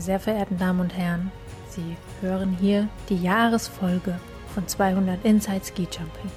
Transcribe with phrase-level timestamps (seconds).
[0.00, 1.30] Meine sehr verehrten Damen und Herren,
[1.68, 4.18] Sie hören hier die Jahresfolge
[4.54, 6.30] von 200 Inside Ski Jumping.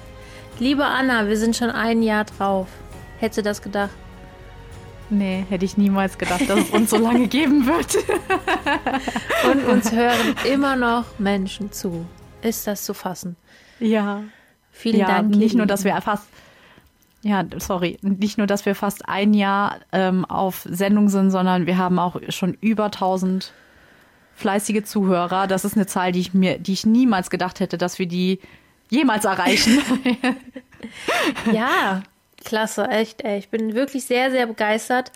[0.58, 2.68] Liebe Anna, wir sind schon ein Jahr drauf.
[3.20, 3.88] Hättest du das gedacht?
[5.08, 7.96] Nee, hätte ich niemals gedacht, dass es uns so lange geben wird.
[9.50, 12.04] Und uns hören immer noch Menschen zu.
[12.42, 13.34] Ist das zu fassen?
[13.80, 14.24] Ja.
[14.72, 15.34] Vielen ja, Dank.
[15.36, 16.26] Nicht nur, dass wir fast,
[17.24, 21.78] ja, sorry, nicht nur, dass wir fast ein Jahr ähm, auf Sendung sind, sondern wir
[21.78, 23.52] haben auch schon über 1000
[24.36, 25.46] fleißige Zuhörer.
[25.46, 28.40] Das ist eine Zahl, die ich mir, die ich niemals gedacht hätte, dass wir die
[28.90, 29.78] jemals erreichen.
[31.50, 32.02] Ja,
[32.44, 33.22] klasse, echt.
[33.24, 33.38] Ey.
[33.38, 35.12] Ich bin wirklich sehr, sehr begeistert.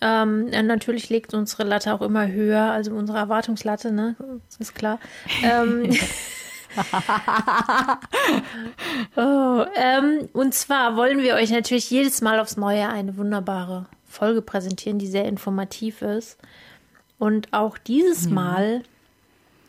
[0.00, 4.14] Ähm, natürlich legt unsere Latte auch immer höher, also unsere Erwartungslatte, ne?
[4.48, 5.00] Das ist klar.
[5.42, 5.90] Ähm,
[9.16, 14.42] oh, ähm, und zwar wollen wir euch natürlich jedes Mal aufs Neue eine wunderbare Folge
[14.42, 16.38] präsentieren, die sehr informativ ist.
[17.18, 18.82] Und auch dieses Mal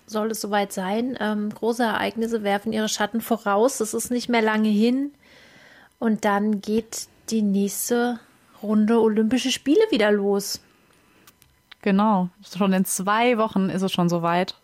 [0.05, 1.17] soll es soweit sein.
[1.19, 3.79] Ähm, große Ereignisse werfen ihre Schatten voraus.
[3.79, 5.11] Es ist nicht mehr lange hin.
[5.99, 8.19] Und dann geht die nächste
[8.61, 10.61] Runde Olympische Spiele wieder los.
[11.81, 14.55] Genau, schon in zwei Wochen ist es schon soweit.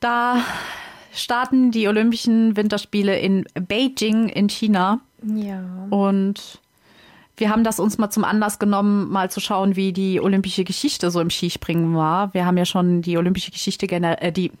[0.00, 0.44] Da
[1.18, 5.00] starten die Olympischen Winterspiele in Beijing in China.
[5.22, 5.62] Ja.
[5.90, 6.60] Und
[7.36, 11.10] wir haben das uns mal zum Anlass genommen, mal zu schauen, wie die olympische Geschichte
[11.10, 12.34] so im Skispringen war.
[12.34, 14.52] Wir haben ja schon die olympische Geschichte generell, äh, die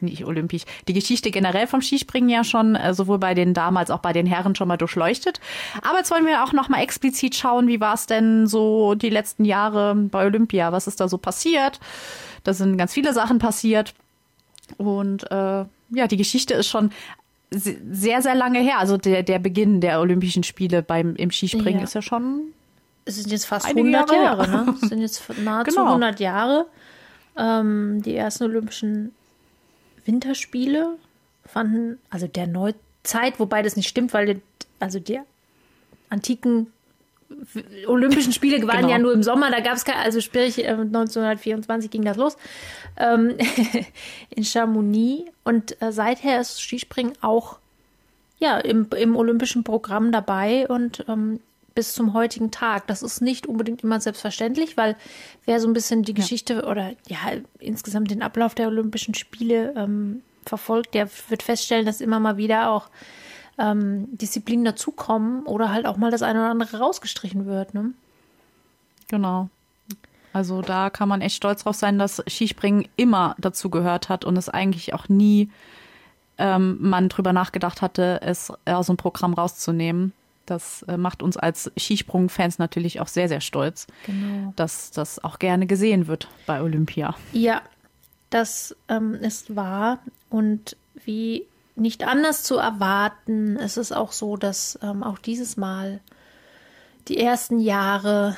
[0.00, 3.90] nicht olympisch, die Geschichte generell vom Skispringen ja schon, äh, sowohl bei den Damen als
[3.90, 5.40] auch bei den Herren schon mal durchleuchtet.
[5.82, 9.10] Aber jetzt wollen wir auch noch mal explizit schauen, wie war es denn so die
[9.10, 10.70] letzten Jahre bei Olympia?
[10.70, 11.80] Was ist da so passiert?
[12.44, 13.94] Da sind ganz viele Sachen passiert.
[14.76, 16.90] Und äh, ja, die Geschichte ist schon
[17.50, 18.78] se- sehr, sehr lange her.
[18.78, 21.84] Also der, der Beginn der Olympischen Spiele beim, im Skispringen Ja.
[21.84, 22.52] ist ja schon.
[23.04, 24.74] Es sind jetzt fast Einige 100 Jahre Jahre, ne?
[24.82, 25.86] Es sind jetzt nahezu Genau.
[25.86, 26.66] 100 Jahre.
[27.36, 29.12] Ähm, die ersten Olympischen
[30.04, 30.96] Winterspiele
[31.46, 34.40] fanden, also der Neuzeit, wobei das nicht stimmt, weil
[34.80, 35.20] also die
[36.10, 36.68] antiken
[37.86, 38.88] Olympischen Spiele waren Genau.
[38.90, 42.36] ja nur im Sommer, da gab es keine, also sprich äh, 1924 ging das los
[42.96, 43.36] ähm,
[44.30, 47.58] in Chamonix und äh, seither ist Skispringen auch
[48.38, 51.40] ja, im, im olympischen Programm dabei und ähm,
[51.74, 52.86] bis zum heutigen Tag.
[52.86, 54.96] Das ist nicht unbedingt immer selbstverständlich, weil
[55.44, 57.18] wer so ein bisschen die Geschichte oder ja
[57.58, 62.70] insgesamt den Ablauf der Olympischen Spiele ähm, verfolgt, der wird feststellen, dass immer mal wieder
[62.70, 62.88] auch
[63.58, 67.74] ähm, Disziplinen dazukommen oder halt auch mal das eine oder andere rausgestrichen wird.
[67.74, 67.92] Ne?
[69.08, 69.48] Genau.
[70.32, 74.36] Also da kann man echt stolz drauf sein, dass Skispringen immer dazu gehört hat und
[74.36, 75.50] es eigentlich auch nie
[76.36, 80.12] ähm, man drüber nachgedacht hatte, es aus dem Programm rauszunehmen.
[80.46, 84.52] Das äh, macht uns als Skisprung-Fans natürlich auch sehr, sehr stolz, Genau.
[84.56, 87.14] dass das auch gerne gesehen wird bei Olympia.
[87.32, 87.60] Ja,
[88.30, 89.98] das ähm, ist wahr.
[90.30, 91.44] Und wie
[91.78, 96.00] nicht anders zu erwarten, ist es auch so, dass ähm, auch dieses Mal
[97.08, 98.36] die ersten Jahre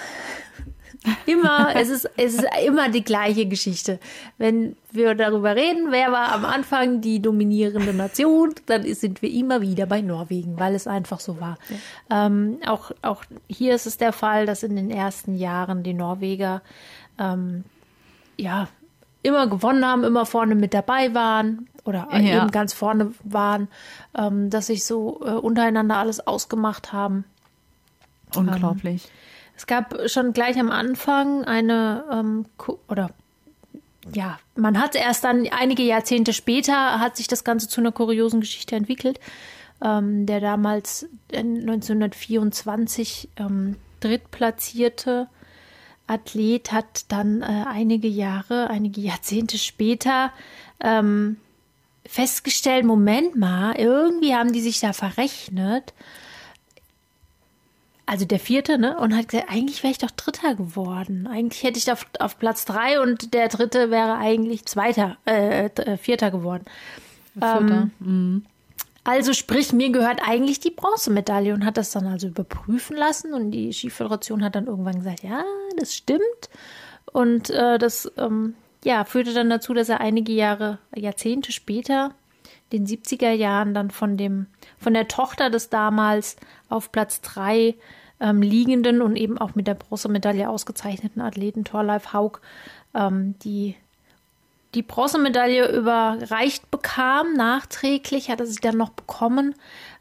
[1.27, 3.99] immer, es ist, es ist immer die gleiche Geschichte.
[4.39, 9.62] Wenn wir darüber reden, wer war am Anfang die dominierende Nation, dann sind wir immer
[9.62, 11.59] wieder bei Norwegen, weil es einfach so war.
[12.11, 16.62] Ähm, auch, auch hier ist es der Fall, dass in den ersten Jahren die Norweger
[17.19, 17.65] ähm,
[18.37, 18.69] ja,
[19.22, 22.43] immer gewonnen haben, immer vorne mit dabei waren oder Ja.
[22.43, 23.69] eben ganz vorne waren,
[24.17, 27.25] ähm, dass sich so äh, untereinander alles ausgemacht haben.
[28.35, 29.09] Unglaublich.
[29.57, 32.47] Es gab schon gleich am Anfang eine, ähm,
[32.89, 33.11] oder
[34.13, 38.41] ja, man hat erst dann einige Jahrzehnte später, hat sich das Ganze zu einer kuriosen
[38.41, 39.21] Geschichte entwickelt.
[39.83, 45.28] Ähm, der damals äh, 1924 ähm, drittplatzierte
[46.07, 50.33] Athlet hat dann äh, einige Jahre, einige Jahrzehnte später
[50.81, 51.37] ähm,
[52.10, 55.95] festgestellt, Moment mal, irgendwie haben die sich da verrechnet.
[58.04, 58.98] Also der vierte, ne?
[58.98, 61.28] Und hat gesagt, eigentlich wäre ich doch Dritter geworden.
[61.28, 65.97] Eigentlich hätte ich auf, auf Platz drei und der dritte wäre eigentlich Zweiter, äh, äh,
[65.97, 66.65] Vierter geworden.
[67.39, 67.89] Vierter.
[69.04, 73.53] Also sprich, mir gehört eigentlich die Bronzemedaille und hat das dann also überprüfen lassen und
[73.53, 75.45] die Skiföderation hat dann irgendwann gesagt, ja,
[75.78, 76.51] das stimmt.
[77.13, 78.54] Und äh, das ähm,
[78.84, 82.12] ja, führte dann dazu, dass er einige Jahre, Jahrzehnte später,
[82.72, 84.47] den 70er Jahren, dann von dem,
[84.78, 86.36] von der Tochter des damals
[86.68, 87.74] auf Platz drei
[88.21, 92.41] ähm, liegenden und eben auch mit der Bronzemedaille ausgezeichneten Athleten Thorleif Haug,
[92.94, 93.77] ähm, die
[94.74, 99.56] die Bronzemedaille überreicht bekam, nachträglich hat er sie dann noch bekommen,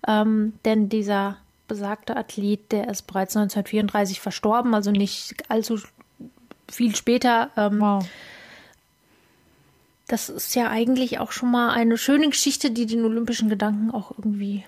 [0.08, 1.38] ähm, denn dieser
[1.68, 5.80] besagte Athlet, der ist bereits 1934 verstorben, also nicht allzu
[6.70, 7.50] viel später.
[7.58, 8.06] Ähm, Wow.
[10.10, 14.12] Das ist ja eigentlich auch schon mal eine schöne Geschichte, die den olympischen Gedanken auch
[14.18, 14.66] irgendwie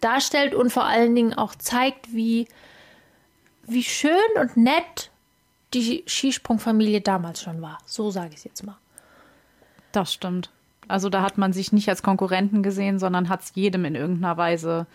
[0.00, 2.46] darstellt und vor allen Dingen auch zeigt, wie,
[3.64, 5.10] wie schön und nett
[5.74, 7.78] die Skisprungfamilie damals schon war.
[7.84, 8.78] So sage ich es jetzt mal.
[9.90, 10.50] Das stimmt.
[10.86, 14.36] Also da hat man sich nicht als Konkurrenten gesehen, sondern hat es jedem in irgendeiner
[14.36, 14.86] Weise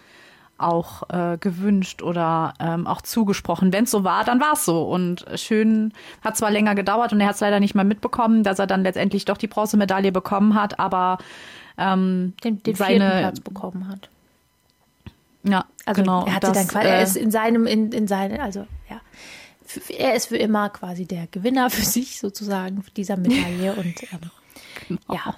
[0.57, 3.74] auch äh, gewünscht oder ähm, auch zugesprochen.
[3.74, 4.84] Wenn es so war, dann war es so.
[4.84, 5.94] Und schön
[6.24, 8.84] hat zwar länger gedauert und er hat es leider nicht mehr mitbekommen, dass er dann
[8.84, 11.18] letztendlich doch die Bronzemedaille bekommen hat, aber
[11.78, 14.10] ähm, Den, den seine, vierten Platz bekommen hat.
[15.44, 16.25] Ja, Also genau.
[16.25, 19.02] er hatte das, dann quasi, er äh, ist in seinem, in, in seine, also ja,
[19.98, 24.19] er ist für immer quasi der Gewinner für sich sozusagen dieser Medaille und ähm,
[24.88, 25.13] Genau.
[25.13, 25.36] ja,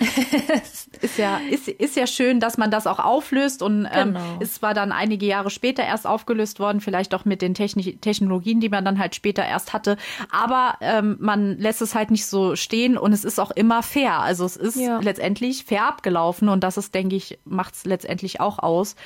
[1.02, 4.38] ist ja, ist, ist ja schön, dass man das auch auflöst und ähm, Genau.
[4.40, 8.60] es war dann einige Jahre später erst aufgelöst worden, vielleicht auch mit den Techni Technologien,
[8.60, 9.96] die man dann halt später erst hatte.
[10.30, 14.20] Aber ähm, man lässt es halt nicht so stehen und es ist auch immer fair.
[14.20, 14.98] Also es ist Ja.
[15.00, 18.96] letztendlich fair abgelaufen und das ist, denke ich, macht es letztendlich auch aus,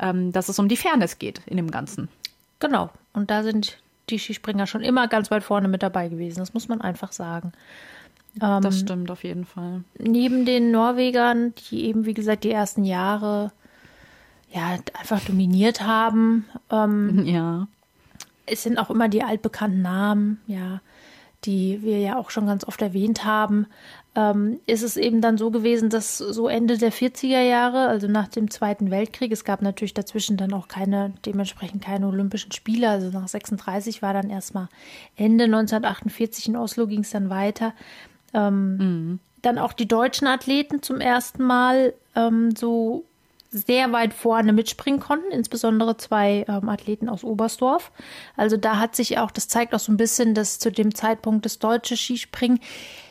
[0.00, 2.08] ähm, dass es um die Fairness geht in dem Ganzen.
[2.60, 2.90] genau.
[3.14, 3.78] Und da sind
[4.10, 6.38] die Skispringer schon immer ganz weit vorne mit dabei gewesen.
[6.38, 7.52] Das muss man einfach sagen.
[8.42, 9.82] Ähm, Das stimmt auf jeden Fall.
[9.98, 13.52] neben den Norwegern, die eben, wie gesagt, die ersten Jahre
[14.52, 17.68] ja einfach dominiert haben, ähm, Ja.
[18.46, 20.80] es sind auch immer die altbekannten Namen, ja,
[21.44, 23.66] die wir ja auch schon ganz oft erwähnt haben.
[24.16, 28.26] Ähm, ist es eben dann so gewesen, dass so Ende der 40er Jahre, also nach
[28.26, 33.10] dem Zweiten Weltkrieg, es gab natürlich dazwischen dann auch keine, dementsprechend keine Olympischen Spiele, also
[33.10, 34.68] nach 36 war dann erstmal
[35.14, 37.74] Ende 1948 in Oslo ging es dann weiter.
[38.34, 43.04] Ähm, Dann auch die deutschen Athleten zum ersten Mal ähm, so
[43.50, 47.90] sehr weit vorne mitspringen konnten, insbesondere zwei ähm, Athleten aus Oberstdorf.
[48.36, 51.46] Also da hat sich auch, das zeigt auch so ein bisschen, dass zu dem Zeitpunkt
[51.46, 52.60] das deutsche Skispringen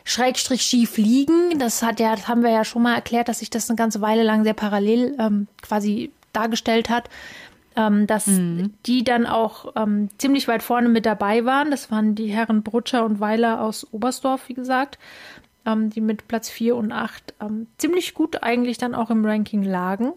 [0.04, 3.70] Schrägstrich Skifliegen, das hat ja, das haben wir ja schon mal erklärt, dass sich das
[3.70, 7.10] eine ganze Weile lang sehr parallel ähm, quasi dargestellt hat,
[7.78, 11.72] ähm, dass die dann auch ähm, ziemlich weit vorne mit dabei waren.
[11.72, 14.98] Das waren die Herren Brutscher und Weiler aus Oberstdorf, wie gesagt
[15.68, 19.64] ähm, die mit Platz 4 und 8 ähm, ziemlich gut eigentlich dann auch im Ranking
[19.64, 20.14] lagen.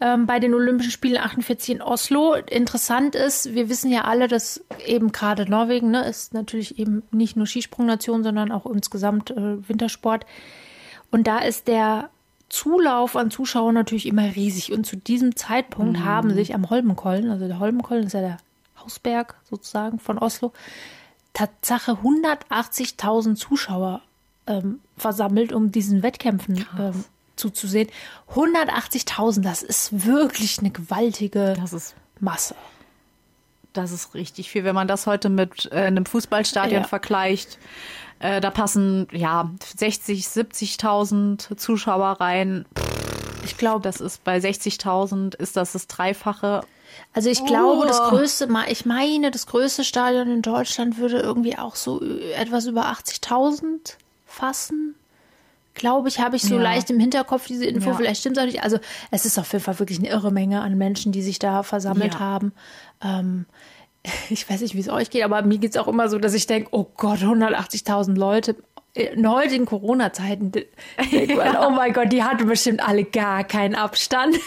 [0.00, 2.34] Ähm, bei den Olympischen Spielen 48 in Oslo.
[2.34, 7.36] Interessant ist, wir wissen ja alle, dass eben gerade Norwegen ne, ist natürlich eben nicht
[7.36, 10.24] nur Skisprungnation, sondern auch insgesamt äh, Wintersport.
[11.10, 12.10] Und da ist der
[12.54, 14.72] Zulauf an Zuschauern natürlich immer riesig.
[14.72, 18.36] Und zu diesem Zeitpunkt haben sich am Holmenkollen, also der Holmenkollen ist ja der
[18.80, 20.52] Hausberg sozusagen von Oslo,
[21.32, 24.02] Tatsache 180.000 Zuschauer
[24.46, 27.04] ähm, versammelt, um diesen Wettkämpfen ähm,
[27.34, 27.88] zuzusehen.
[28.34, 31.56] 180.000, das ist wirklich eine gewaltige
[32.20, 32.54] Masse.
[33.72, 34.62] Das ist richtig viel.
[34.62, 36.88] Wenn man das heute mit äh, einem Fußballstadion Ja.
[36.88, 37.58] vergleicht,
[38.24, 42.64] äh, da passen ja 60, 70.000 Zuschauer rein.
[43.44, 46.62] Ich glaube, Das ist bei 60.000 ist das das Dreifache.
[47.12, 48.08] also ich glaube, das Oh.
[48.10, 52.00] größte, Ma- ich meine, das größte Stadion in Deutschland würde irgendwie auch so
[52.36, 54.94] etwas über 80.000 fassen.
[55.74, 56.62] Glaube ich, habe ich so Ja.
[56.62, 57.90] leicht im Hinterkopf diese Info.
[57.90, 57.96] Ja.
[57.96, 58.62] Vielleicht stimmt es auch nicht.
[58.62, 58.78] Also
[59.10, 62.14] es ist auf jeden Fall wirklich eine irre Menge an Menschen, die sich da versammelt
[62.14, 62.20] Ja.
[62.20, 62.52] haben.
[63.02, 63.44] Ähm,
[64.30, 66.34] ich weiß nicht, wie es euch geht, aber mir geht es auch immer so, dass
[66.34, 68.56] ich denke, oh Gott, 180.000 Leute
[68.94, 70.52] in heutigen Corona-Zeiten.
[70.52, 74.38] denkt man, Oh mein Gott, die hatten bestimmt alle gar keinen Abstand.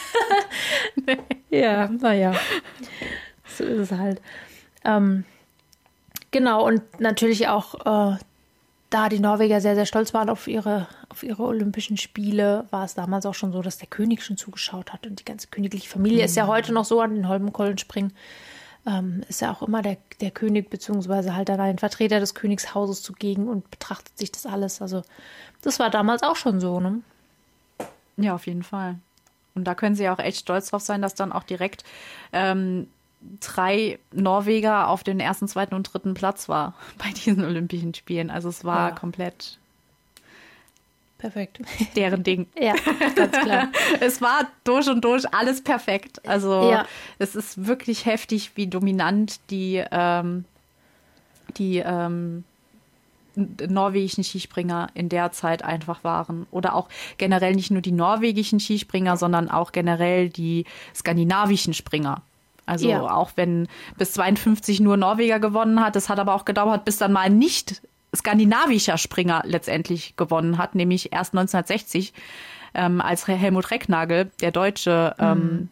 [1.49, 2.33] ja, naja.
[3.57, 4.21] So ist es halt.
[4.85, 5.25] Ähm,
[6.31, 7.75] genau, und natürlich auch,
[8.13, 8.17] äh,
[8.89, 12.93] da die Norweger sehr, sehr stolz waren auf ihre, auf ihre Olympischen Spiele, war es
[12.93, 15.05] damals auch schon so, dass der König schon zugeschaut hat.
[15.05, 18.13] Und die ganze königliche Familie ist ja heute noch so an den Holmenkollen springen.
[18.87, 23.03] Ähm, ist ja auch immer der, der König, beziehungsweise halt dann ein Vertreter des Königshauses
[23.03, 24.81] zugegen und betrachtet sich das alles.
[24.81, 25.01] Also,
[25.61, 27.01] das war damals auch schon so, ne?
[28.15, 28.95] Ja, auf jeden Fall.
[29.55, 31.83] Und da können sie auch echt stolz drauf sein, dass dann auch direkt
[32.31, 32.87] ähm,
[33.41, 38.29] drei Norweger auf den ersten, zweiten und dritten Platz war bei diesen Olympischen Spielen.
[38.31, 38.95] Also es war Ja.
[38.95, 39.57] komplett
[41.17, 41.59] Perfekt.
[41.95, 42.47] deren Ding.
[42.59, 42.75] ja,
[43.15, 43.69] ganz klar.
[43.99, 46.27] Es war durch und durch alles perfekt.
[46.27, 46.85] Also Ja.
[47.17, 50.45] es ist wirklich heftig, wie dominant die, ähm,
[51.57, 52.43] die ähm,
[53.35, 56.47] norwegischen Skispringer in der Zeit einfach waren.
[56.51, 62.21] Oder auch generell nicht nur die norwegischen Skispringer, sondern auch generell die skandinavischen Springer.
[62.65, 63.01] Also Ja.
[63.15, 67.13] auch wenn bis 52 nur Norweger gewonnen hat, es hat aber auch gedauert, bis dann
[67.13, 67.81] mal nicht
[68.17, 72.13] skandinavischer Springer letztendlich gewonnen hat, nämlich erst 1960,
[72.73, 75.69] ähm, als Helmut Recknagel, der Deutsche, ähm,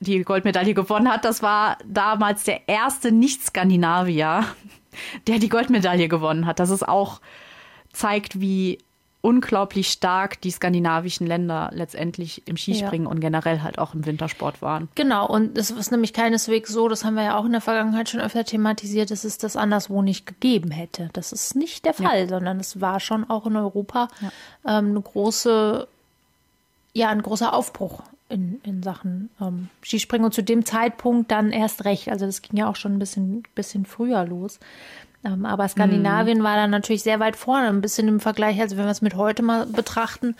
[0.00, 1.24] die Goldmedaille gewonnen hat.
[1.24, 4.44] Das war damals der erste Nicht-Skandinavier,
[5.26, 6.58] der die Goldmedaille gewonnen hat.
[6.58, 7.20] Das ist auch
[7.92, 8.78] zeigt, wie
[9.22, 13.10] unglaublich stark die skandinavischen Länder letztendlich im Skispringen ja.
[13.10, 14.88] und generell halt auch im Wintersport waren.
[14.96, 18.08] Genau, und es ist nämlich keineswegs so, das haben wir ja auch in der Vergangenheit
[18.08, 21.08] schon öfter thematisiert, dass es das anderswo nicht gegeben hätte.
[21.12, 22.28] Das ist nicht der Fall, ja.
[22.28, 24.78] sondern es war schon auch in Europa ja.
[24.78, 25.86] ähm, eine große,
[26.92, 31.84] ja, ein großer Aufbruch in, in Sachen ähm, Skispringen und zu dem Zeitpunkt dann erst
[31.84, 32.08] recht.
[32.08, 34.58] Also das ging ja auch schon ein bisschen, bisschen früher los.
[35.24, 36.44] Ähm, aber Skandinavien mhm.
[36.44, 39.14] war dann natürlich sehr weit vorne, ein bisschen im Vergleich, also wenn wir es mit
[39.14, 40.36] heute mal betrachten.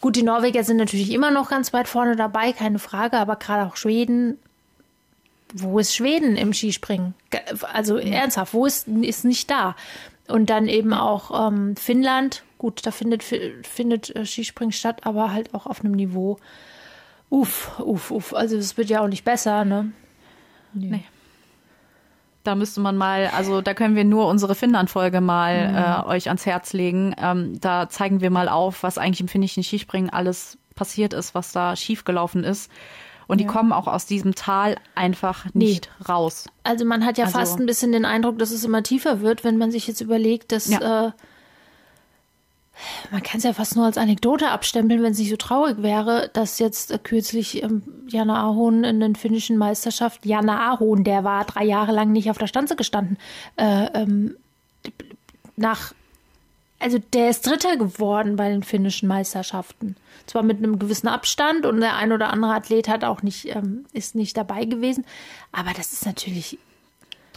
[0.00, 3.66] Gut, die Norweger sind natürlich immer noch ganz weit vorne dabei, keine Frage, aber gerade
[3.66, 4.38] auch Schweden.
[5.54, 7.14] Wo ist Schweden im Skispringen?
[7.72, 8.12] Also mhm.
[8.12, 9.76] ernsthaft, wo ist, ist nicht da?
[10.28, 12.42] Und dann eben auch ähm, Finnland.
[12.58, 16.38] Gut, da findet, findet äh, Skispringen statt, aber halt auch auf einem Niveau.
[17.30, 18.34] Uff, uff, uff.
[18.34, 19.92] Also es wird ja auch nicht besser, ne?
[20.74, 20.90] Nee.
[20.90, 21.04] nee.
[22.46, 25.76] Da müsste man mal, also da können wir nur unsere Finnland-Folge mal mhm.
[25.76, 27.14] äh, euch ans Herz legen.
[27.18, 31.50] Ähm, da zeigen wir mal auf, was eigentlich im finnischen Skispringen alles passiert ist, was
[31.50, 32.70] da schiefgelaufen ist.
[33.26, 33.46] Und ja.
[33.46, 36.06] die kommen auch aus diesem Tal einfach nicht nee.
[36.06, 36.46] raus.
[36.62, 39.42] Also man hat ja also, fast ein bisschen den Eindruck, dass es immer tiefer wird,
[39.42, 41.08] wenn man sich jetzt überlegt, dass ja.
[41.08, 41.10] äh,
[43.10, 46.30] man kann es ja fast nur als Anekdote abstempeln, wenn es nicht so traurig wäre,
[46.32, 51.44] dass jetzt äh, kürzlich ähm, Jana Ahon in den finnischen Meisterschaft, Jana Ahon, der war
[51.44, 53.18] drei Jahre lang nicht auf der Stanze gestanden,
[53.56, 54.36] äh, ähm,
[55.56, 55.94] nach,
[56.78, 59.96] also der ist Dritter geworden bei den finnischen Meisterschaften.
[60.26, 63.86] Zwar mit einem gewissen Abstand und der ein oder andere Athlet hat auch nicht, ähm,
[63.92, 65.04] ist nicht dabei gewesen,
[65.52, 66.58] aber das ist natürlich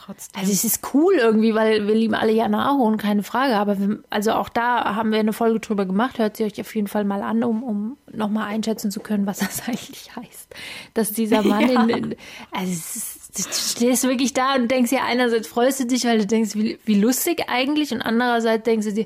[0.10, 0.39] trotzdem.
[0.39, 3.56] Also es ist cool irgendwie, weil wir lieben alle Jana und keine Frage.
[3.56, 6.20] Aber wir, also auch da haben wir eine Folge drüber gemacht.
[6.20, 9.39] Hört sie euch auf jeden Fall mal an, um, um nochmal einschätzen zu können, was
[9.39, 10.56] das eigentlich heißt.
[10.94, 11.84] Dass dieser Mann ja.
[11.84, 12.16] in, in,
[12.51, 16.25] also ist, du stehst wirklich da und denkst dir einerseits freust du dich, weil du
[16.25, 19.06] denkst, wie, wie lustig eigentlich und andererseits denkst du dir,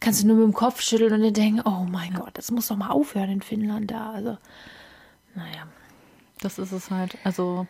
[0.00, 2.68] kannst du nur mit dem Kopf schütteln und dir denken, oh mein Gott, das muss
[2.68, 4.12] doch mal aufhören in Finnland da.
[4.12, 4.38] Also,
[5.34, 5.66] naja.
[6.40, 7.18] Das ist es halt.
[7.24, 7.66] Also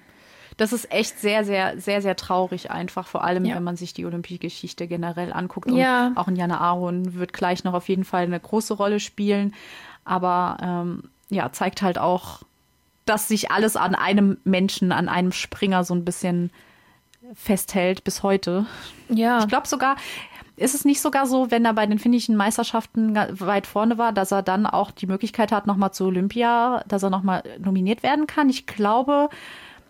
[0.58, 3.54] das ist echt sehr, sehr, sehr, sehr traurig einfach, vor allem ja.
[3.54, 5.70] wenn man sich die Olympiageschichte generell anguckt.
[5.70, 6.12] Und ja.
[6.16, 9.54] auch in Jana Aaron wird gleich noch auf jeden Fall eine große Rolle spielen.
[10.04, 12.40] Aber ähm, ja, zeigt halt auch,
[13.04, 16.50] dass sich alles an einem Menschen, an einem Springer so ein bisschen
[17.34, 18.66] festhält bis heute.
[19.08, 19.38] Ja.
[19.38, 19.94] Ich glaube sogar,
[20.56, 24.32] ist es nicht sogar so, wenn er bei den finnischen Meisterschaften weit vorne war, dass
[24.32, 28.48] er dann auch die Möglichkeit hat, nochmal zu Olympia, dass er nochmal nominiert werden kann?
[28.48, 29.28] Ich glaube,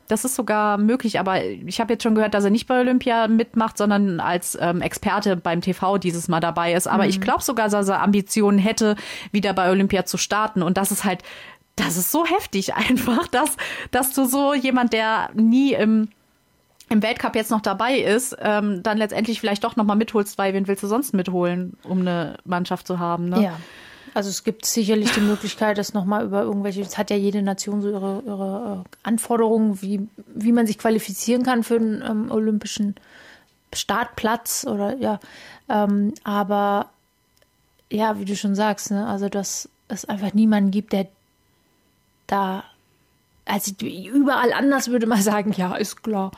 [0.08, 3.28] das ist sogar möglich, aber ich habe jetzt schon gehört, dass er nicht bei Olympia
[3.28, 6.88] mitmacht, sondern als ähm, Experte beim TV dieses Mal dabei ist.
[6.88, 7.10] Aber mhm.
[7.10, 8.96] ich glaube sogar, dass er Ambitionen hätte,
[9.32, 10.62] wieder bei Olympia zu starten.
[10.62, 11.22] Und das ist halt,
[11.76, 13.56] das ist so heftig einfach, dass,
[13.90, 16.08] dass du so jemand, der nie im
[16.90, 20.54] im Weltcup jetzt noch dabei ist, ähm, dann letztendlich vielleicht doch noch mal mitholst, weil
[20.54, 23.28] wen willst du sonst mitholen, um eine Mannschaft zu haben?
[23.28, 23.42] Ne?
[23.42, 23.52] Ja.
[24.18, 27.82] Also es gibt sicherlich die Möglichkeit, das nochmal über irgendwelche, es hat ja jede Nation
[27.82, 32.96] so ihre, ihre äh, Anforderungen, wie, wie man sich qualifizieren kann für einen ähm, olympischen
[33.72, 35.20] Startplatz oder ja.
[35.68, 36.90] Ähm, aber
[37.92, 41.06] ja, wie du schon sagst, ne, also dass es einfach niemanden gibt, der
[42.26, 42.64] da,
[43.44, 46.32] also überall anders würde man sagen, ja, ist klar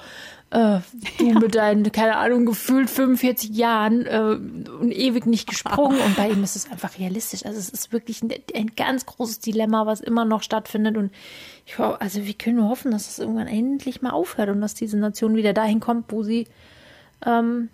[0.51, 0.81] äh,
[1.19, 1.39] du ja.
[1.39, 6.01] mit deinen, keine Ahnung, gefühlt 45 Jahren äh, und ewig nicht gesprungen.
[6.01, 7.47] Und bei ihm ist es einfach realistisch.
[7.47, 10.97] Also es ist wirklich ein, ein ganz großes Dilemma, was immer noch stattfindet.
[10.97, 11.13] Und
[11.67, 14.99] ich also wir können nur hoffen, dass es irgendwann endlich mal aufhört und dass diese
[14.99, 16.49] Nation wieder dahin kommt, wo sie
[17.25, 17.69] ähm,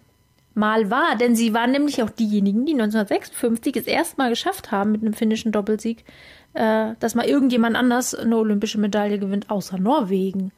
[0.53, 1.17] mal war.
[1.17, 5.15] Denn sie waren nämlich auch diejenigen, die 1956 das erste Mal geschafft haben mit einem
[5.15, 6.05] finnischen Doppelsieg,
[6.53, 10.53] äh, dass mal irgendjemand anders eine olympische Medaille gewinnt, außer Norwegen.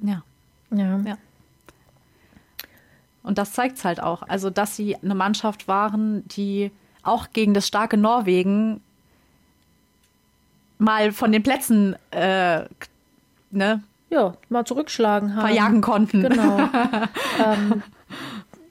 [0.00, 0.22] Ja.
[0.70, 1.00] Ja.
[1.06, 1.18] ja.
[3.22, 4.22] Und das zeigt es halt auch.
[4.22, 6.70] Also, dass sie eine Mannschaft waren, die
[7.02, 8.80] auch gegen das starke Norwegen
[10.78, 12.64] mal von den Plätzen äh,
[13.50, 15.46] ne, ja, mal zurückschlagen haben.
[15.46, 16.22] Verjagen konnten.
[16.22, 16.58] Genau.
[17.44, 17.82] ähm,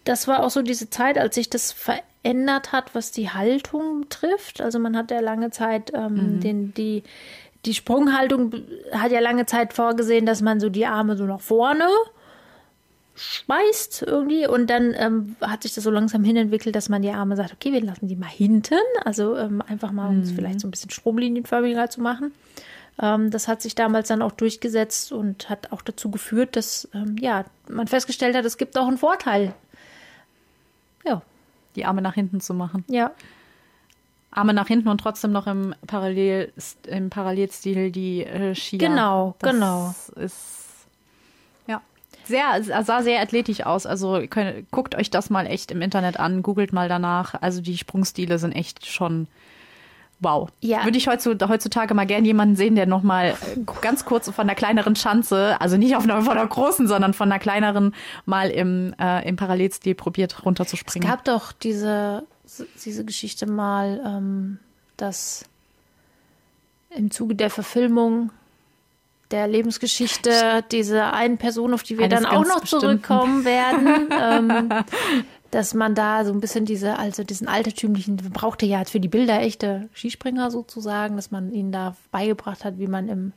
[0.03, 4.59] das war auch so diese Zeit, als sich das verändert hat, was die Haltung trifft.
[4.61, 6.39] Also man hat ja lange Zeit ähm, mhm.
[6.39, 7.03] den, die,
[7.65, 8.53] die Sprunghaltung
[8.91, 11.87] hat ja lange Zeit vorgesehen, dass man so die Arme so nach vorne
[13.19, 17.35] schmeißt irgendwie und dann ähm, hat sich das so langsam hinentwickelt, dass man die Arme
[17.35, 20.35] sagt, okay, wir lassen die mal hinten, also ähm, einfach mal, um es mhm.
[20.35, 22.31] vielleicht so ein bisschen stromlinienförmiger zu machen.
[23.01, 27.17] Ähm, das hat sich damals dann auch durchgesetzt und hat auch dazu geführt, dass ähm,
[27.19, 29.53] ja, man festgestellt hat, es gibt auch einen Vorteil.
[31.05, 31.21] Ja.
[31.75, 32.83] Die Arme nach hinten zu machen.
[32.87, 33.11] Ja.
[34.31, 36.53] Arme nach hinten und trotzdem noch im, Parallel,
[36.87, 38.79] im Parallelstil die äh, Skier.
[38.79, 39.95] Genau, das genau.
[40.15, 40.58] Ist
[42.29, 43.85] sehr, sah sehr athletisch aus.
[43.85, 47.35] Also könnt, guckt euch das mal echt im Internet an, googelt mal danach.
[47.41, 49.27] Also die Sprungstile sind echt schon
[50.19, 50.49] wow.
[50.61, 50.85] Ja.
[50.85, 53.35] Würde ich heutzutage mal gern jemanden sehen, der noch mal
[53.81, 57.29] ganz kurz von der kleineren Schanze, also nicht auf einer, von der großen, sondern von
[57.29, 57.93] der kleineren
[58.25, 61.07] mal im, äh, im Parallelstil probiert runterzuspringen.
[61.07, 62.23] Es gab doch diese,
[62.83, 64.59] diese Geschichte mal, ähm,
[64.97, 65.45] dass
[66.95, 68.31] im Zuge der Verfilmung
[69.31, 74.09] der Lebensgeschichte dieser einen Person, auf die wir Eines dann auch noch ganz zurückkommen werden,
[74.11, 74.69] ähm,
[75.51, 79.07] dass man da so ein bisschen diese, also diesen altertümlichen, man brauchte ja für die
[79.07, 83.33] Bilder echte Skispringer sozusagen, dass man ihnen da beigebracht hat, wie man im,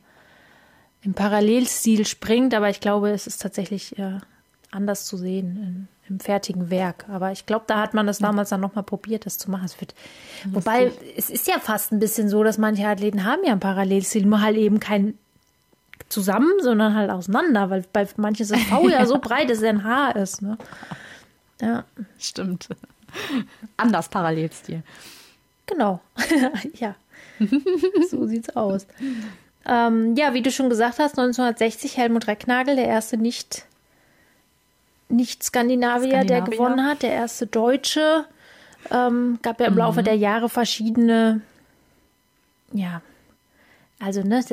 [1.03, 4.19] im Parallelstil springt, aber ich glaube, es ist tatsächlich äh,
[4.71, 7.07] anders zu sehen im, im fertigen Werk.
[7.09, 9.67] Aber ich glaube, da hat man das damals dann nochmal probiert, das zu machen.
[9.67, 9.95] Es wird,
[10.47, 14.25] wobei, es ist ja fast ein bisschen so, dass manche Athleten haben ja ein Parallelstil,
[14.27, 15.19] nur halt eben kein
[16.12, 19.64] zusammen, sondern halt auseinander, weil bei manchen ist das V ja so breit, dass es
[19.64, 20.42] ein Haar ist.
[20.42, 20.59] Ne?
[21.61, 21.85] Ja.
[22.19, 22.69] Stimmt.
[23.76, 24.83] Anders Parallelstil.
[25.66, 26.00] Genau.
[26.75, 26.95] ja.
[28.11, 28.87] so sieht's aus.
[29.64, 33.64] Ähm, ja, wie du schon gesagt hast, 1960 Helmut Recknagel, der erste nicht,
[35.09, 36.50] nicht Skandinavier, der Skandinavier.
[36.50, 38.25] gewonnen hat, der erste Deutsche.
[38.90, 41.40] Ähm, gab ja im Laufe der Jahre verschiedene,
[42.73, 43.00] ja,
[44.02, 44.44] also ne,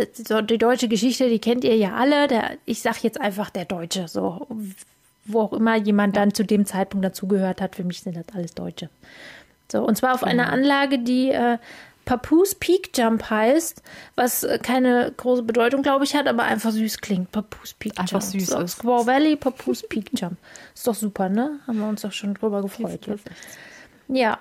[0.43, 2.27] die deutsche Geschichte, die kennt ihr ja alle.
[2.27, 4.47] Der, ich sag jetzt einfach der Deutsche, so
[5.25, 7.75] wo auch immer jemand dann zu dem Zeitpunkt dazugehört hat.
[7.75, 8.89] Für mich sind das alles Deutsche.
[9.71, 11.57] So, und zwar auf einer Anlage, die äh,
[12.05, 13.83] Papoose Peak Jump heißt,
[14.15, 17.31] was äh, keine große Bedeutung, glaube ich, hat, aber einfach süß klingt.
[17.31, 17.99] Papoose Peak Jump.
[17.99, 18.77] Einfach süß so, ist.
[18.77, 20.38] Squaw Valley, Papoose Peak Jump.
[20.73, 21.59] Ist doch super, ne?
[21.67, 22.99] Haben wir uns doch schon drüber gefreut.
[24.07, 24.39] Ja.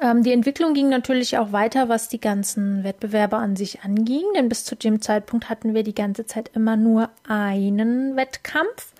[0.00, 4.48] Ähm, die Entwicklung ging natürlich auch weiter, was die ganzen Wettbewerbe an sich anging, denn
[4.48, 8.92] bis zu dem Zeitpunkt hatten wir die ganze Zeit immer nur einen Wettkampf.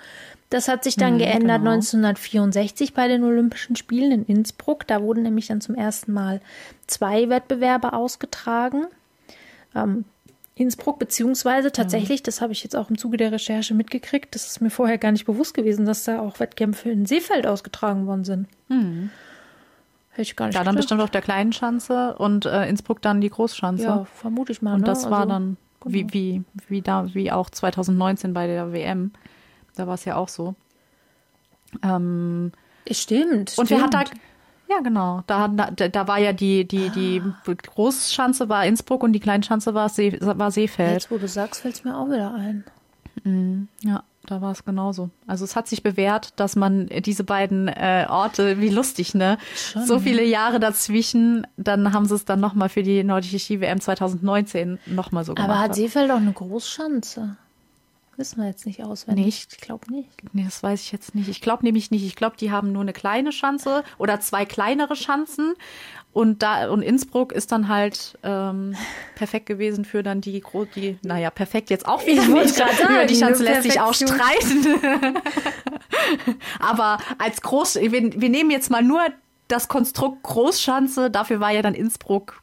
[0.51, 1.73] Das hat sich dann geändert genau.
[1.73, 4.87] 1964 bei den Olympischen Spielen in Innsbruck.
[4.87, 6.41] Da wurden nämlich dann zum ersten Mal
[6.87, 8.87] zwei Wettbewerbe ausgetragen.
[9.75, 10.07] Ähm,
[10.55, 14.61] Innsbruck, beziehungsweise tatsächlich, das habe ich jetzt auch im Zuge der Recherche mitgekriegt, das ist
[14.61, 18.49] mir vorher gar nicht bewusst gewesen, dass da auch Wettkämpfe in Seefeld ausgetragen worden sind.
[20.18, 20.83] Hätte ich gar nicht Ja, dann gedacht.
[20.83, 23.85] bestimmt auf der kleinen Schanze und äh, Innsbruck dann die Großschanze.
[23.85, 24.74] Ja, vermute ich mal.
[24.74, 24.87] und ne?
[24.87, 29.12] das war Also, dann wie, wie, wie da, wie auch 2019 bei der WM.
[29.76, 30.57] Da war es ja auch so.
[31.85, 32.50] Ähm,
[32.90, 33.57] Stimmt.
[33.59, 34.00] und wer hat da.
[34.07, 34.20] stimmt.
[34.68, 35.22] Ja, genau.
[35.28, 39.88] Da, da, da war ja die, die, die Großschanze war Innsbruck und die Kleinschanze war,
[39.88, 40.92] See, war Seefeld.
[40.94, 42.64] Jetzt, wo du sagst, fällt es mir auch wieder ein.
[43.83, 45.11] Ja, da war es genauso.
[45.27, 49.38] Also es hat sich bewährt, dass man diese beiden äh, Orte, wie lustig, ne?
[49.55, 53.81] Schon, so viele Jahre dazwischen, dann haben sie es dann nochmal für die nordische Ski-WM
[53.81, 55.51] 2019 nochmal so gemacht.
[55.51, 57.37] Aber hat Seefeld auch eine Großschanze?
[58.19, 59.25] Wissen wir jetzt nicht auswendig.
[59.25, 59.53] Nicht?
[59.53, 60.11] Ich glaube nicht.
[60.33, 61.29] Nee, das weiß ich jetzt nicht.
[61.29, 62.05] Ich glaube nämlich nicht.
[62.05, 65.55] Ich glaube, die haben nur eine kleine Schanze oder zwei kleinere Schanzen.
[66.14, 68.75] Und da und Innsbruck ist dann halt ähm,
[69.14, 72.57] perfekt gewesen für dann die, gro- die naja, perfekt jetzt auch wieder Ich nicht.
[72.57, 74.81] gerade Über sagen, die Schanze lässt sich auch streiten.
[76.61, 77.90] Aber als Groß, wir,
[78.21, 79.01] wir nehmen jetzt mal nur
[79.49, 81.11] das Konstrukt Großschanze.
[81.11, 82.42] Dafür war ja dann Innsbruck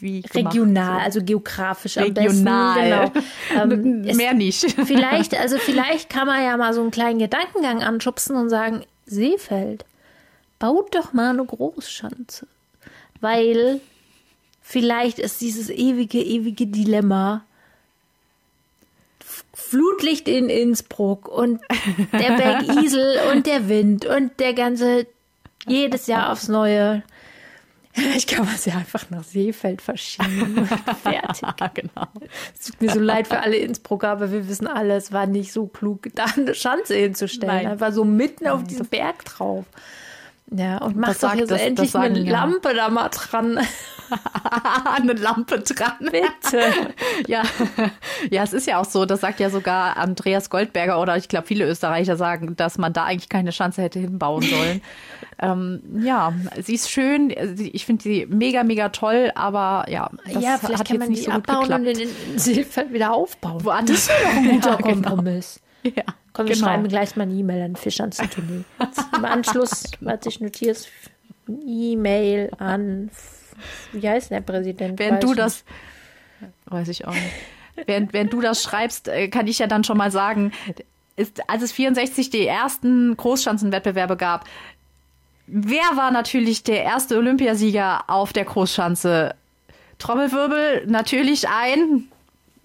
[0.00, 0.54] wie gemacht.
[0.54, 3.10] Regional, also geografisch am Regional.
[3.10, 3.24] besten.
[3.50, 3.62] Genau.
[3.62, 4.70] Ähm, Mehr nicht.
[4.84, 9.84] vielleicht, also vielleicht kann man ja mal so einen kleinen Gedankengang anschubsen und sagen, Seefeld,
[10.58, 12.46] baut doch mal eine Großschanze.
[13.20, 13.80] Weil
[14.62, 17.44] vielleicht ist dieses ewige, ewige Dilemma
[19.54, 21.60] Flutlicht in Innsbruck und
[22.12, 25.06] der Berg Isel und der Wind und der ganze,
[25.66, 27.02] jedes Jahr aufs Neue.
[28.16, 30.58] Ich kann es ja einfach nach Seefeld verschieben.
[30.58, 30.66] und
[31.02, 31.74] Fertig.
[31.74, 32.06] genau.
[32.56, 35.52] Es tut mir so leid für alle Innsbrucker, aber wir wissen alle, es war nicht
[35.52, 37.56] so klug, da eine Schanze hinzustellen.
[37.56, 37.66] Nein.
[37.66, 39.64] Einfach so mitten auf diesen Berg drauf.
[40.50, 42.32] Ja, und mach Das doch sagt- jetzt das- endlich das eine ja.
[42.32, 43.58] Lampe da mal dran.
[44.96, 45.92] eine Lampe dran.
[46.00, 46.62] Bitte.
[47.26, 47.42] Ja,
[48.30, 51.46] ja, es ist ja auch so, das sagt ja sogar Andreas Goldberger oder ich glaube
[51.46, 54.80] viele Österreicher sagen, dass man da eigentlich keine Schanze hätte hinbauen sollen.
[55.40, 56.32] ähm, ja,
[56.62, 60.86] sie ist schön, ich finde sie mega, mega toll, aber ja, das ja, vielleicht hat
[60.86, 61.98] kann jetzt man nicht die so abbauen und in,
[62.32, 63.62] in Seefeld wieder aufbauen.
[63.64, 64.06] Woanders.
[64.06, 65.08] Das wäre doch ein guter Ja, genau.
[65.08, 65.60] Kompromiss.
[65.82, 66.04] Ja,
[66.38, 66.68] Komm, wir genau.
[66.68, 68.62] schreiben gleich mal eine E-Mail an Fischanzentournee.
[69.16, 70.76] Im Anschluss, warte ich notiere
[71.66, 73.10] E-Mail an,
[73.90, 75.00] wie heißt der Präsident?
[75.00, 75.64] Während Weiß du ich das,
[76.66, 77.34] weiß ich auch nicht.
[77.86, 80.52] Während, während du das schreibst, äh, kann ich ja dann schon mal sagen,
[81.16, 84.44] ist, als es 64 die ersten Großschanzenwettbewerbe gab,
[85.48, 89.34] wer war natürlich der erste Olympiasieger auf der Großschanze?
[89.98, 92.04] Trommelwirbel, natürlich ein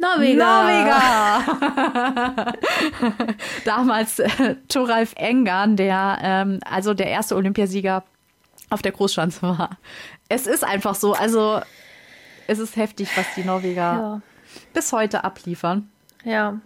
[0.03, 1.43] Norweger.
[1.45, 2.53] Norweger!
[3.65, 8.03] Damals äh, Thoralf Engan, der ähm, also der erste Olympiasieger
[8.69, 9.77] auf der Großschanze war.
[10.29, 11.61] Es ist einfach so, also
[12.47, 14.21] es ist heftig, was die Norweger Ja.
[14.73, 15.89] bis heute abliefern.
[16.23, 16.59] ja,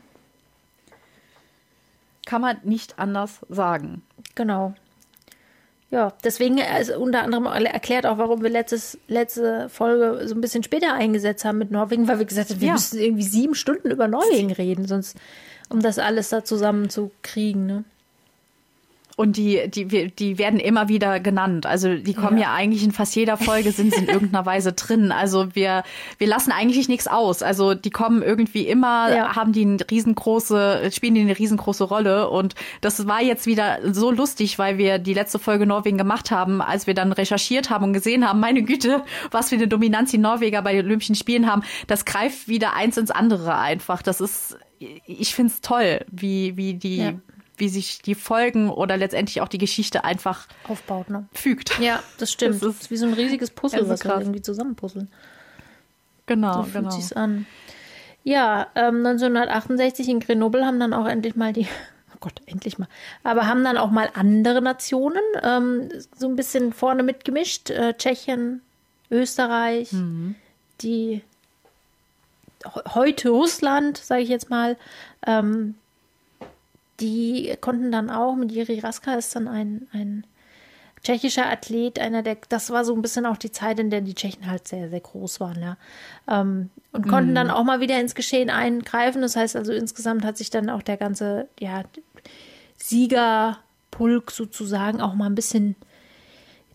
[2.26, 4.02] Kann man nicht anders sagen.
[4.36, 4.74] genau.
[5.90, 10.64] Ja, deswegen, also unter anderem erklärt auch, warum wir letztes, letzte Folge so ein bisschen
[10.64, 12.74] später eingesetzt haben mit Norwegen, weil wir gesagt haben, wir Ja.
[12.74, 15.16] müssen irgendwie sieben Stunden über Norwegen reden, sonst,
[15.70, 17.84] um das alles da zusammen zu kriegen, ne?
[19.20, 21.66] Und die, die, die werden immer wieder genannt.
[21.66, 22.54] Also die kommen ja, Ja.
[22.54, 25.12] eigentlich in fast jeder Folge, sind sie in irgendeiner Weise drin.
[25.12, 25.84] Also wir,
[26.20, 27.42] wir lassen eigentlich nichts aus.
[27.42, 29.36] Also die kommen irgendwie immer, Ja.
[29.36, 32.30] haben die eine riesengroße, spielen die eine riesengroße Rolle.
[32.30, 36.62] Und das war jetzt wieder so lustig, weil wir die letzte Folge Norwegen gemacht haben,
[36.62, 40.20] als wir dann recherchiert haben und gesehen haben, meine Güte, was für eine Dominanz die
[40.20, 41.64] Norweger bei den Olympischen Spielen haben.
[41.88, 44.04] Das greift wieder eins ins andere einfach.
[44.04, 47.14] Das ist, ich finde es toll, wie, wie die, Ja.
[47.58, 51.26] Wie sich die Folgen oder letztendlich auch die Geschichte einfach Aufbaut, ne?
[51.34, 51.80] fügt.
[51.80, 52.56] Ja, das stimmt.
[52.56, 55.08] Das Das ist- wie so ein riesiges Puzzle, das ist was wir irgendwie zusammenpuzzeln.
[56.28, 56.90] Genau, So fühlt genau.
[56.92, 57.46] sich's an.
[58.24, 61.64] Ja, ähm, 1968 in Grenoble haben dann auch endlich mal die,
[62.14, 62.88] oh Gott, endlich mal,
[63.24, 67.70] aber haben dann auch mal andere Nationen ähm, so ein bisschen vorne mitgemischt.
[67.70, 68.62] Äh, Tschechien,
[69.10, 70.36] Österreich, Mhm.
[70.82, 71.22] die
[72.66, 74.76] he- heute Russland, sage ich jetzt mal,
[75.26, 75.76] ähm,
[77.00, 80.26] die konnten dann auch, mit Jiri Raska ist dann ein, ein
[81.04, 84.16] tschechischer Athlet, einer der, das war so ein bisschen auch die Zeit, in der die
[84.16, 85.78] Tschechen halt sehr, sehr groß waren, ja.
[86.28, 89.22] Ähm, und konnten dann auch mal wieder ins Geschehen eingreifen.
[89.22, 91.84] Das heißt also, insgesamt hat sich dann auch der ganze, ja,
[92.78, 95.76] Siegerpulk sozusagen auch mal ein bisschen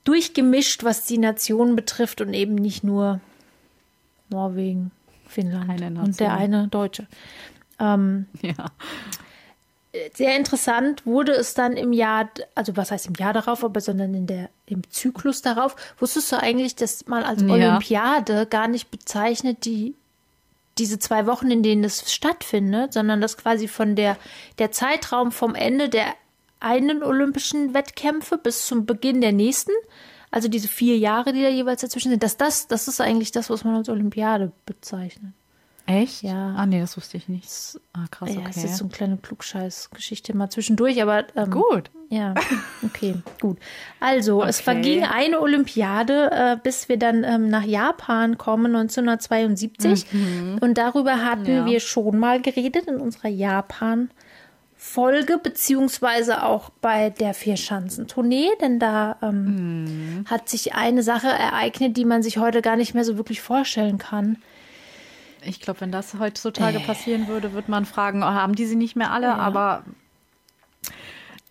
[0.05, 3.21] durchgemischt, was die Nationen betrifft und eben nicht nur
[4.29, 4.93] Norwegen,
[5.27, 7.07] Finnland und der eine Deutsche.
[7.79, 8.67] Ähm, Ja.
[10.15, 14.15] Sehr interessant wurde es dann im Jahr, also was heißt im Jahr darauf, aber sondern
[14.15, 15.77] in der, im Zyklus darauf.
[15.99, 17.49] Wusstest du eigentlich, dass man als Ja.
[17.49, 19.95] Olympiade gar nicht bezeichnet die
[20.79, 24.17] diese zwei Wochen, in denen es stattfindet, sondern das quasi von der,
[24.59, 26.07] der Zeitraum vom Ende der
[26.61, 29.73] einen olympischen Wettkämpfe bis zum Beginn der nächsten,
[30.31, 33.51] also diese vier Jahre, die da jeweils dazwischen sind, dass das, das ist eigentlich das,
[33.51, 35.33] was man als Olympiade bezeichnet.
[35.87, 36.23] Echt?
[36.23, 36.55] Ja.
[36.57, 37.49] Ah, nee, das wusste ich nicht.
[37.93, 38.51] Ah, krass, ja, okay.
[38.51, 41.91] es ist so eine kleine Klugscheiß-Geschichte mal zwischendurch, aber ähm, Gut.
[42.09, 42.35] Ja,
[42.85, 43.59] okay, gut.
[43.99, 44.65] Also, es Okay.
[44.65, 50.07] verging eine Olympiade, äh, bis wir dann ähm, nach Japan kommen, 1972.
[50.61, 51.49] Und darüber hatten Mhm.
[51.57, 51.67] Ja.
[51.67, 59.85] wir schon mal geredet in unserer Japan-Folge, beziehungsweise auch bei der Vierschanzentournee, denn da ähm,
[59.85, 60.25] Mhm.
[60.27, 63.99] hat sich eine Sache ereignet, die man sich heute gar nicht mehr so wirklich vorstellen
[63.99, 64.39] kann.
[65.45, 66.87] Ich glaube, wenn das heutzutage Äh.
[66.87, 69.35] passieren würde, würde man fragen, oh, haben die sie nicht mehr alle?
[69.35, 69.85] Aber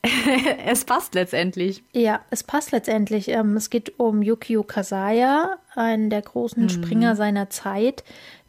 [0.65, 1.83] es passt letztendlich.
[1.93, 3.27] Ja, es passt letztendlich.
[3.29, 6.25] Ähm, es geht um Yukio Kasaya, einen der Mhm.
[6.25, 8.03] großen Springer seiner Zeit,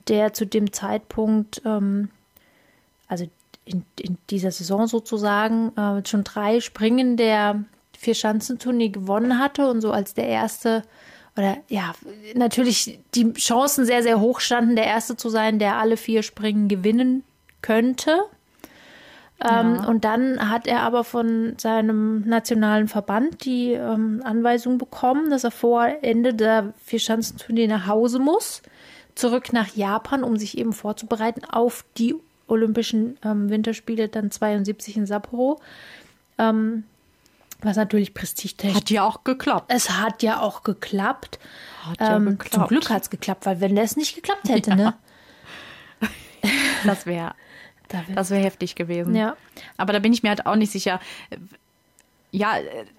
[0.09, 2.09] der zu dem Zeitpunkt, ähm,
[3.07, 3.29] also
[3.65, 7.65] in, in dieser Saison sozusagen, äh, schon drei Springen der
[7.97, 10.83] Vierschanzentournee gewonnen hatte und so als der erste
[11.37, 11.93] oder ja,
[12.35, 16.69] natürlich die Chancen sehr, sehr hoch standen, der Erste zu sein, der alle vier Springen
[16.69, 17.25] gewinnen
[17.63, 18.19] könnte.
[19.43, 25.45] Ähm, Und dann hat er aber von seinem nationalen Verband die ähm, Anweisung bekommen, dass
[25.45, 28.63] er vor Ende der Vierschanzentournee nach Hause muss,
[29.15, 32.15] zurück nach Japan, um sich eben vorzubereiten auf die
[32.47, 35.61] Olympischen ähm, Winterspiele dann 72 in Sapporo.
[36.39, 36.85] Ähm,
[37.65, 38.77] was natürlich prestigetechnisch.
[38.77, 39.73] Hat ja auch geklappt.
[39.75, 41.39] Es hat ja auch geklappt.
[41.85, 42.55] Hat ja ähm, geklappt.
[42.55, 44.95] Zum Glück hat es geklappt, weil wenn das nicht geklappt hätte, ne?
[46.85, 47.35] Das wäre
[47.89, 49.15] Da wär, das wär heftig gewesen.
[49.15, 49.37] ja.
[49.77, 50.99] Aber da bin ich mir halt auch nicht sicher.
[52.31, 52.55] Ja,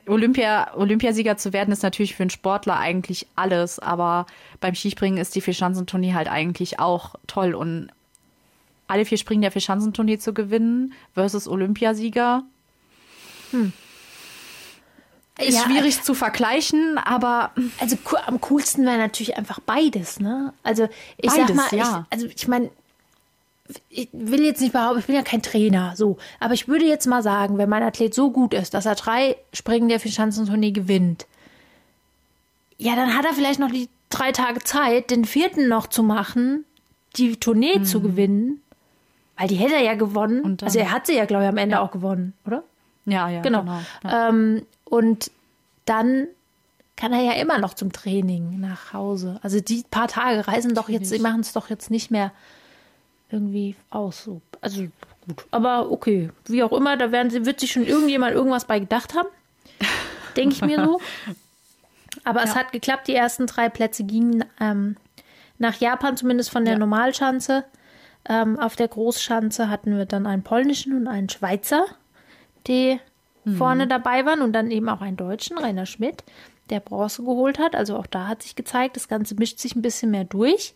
[0.06, 4.28] Olympia, Olympiasieger zu werden ist natürlich für einen Sportler eigentlich alles, aber
[4.60, 7.90] beim Skispringen ist die Vierschanzentournee halt eigentlich auch toll und
[8.88, 12.44] alle vier Springen der Vierschanzentournee zu gewinnen versus Olympiasieger
[15.40, 20.54] ist Ja, schwierig zu vergleichen, aber Also am coolsten wäre natürlich einfach beides, ne?
[20.64, 22.06] Also ich sag Beides, mal, ja.
[22.10, 22.70] ich, also ich meine,
[23.90, 27.08] ich will jetzt nicht behaupten, ich bin ja kein Trainer, so, aber ich würde jetzt
[27.08, 31.26] mal sagen, wenn mein Athlet so gut ist, dass er drei Springen der Vierschanzentournee gewinnt,
[32.78, 36.66] ja, dann hat er vielleicht noch die drei Tage Zeit, den vierten noch zu machen,
[37.16, 38.62] die Tournee zu gewinnen,
[39.38, 40.40] weil die hätte er ja gewonnen.
[40.44, 40.58] Mhm.
[40.58, 42.64] Dann- also er hat sie ja, glaube ich, am Ende auch gewonnen, oder?
[43.06, 43.62] ja, ja, Genau.
[43.62, 43.80] genau.
[44.04, 44.30] Ja.
[44.30, 45.32] Ähm, und
[45.86, 46.28] dann
[46.96, 49.40] kann er ja immer noch zum Training nach Hause.
[49.42, 52.32] Also die paar Tage reisen doch jetzt, sie machen es doch jetzt nicht mehr
[53.32, 54.24] irgendwie aus.
[54.24, 54.42] So.
[54.62, 54.84] Also
[55.28, 55.48] gut.
[55.50, 59.16] Aber okay, wie auch immer, da werden sie, wird sich schon irgendjemand irgendwas bei gedacht
[59.16, 59.30] haben.
[60.38, 61.02] Denke ich mir so.
[62.24, 64.96] Aber es hat geklappt, die ersten drei Plätze gingen ähm,
[65.58, 66.80] nach Japan, zumindest von der Ja.
[66.80, 67.64] Normalschanze.
[68.30, 71.84] Ähm, auf der Großschanze hatten wir dann einen polnischen und einen Schweizer,
[72.68, 73.00] die
[73.58, 76.24] vorne dabei waren und dann eben auch einen Deutschen, Rainer Schmidt,
[76.70, 77.76] der Bronze geholt hat.
[77.76, 80.74] Also auch da hat sich gezeigt, das Ganze mischt sich ein bisschen mehr durch.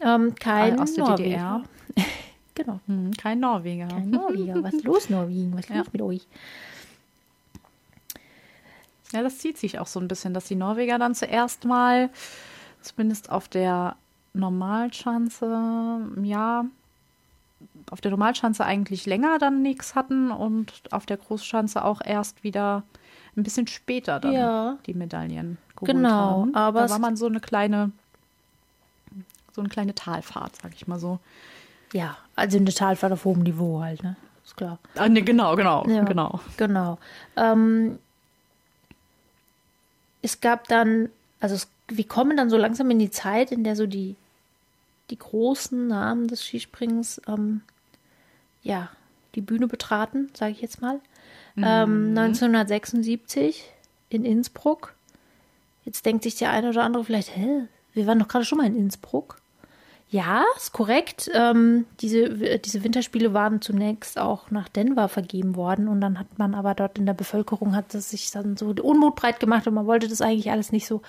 [0.00, 1.16] Ähm, kein Aus der Norweger.
[1.24, 1.62] DDR.
[2.54, 2.80] Genau.
[2.88, 3.86] Hm, kein Norweger.
[3.88, 4.62] Kein Norweger.
[4.62, 5.52] Was ist los, Norwegen?
[5.54, 5.76] Was ist Ja.
[5.78, 6.26] los mit euch?
[9.12, 12.10] Ja, das zieht sich auch so ein bisschen, dass die Norweger dann zuerst mal,
[12.82, 13.96] zumindest auf der
[14.34, 16.64] Normalschanze, ja,
[17.90, 22.82] auf der Normalschanze eigentlich länger dann nichts hatten und auf der Großschanze auch erst wieder
[23.36, 24.78] ein bisschen später dann Ja.
[24.86, 26.08] die Medaillen geholt Genau,
[26.42, 26.54] haben.
[26.54, 27.90] aber da war man so eine kleine,
[29.52, 31.18] so eine kleine Talfahrt, sag ich mal so.
[31.92, 34.16] Ja, also eine Talfahrt auf hohem Niveau halt, ne?
[34.44, 34.78] Ist klar.
[34.96, 36.40] Ah, nee, genau, genau, Ja, genau.
[36.56, 36.98] Genau.
[37.36, 37.98] Ähm,
[40.22, 41.08] es gab dann,
[41.40, 44.16] also es, wir kommen dann so langsam in die Zeit, in der so die,
[45.10, 47.62] die großen Namen des Skispringens, ähm,
[48.62, 48.90] ja,
[49.34, 51.00] die Bühne betraten, sage ich jetzt mal.
[51.56, 53.64] Ähm, 1976
[54.08, 54.94] in Innsbruck.
[55.84, 58.66] Jetzt denkt sich der eine oder andere vielleicht, hä, wir waren doch gerade schon mal
[58.66, 59.39] in Innsbruck.
[60.12, 61.30] Ja, ist korrekt.
[61.34, 66.56] Ähm, diese, diese Winterspiele waren zunächst auch nach Denver vergeben worden und dann hat man
[66.56, 69.86] aber dort in der Bevölkerung hat es sich dann so Unmut breit gemacht und man
[69.86, 71.02] wollte das eigentlich alles nicht so.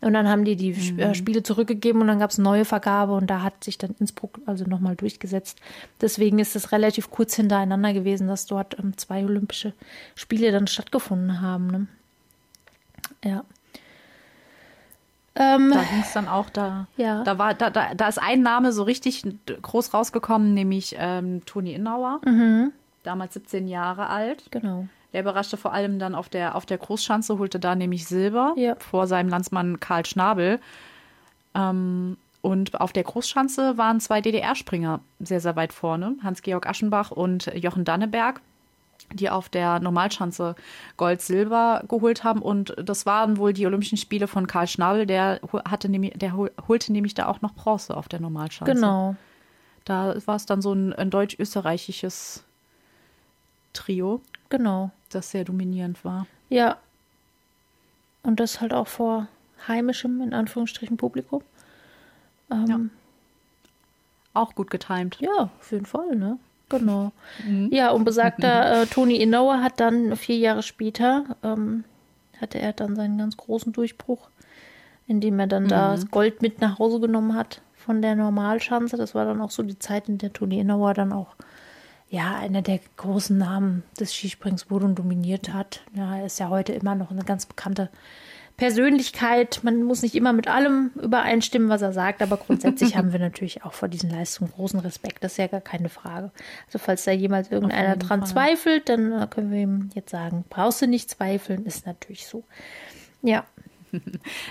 [0.00, 3.28] Und dann haben die die äh, Spiele zurückgegeben und dann gab es neue Vergabe und
[3.28, 5.60] da hat sich dann Innsbruck also nochmal durchgesetzt.
[6.00, 9.74] Deswegen ist es relativ kurz hintereinander gewesen, dass dort ähm, zwei Olympische
[10.16, 11.68] Spiele dann stattgefunden haben.
[11.68, 11.86] Ne?
[13.24, 13.44] Ja.
[15.36, 16.86] Ähm, Da ging es dann auch da.
[16.96, 17.22] Ja.
[17.24, 19.24] Da war, da, da, da ist ein Name so richtig
[19.62, 22.20] groß rausgekommen, nämlich ähm, Toni Innauer.
[22.24, 22.72] Mhm.
[23.04, 24.44] Damals 17 Jahre alt.
[24.50, 24.86] genau.
[25.12, 28.76] Der überraschte vor allem dann auf der, auf der Großschanze, holte da nämlich Silber Ja.
[28.78, 30.60] vor seinem Landsmann Karl Schnabel.
[31.54, 36.16] Ähm, und auf der Großschanze waren zwei DDR-Springer sehr, sehr weit vorne.
[36.22, 38.40] Hans-Georg Aschenbach und Jochen Danneberg,
[39.12, 40.54] die auf der Normalschanze
[40.96, 42.42] Gold, Silber geholt haben.
[42.42, 45.06] Und das waren wohl die Olympischen Spiele von Karl Schnabel.
[45.06, 48.72] Der, hatte nämlich, der hol- holte nämlich da auch noch Bronze auf der Normalschanze.
[48.74, 49.16] Genau.
[49.84, 52.44] Da war es dann so ein, ein deutsch-österreichisches
[53.72, 54.90] Trio, Genau.
[55.10, 56.26] das sehr dominierend war.
[56.48, 56.76] Ja.
[58.22, 59.28] Und das halt auch vor
[59.66, 61.42] heimischem, in Anführungsstrichen, Publikum.
[62.50, 62.90] Ähm,
[64.34, 65.18] Auch gut getimt.
[65.20, 65.50] ja.
[65.58, 66.38] auf jeden Fall, ne?
[66.70, 67.12] Genau.
[67.70, 71.84] Ja, und besagter äh, Toni Innauer hat dann vier Jahre später, ähm,
[72.40, 74.30] hatte er dann seinen ganz großen Durchbruch,
[75.06, 78.96] indem er dann da das Gold mit nach Hause genommen hat von der Normalschanze.
[78.96, 81.34] Das war dann auch so die Zeit, in der Toni Innauer dann auch
[82.08, 85.82] ja, einer der großen Namen des Skisprings wurde und dominiert hat.
[85.94, 87.88] Ja, er ist ja heute immer noch eine ganz bekannte
[88.60, 89.60] Persönlichkeit.
[89.62, 93.64] Man muss nicht immer mit allem übereinstimmen, was er sagt, aber grundsätzlich haben wir natürlich
[93.64, 95.24] auch vor diesen Leistungen großen Respekt.
[95.24, 96.30] Das ist ja gar keine Frage.
[96.66, 98.28] Also falls da jemals irgendeiner dran Fall.
[98.28, 102.44] zweifelt, dann können wir ihm jetzt sagen, brauchst du nicht zweifeln, ist natürlich so.
[103.22, 103.46] Ja,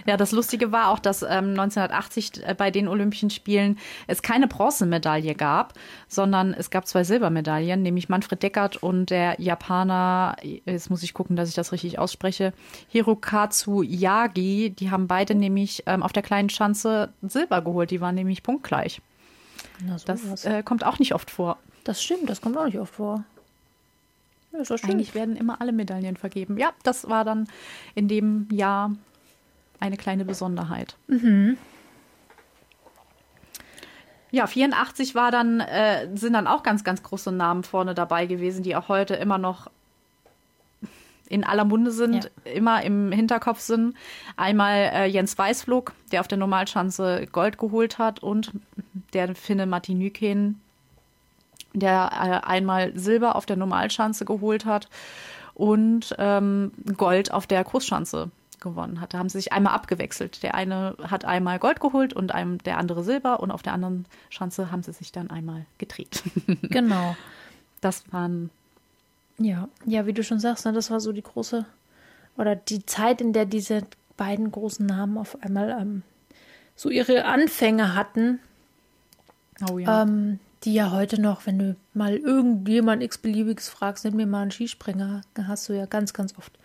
[0.05, 4.47] Ja, das Lustige war auch, dass ähm, 1980 äh, bei den Olympischen Spielen es keine
[4.47, 5.73] Bronzemedaille gab,
[6.07, 11.35] sondern es gab zwei Silbermedaillen, nämlich Manfred Deckert und der Japaner, jetzt muss ich gucken,
[11.35, 12.53] dass ich das richtig ausspreche,
[12.89, 14.71] Hirokazu Yagi.
[14.71, 17.91] Die haben beide nämlich ähm, auf der kleinen Schanze Silber geholt.
[17.91, 19.01] Die waren nämlich punktgleich.
[19.85, 21.57] na so Das äh, kommt auch nicht oft vor.
[21.83, 23.23] das stimmt, das kommt auch nicht oft vor.
[24.51, 24.75] Ja.
[24.83, 26.57] Eigentlich werden immer alle Medaillen vergeben.
[26.57, 27.47] Ja, das war dann
[27.93, 28.91] in dem Jahr
[29.79, 30.95] eine kleine Besonderheit.
[34.31, 38.61] Ja, 84 war dann, äh, sind dann auch ganz, ganz große Namen vorne dabei gewesen,
[38.63, 39.69] die auch heute immer noch
[41.29, 43.95] in aller Munde sind, immer im Hinterkopf sind.
[44.35, 48.51] Einmal äh, Jens Weißflug, der auf der Normalschanze Gold geholt hat und
[49.13, 50.59] der Finne Matti Nykänen,
[51.73, 54.89] der äh, einmal Silber auf der Normalschanze geholt hat
[55.53, 59.13] und ähm, Gold auf der Großschanze gewonnen hat.
[59.13, 60.43] Da haben sie sich einmal abgewechselt.
[60.43, 64.05] Der eine hat einmal Gold geholt und einem, der andere Silber und auf der anderen
[64.29, 66.23] Schanze haben sie sich dann einmal gedreht.
[66.61, 67.15] Genau.
[67.81, 68.49] Das waren
[69.37, 71.65] Ja, ja, wie du schon sagst, ne, das war so die große
[72.37, 73.83] oder die Zeit, in der diese
[74.17, 76.03] beiden großen Namen auf einmal ähm,
[76.75, 78.39] so ihre Anfänge hatten,
[79.69, 80.03] oh ja.
[80.03, 84.51] ähm, die ja heute noch, wenn du mal irgendjemand x-beliebiges fragst, nenn mir mal einen
[84.51, 86.58] Skispringer, hast du ja ganz, ganz oft.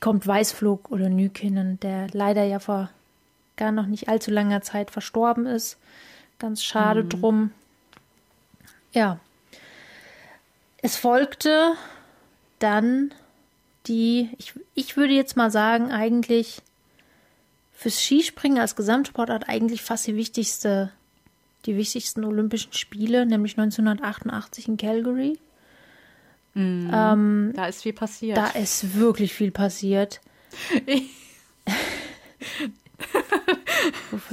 [0.00, 2.90] Kommt Weißflug oder Nykinen, der leider ja vor
[3.56, 5.78] gar noch nicht allzu langer Zeit verstorben ist.
[6.38, 7.08] Ganz schade mhm.
[7.08, 7.50] drum.
[8.92, 9.18] Ja.
[10.82, 11.72] Es folgte
[12.58, 13.12] dann
[13.86, 16.62] die, ich, ich würde jetzt mal sagen, eigentlich
[17.72, 20.90] fürs Skispringen als Gesamtsportart eigentlich fast die wichtigste,
[21.66, 25.38] die wichtigsten Olympischen Spiele, nämlich 1988 in Calgary.
[26.56, 28.38] Mm, ähm, da ist viel passiert.
[28.38, 30.22] Da ist wirklich viel passiert.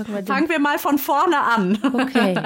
[0.08, 1.78] wir Fangen wir mal von vorne an.
[1.84, 2.42] Okay.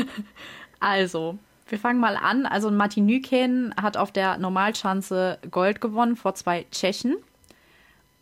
[0.80, 1.38] also,
[1.68, 2.46] wir fangen mal an.
[2.46, 7.16] Also Martin Nyken hat auf der Normalschanze Gold gewonnen vor zwei Tschechen.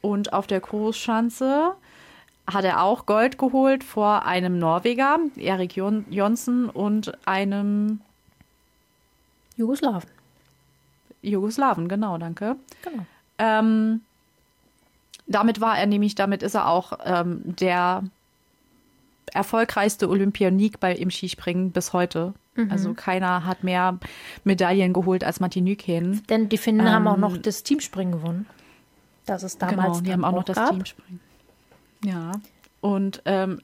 [0.00, 1.74] Und auf der Großschanze
[2.52, 8.00] hat er auch Gold geholt vor einem Norweger, Erik Jonsson, und einem
[9.56, 10.21] Jugoslawen.
[11.22, 12.56] Jugoslawen, genau, danke.
[12.82, 13.06] Genau.
[13.38, 14.00] Ähm,
[15.26, 18.04] damit war er nämlich, damit ist er auch ähm, der
[19.32, 22.34] erfolgreichste Olympionik bei, im Skispringen bis heute.
[22.54, 22.70] Mhm.
[22.70, 23.98] Also keiner hat mehr
[24.44, 26.22] Medaillen geholt als Martin Nykänen.
[26.28, 28.46] Denn die Finnen ähm, haben auch noch das Teamspringen gewonnen.
[29.24, 29.98] Das ist damals.
[29.98, 30.70] Genau, die haben auch noch das gab.
[30.70, 31.20] Teamspringen.
[32.04, 32.32] Ja.
[32.80, 33.60] Und ähm,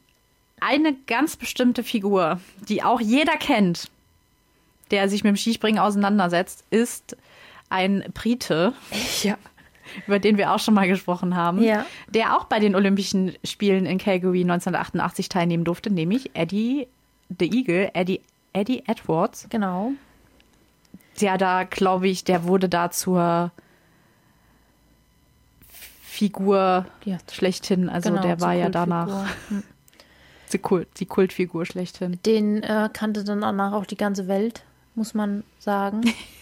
[0.61, 3.91] eine ganz bestimmte Figur, die auch jeder kennt,
[4.91, 7.17] der sich mit dem Skispringen auseinandersetzt, ist
[7.71, 8.73] ein Brite.
[9.23, 9.37] Ja.
[10.07, 11.63] Über den wir auch schon mal gesprochen haben.
[11.63, 11.87] Ja.
[12.09, 16.87] Der auch bei den Olympischen Spielen in Calgary 1988 teilnehmen durfte, nämlich Eddie
[17.39, 18.21] the Eagle, Eddie,
[18.53, 19.47] Eddie Edwards.
[19.51, 19.93] Genau.
[21.21, 23.51] Der da, glaube ich, der wurde da zur
[26.03, 27.19] Figur ja.
[27.31, 27.89] schlechthin.
[27.89, 29.63] Also genau, der war ja danach hm.
[30.53, 32.19] die, Kult, die Kultfigur schlechthin.
[32.25, 36.03] Den äh, kannte dann danach auch die ganze Welt, muss man sagen.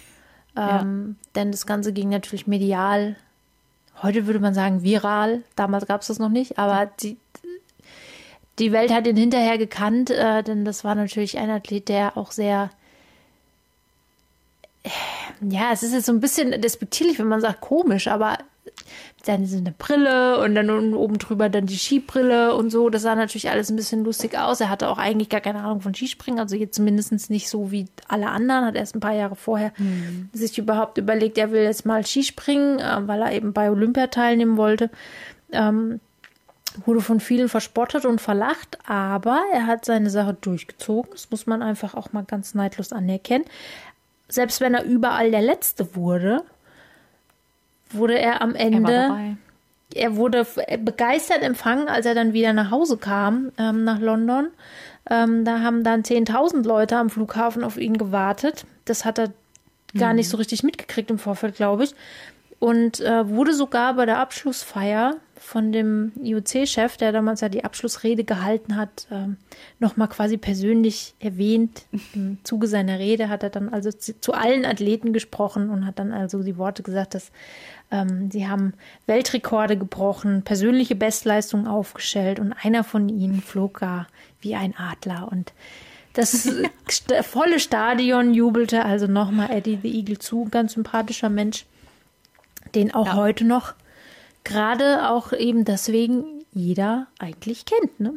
[0.57, 1.29] Ähm, ja.
[1.35, 3.17] Denn das Ganze ging natürlich medial.
[4.03, 5.43] Heute würde man sagen viral.
[5.55, 7.17] Damals gab es das noch nicht, aber die,
[8.59, 12.31] die Welt hat ihn hinterher gekannt, äh, denn das war natürlich ein Athlet, der auch
[12.31, 12.71] sehr
[15.41, 18.39] ja, es ist jetzt so ein bisschen despektierlich, wenn man sagt komisch, aber
[19.25, 22.91] dann eine Brille und dann oben drüber dann die Skibrille und so.
[22.91, 24.61] Das sah natürlich alles ein bisschen lustig aus.
[24.61, 27.87] Er hatte auch eigentlich gar keine Ahnung von Skispringen, also jetzt zumindest nicht so wie
[28.09, 28.65] alle anderen.
[28.65, 30.31] Hat erst ein paar Jahre vorher mhm.
[30.33, 34.57] sich überhaupt überlegt, er will jetzt mal Skispringen, äh, weil er eben bei Olympia teilnehmen
[34.57, 34.91] wollte.
[35.53, 36.01] Ähm,
[36.85, 41.11] wurde von vielen verspottet und verlacht, aber er hat seine Sache durchgezogen.
[41.13, 43.45] Das muss man einfach auch mal ganz neidlos anerkennen.
[44.29, 46.43] Selbst wenn er überall der Letzte wurde,
[47.91, 48.93] wurde er am Ende.
[48.93, 49.37] Er,
[49.95, 50.47] er wurde
[50.85, 54.49] begeistert empfangen, als er dann wieder nach Hause kam, ähm, nach London.
[55.09, 58.67] Ähm, da haben dann 10.000 Leute am Flughafen auf ihn gewartet.
[58.85, 59.33] Das hat er
[59.97, 60.17] gar mhm.
[60.17, 61.95] nicht so richtig mitgekriegt im Vorfeld, glaube ich.
[62.59, 68.25] Und äh, wurde sogar bei der Abschlussfeier von dem IOC-Chef, der damals ja die Abschlussrede
[68.25, 69.37] gehalten hat, ähm,
[69.79, 71.85] nochmal quasi persönlich erwähnt.
[72.15, 75.99] Im Zuge seiner Rede hat er dann also zu, zu allen Athleten gesprochen und hat
[75.99, 77.31] dann also die Worte gesagt, dass
[77.91, 78.75] ähm, sie haben
[79.07, 84.07] Weltrekorde gebrochen, persönliche Bestleistungen aufgestellt und einer von ihnen flog gar
[84.41, 85.29] wie ein Adler.
[85.31, 85.53] Und
[86.13, 86.49] das
[87.23, 90.49] volle Stadion jubelte also nochmal Eddie the Eagle zu.
[90.51, 91.67] Ganz sympathischer Mensch,
[92.75, 93.15] den auch ja.
[93.15, 93.75] heute noch
[94.45, 98.01] gerade auch eben deswegen jeder eigentlich kennt.
[98.01, 98.15] Ne?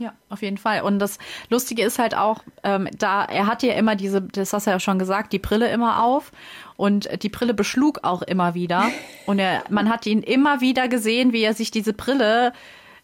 [0.00, 0.80] Ja, auf jeden Fall.
[0.80, 1.18] Und das
[1.50, 4.80] Lustige ist halt auch, ähm, da er hat ja immer diese, das hast du ja
[4.80, 6.32] schon gesagt, die Brille immer auf
[6.78, 8.90] und die Brille beschlug auch immer wieder.
[9.26, 12.54] Und er, man hat ihn immer wieder gesehen, wie er sich diese Brille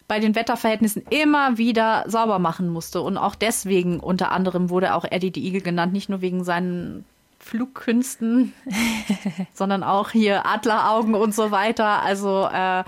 [0.07, 3.01] bei den Wetterverhältnissen immer wieder sauber machen musste.
[3.01, 7.05] Und auch deswegen unter anderem wurde auch Eddie the Eagle genannt, nicht nur wegen seinen
[7.37, 8.53] Flugkünsten,
[9.53, 12.01] sondern auch hier Adleraugen und so weiter.
[12.01, 12.83] Also äh,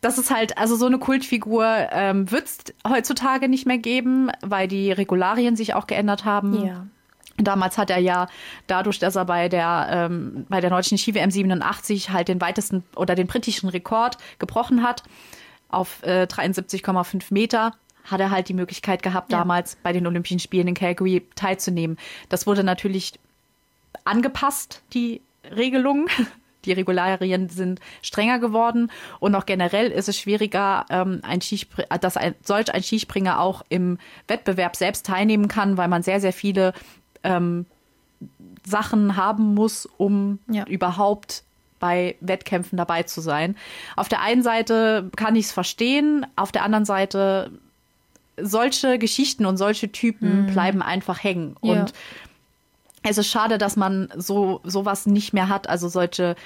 [0.00, 4.68] das ist halt, also so eine Kultfigur ähm, wird es heutzutage nicht mehr geben, weil
[4.68, 6.64] die Regularien sich auch geändert haben.
[6.64, 6.86] Ja.
[7.36, 8.28] Damals hat er ja
[8.66, 12.82] dadurch, dass er bei der ähm, bei der deutschen Ski WM 87 halt den weitesten
[12.96, 15.04] oder den britischen Rekord gebrochen hat
[15.68, 17.74] auf äh, 73,5 Meter,
[18.04, 19.38] hat er halt die Möglichkeit gehabt, ja.
[19.38, 21.96] damals bei den Olympischen Spielen in Calgary teilzunehmen.
[22.28, 23.12] Das wurde natürlich
[24.04, 25.20] angepasst, die
[25.54, 26.08] Regelung.
[26.64, 28.90] Die Regularien sind strenger geworden
[29.20, 31.40] und auch generell ist es schwieriger, ähm, ein
[32.00, 36.32] dass ein, solch ein Skispringer auch im Wettbewerb selbst teilnehmen kann, weil man sehr, sehr
[36.32, 36.72] viele
[37.22, 37.66] ähm,
[38.64, 40.64] Sachen haben muss, um ja.
[40.66, 41.44] überhaupt
[41.78, 43.56] bei Wettkämpfen dabei zu sein.
[43.96, 47.52] Auf der einen Seite kann ich es verstehen, auf der anderen Seite
[48.40, 50.46] solche Geschichten und solche Typen mhm.
[50.52, 51.56] bleiben einfach hängen.
[51.62, 51.72] Ja.
[51.72, 51.92] Und
[53.02, 56.36] es ist schade, dass man so sowas nicht mehr hat, also solche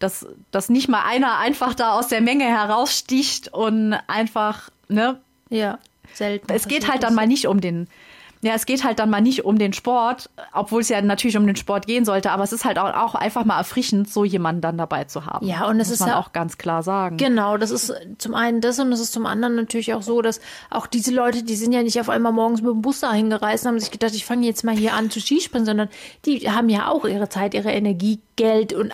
[0.00, 5.20] dass, dass nicht mal einer einfach da aus der Menge heraussticht und einfach, ne?
[5.50, 5.78] Ja.
[6.14, 6.50] selten.
[6.52, 7.86] Es geht halt dann mal nicht um den.
[8.42, 11.46] Ja, es geht halt dann mal nicht um den Sport, obwohl es ja natürlich um
[11.46, 14.62] den Sport gehen sollte, aber es ist halt auch, auch einfach mal erfrischend, so jemanden
[14.62, 15.46] dann dabei zu haben.
[15.46, 17.18] Ja, und es Muss ist man ja- auch ganz klar sagen.
[17.18, 20.40] Genau, das ist zum einen das und es ist zum anderen natürlich auch so, dass
[20.70, 23.64] auch diese Leute, die sind ja nicht auf einmal morgens mit dem Bus dahin gereist
[23.64, 25.90] und haben sich gedacht, ich fange jetzt mal hier an zu Skispringen, sondern
[26.24, 28.92] die haben ja auch ihre Zeit, ihre Energie, Geld und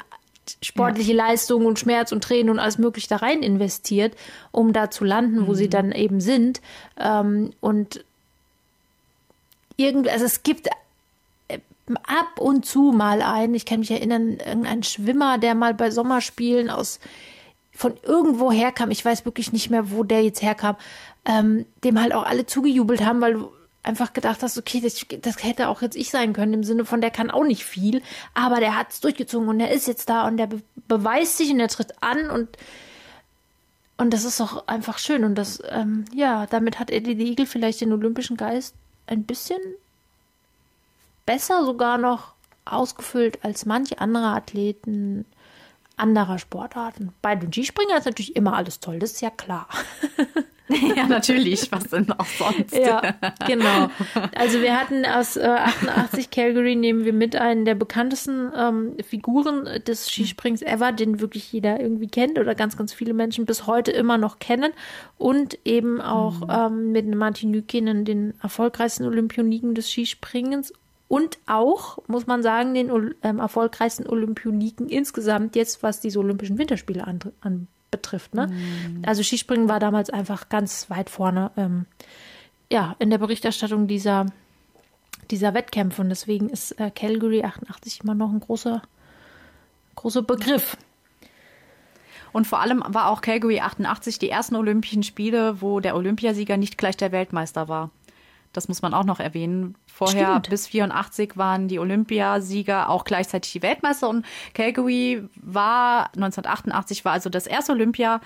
[0.62, 4.16] sportliche Leistung und Schmerz und Tränen und alles mögliche da rein investiert,
[4.50, 6.60] um da zu landen, wo sie dann eben sind.
[6.98, 8.04] Ähm, und
[9.76, 10.68] irgendwie, also es gibt
[11.48, 11.58] äh,
[11.88, 16.70] ab und zu mal einen, ich kann mich erinnern, irgendein Schwimmer, der mal bei Sommerspielen
[16.70, 16.98] aus
[17.72, 20.76] von irgendwo herkam, ich weiß wirklich nicht mehr, wo der jetzt herkam,
[21.26, 23.52] ähm, dem halt auch alle zugejubelt haben, weil du
[23.82, 27.00] einfach gedacht hast, okay, das, das hätte auch jetzt ich sein können, im Sinne von,
[27.00, 28.02] der kann auch nicht viel,
[28.34, 31.50] aber der hat es durchgezogen und der ist jetzt da und der be beweist sich
[31.50, 32.48] und der tritt an und
[33.98, 37.46] und das ist doch einfach schön und das, ähm, ja, damit hat Eddie the Eagle
[37.46, 38.74] vielleicht den olympischen Geist
[39.06, 39.60] ein bisschen
[41.24, 42.34] besser sogar noch
[42.64, 45.24] ausgefüllt als manche andere Athleten
[45.96, 47.12] anderer Sportarten.
[47.22, 49.68] Bei den Skispringern ist natürlich immer alles toll, das ist ja klar.
[50.96, 51.70] ja, natürlich.
[51.70, 52.74] Was denn auch sonst?
[52.76, 53.14] Ja,
[53.46, 53.88] genau.
[54.34, 59.68] Also wir hatten aus äh, 88 Calgary nehmen wir mit einen der bekanntesten ähm, Figuren
[59.86, 63.92] des Skisprings ever, den wirklich jeder irgendwie kennt oder ganz, ganz viele Menschen bis heute
[63.92, 64.72] immer noch kennen
[65.18, 70.72] und eben auch ähm, mit Martin Nykinen den erfolgreichsten Olympioniken des Skispringens
[71.08, 72.90] und auch, muss man sagen, den
[73.22, 78.34] ähm, erfolgreichsten Olympioniken insgesamt jetzt, was diese Olympischen Winterspiele an, an betrifft.
[78.34, 78.50] Ne?
[79.04, 81.86] Also Skispringen war damals einfach ganz weit vorne ähm,
[82.70, 84.26] ja, in der Berichterstattung dieser,
[85.30, 86.02] dieser Wettkämpfe.
[86.02, 88.82] Und deswegen ist äh, Calgary 88 immer noch ein großer,
[89.94, 90.76] großer Begriff.
[92.32, 96.76] Und vor allem war auch Calgary 88 die ersten Olympischen Spiele, wo der Olympiasieger nicht
[96.76, 97.90] gleich der Weltmeister war.
[98.56, 99.76] Das muss man auch noch erwähnen.
[99.86, 100.50] Vorher Stimmt.
[100.50, 107.28] bis 84 waren die Olympiasieger auch gleichzeitig die Weltmeister und Calgary war 1988 war also
[107.28, 108.20] das erste Olympia,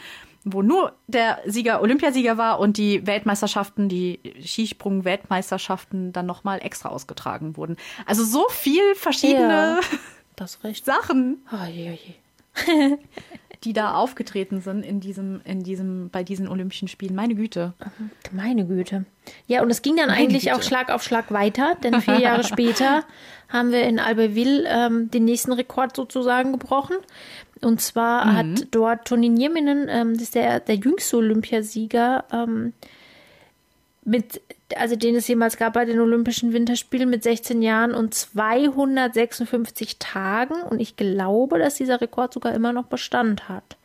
[0.44, 7.56] wo nur der Sieger Olympiasieger war und die Weltmeisterschaften, die Skisprung-Weltmeisterschaften dann nochmal extra ausgetragen
[7.56, 7.76] wurden.
[8.06, 9.80] Also so viel verschiedene
[10.36, 10.86] Das recht.
[10.86, 12.14] Sachen Oh, je, je.
[13.64, 17.14] die da aufgetreten sind in diesem, in diesem, bei diesen Olympischen Spielen.
[17.14, 17.74] Meine Güte.
[18.32, 19.04] Meine Güte.
[19.46, 20.56] Ja, und es ging dann Meine eigentlich Güte.
[20.56, 23.04] auch Schlag auf Schlag weiter, denn vier Jahre später
[23.48, 26.96] haben wir in Albertville ähm, den nächsten Rekord sozusagen gebrochen.
[27.60, 32.72] Und zwar hat dort Toni Nieminen, ähm, das ist der, der jüngste Olympiasieger, ähm,
[34.04, 34.40] mit,
[34.76, 40.62] also den es jemals gab bei den Olympischen Winterspielen mit 16 Jahren und 256 Tagen.
[40.62, 43.76] Und ich glaube, dass dieser Rekord sogar immer noch Bestand hat.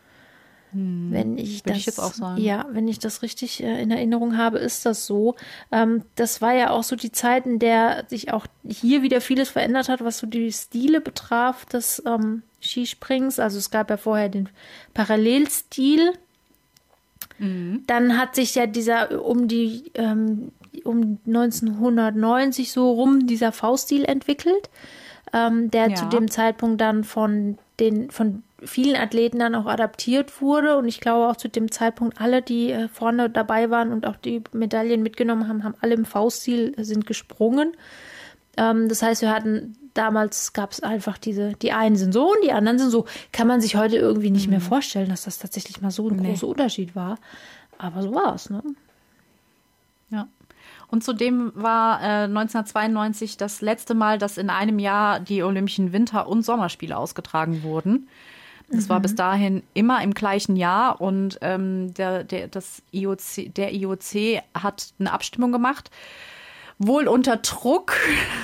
[0.78, 2.42] Wenn ich das, ich jetzt auch sagen.
[2.42, 5.36] ja, wenn ich das richtig äh, in Erinnerung habe, ist das so.
[5.72, 9.48] Ähm, das war ja auch so die Zeit, in der sich auch hier wieder vieles
[9.50, 13.40] verändert hat, was so die Stile betraf des ähm, Skisprings.
[13.40, 14.50] Also es gab ja vorher den
[14.94, 16.12] Parallelstil.
[17.88, 20.52] Dann hat sich ja dieser um die ähm,
[20.84, 24.70] um 1990 so rum dieser V-Stil entwickelt,
[25.34, 25.96] ähm, der Ja.
[25.96, 31.02] zu dem Zeitpunkt dann von den von vielen Athleten dann auch adaptiert wurde und ich
[31.02, 35.04] glaube auch zu dem Zeitpunkt alle, die äh, vorne dabei waren und auch die Medaillen
[35.04, 37.74] mitgenommen haben, haben alle im V-Stil äh, sind gesprungen.
[38.58, 42.44] Ähm, das heißt, wir hatten damals gab es einfach diese, die einen sind so und
[42.44, 43.06] die anderen sind so.
[43.32, 46.48] Kann man sich heute irgendwie nicht mehr vorstellen, dass das tatsächlich mal so ein großer
[46.48, 47.18] Unterschied war.
[47.78, 48.62] Aber so war es, ne?
[50.10, 50.28] Ja.
[50.88, 56.28] Und zudem war äh, 1992 das letzte Mal, dass in einem Jahr die Olympischen Winter-
[56.28, 58.08] und Sommerspiele ausgetragen wurden.
[58.70, 63.74] Das war bis dahin immer im gleichen Jahr und ähm, der, der, das IOC, der
[63.74, 65.92] IOC hat eine Abstimmung gemacht.
[66.78, 67.94] Wohl unter Druck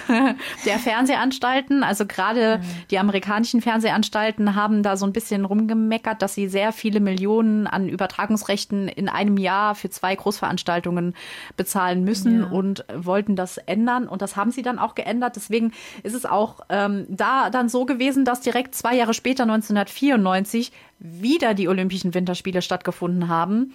[0.66, 1.84] der Fernsehanstalten.
[1.84, 7.02] Also gerade die amerikanischen Fernsehanstalten haben da so ein bisschen rumgemeckert, dass sie sehr viele
[7.02, 11.14] Millionen an Übertragungsrechten in einem Jahr für zwei Großveranstaltungen
[11.58, 12.48] bezahlen müssen Ja.
[12.48, 14.08] und wollten das ändern.
[14.08, 15.36] Und das haben sie dann auch geändert.
[15.36, 15.74] Deswegen
[16.04, 21.54] ist es auch ähm, da dann so gewesen, dass direkt zwei Jahre später, 1994, wieder
[21.54, 23.74] die Olympischen Winterspiele stattgefunden haben.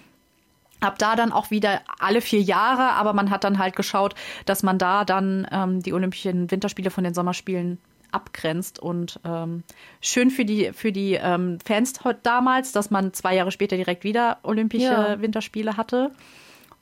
[0.81, 4.15] Ab da dann auch wieder alle vier Jahre, aber man hat dann halt geschaut,
[4.45, 7.79] dass man da dann ähm, die Olympischen Winterspiele von den Sommerspielen
[8.13, 9.63] abgrenzt und ähm,
[10.01, 14.39] schön für die für die ähm, Fans damals, dass man zwei Jahre später direkt wieder
[14.43, 15.21] Olympische Ja.
[15.21, 16.13] Winterspiele hatte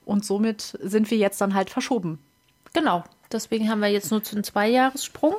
[0.05, 2.19] und somit sind wir jetzt dann halt verschoben.
[2.73, 3.05] Genau.
[3.33, 5.35] Deswegen haben wir jetzt nur einen Zweijahressprung.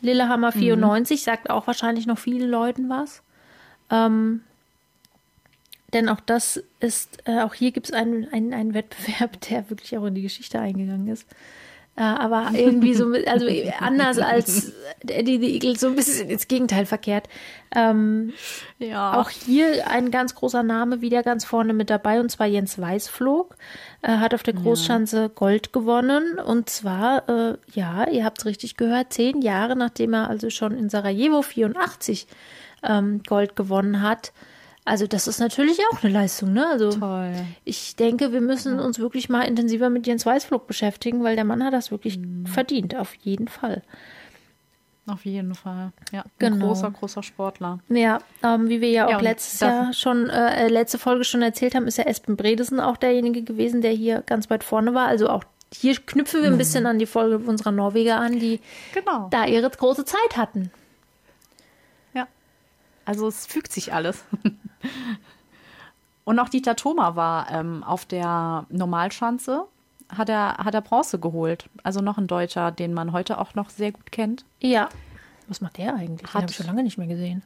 [0.00, 3.22] Lillehammer 94 sagt auch wahrscheinlich noch vielen Leuten was.
[3.90, 4.42] Ähm,
[5.92, 9.96] Denn auch das ist, äh, auch hier gibt es einen, einen, einen Wettbewerb, der wirklich
[9.98, 11.26] auch in die Geschichte eingegangen ist.
[11.94, 13.46] Äh, aber irgendwie so, also
[13.78, 14.72] anders als
[15.06, 17.28] Eddie the Eagle, so ein bisschen ins Gegenteil verkehrt.
[17.76, 18.32] Ähm,
[18.78, 19.20] Ja.
[19.20, 23.56] Auch hier ein ganz großer Name wieder ganz vorne mit dabei, und zwar Jens Weißflog.
[24.00, 26.38] Er hat auf der Großschanze Gold gewonnen.
[26.38, 30.74] Und zwar, äh, ja, ihr habt es richtig gehört, zehn Jahre nachdem er also schon
[30.74, 32.26] in Sarajevo 84
[32.84, 34.32] ähm, Gold gewonnen hat.
[34.84, 36.66] Also das ist natürlich auch eine Leistung, ne?
[36.66, 37.32] Also Toll.
[37.64, 41.62] ich denke, wir müssen uns wirklich mal intensiver mit Jens Weißflug beschäftigen, weil der Mann
[41.62, 43.82] hat das wirklich verdient, auf jeden Fall.
[45.06, 45.92] Auf jeden Fall.
[46.12, 46.66] Ja, ein Genau.
[46.68, 47.80] großer, großer Sportler.
[47.88, 51.42] Ja, ähm, wie wir ja auch Ja, letztes Jahr schon, äh, äh, letzte Folge schon
[51.42, 55.06] erzählt haben, ist ja Espen Bredesen auch derjenige gewesen, der hier ganz weit vorne war.
[55.08, 55.42] Also auch
[55.74, 58.60] hier knüpfen wir ein bisschen an die Folge unserer Norweger an, die
[58.94, 59.28] Genau.
[59.30, 60.70] da ihre große Zeit hatten.
[63.04, 64.24] Also es fügt sich alles.
[66.24, 69.64] Und auch Dieter Thoma war ähm, auf der Normalschanze,
[70.08, 71.68] hat er, hat er Bronze geholt.
[71.82, 74.44] Also noch ein Deutscher, den man heute auch noch sehr gut kennt.
[74.60, 74.88] Ja.
[75.48, 76.20] Was macht der eigentlich?
[76.20, 77.42] Den Hat- habe ich schon lange nicht mehr gesehen.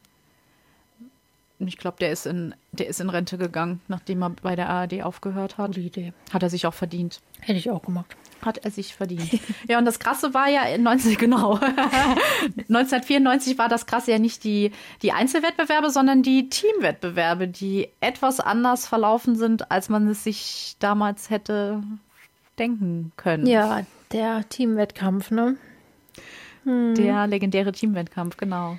[1.58, 5.02] Ich glaube, der ist in, der ist in Rente gegangen, nachdem er bei der ARD
[5.02, 5.68] aufgehört hat.
[5.68, 6.12] Gute Idee.
[6.30, 7.22] Hat er sich auch verdient.
[7.40, 8.14] Hätte ich auch gemacht.
[8.42, 9.40] Hat er sich verdient.
[9.68, 11.54] ja, und das Krasse war ja in 19, genau.
[12.56, 14.72] 1994 war das Krasse ja nicht die,
[15.02, 21.30] die Einzelwettbewerbe, sondern die Teamwettbewerbe, die etwas anders verlaufen sind, als man es sich damals
[21.30, 21.82] hätte
[22.58, 23.46] denken können.
[23.46, 23.82] Ja,
[24.12, 25.56] der Teamwettkampf, ne?
[26.64, 28.76] Der legendäre Teamwettkampf, genau.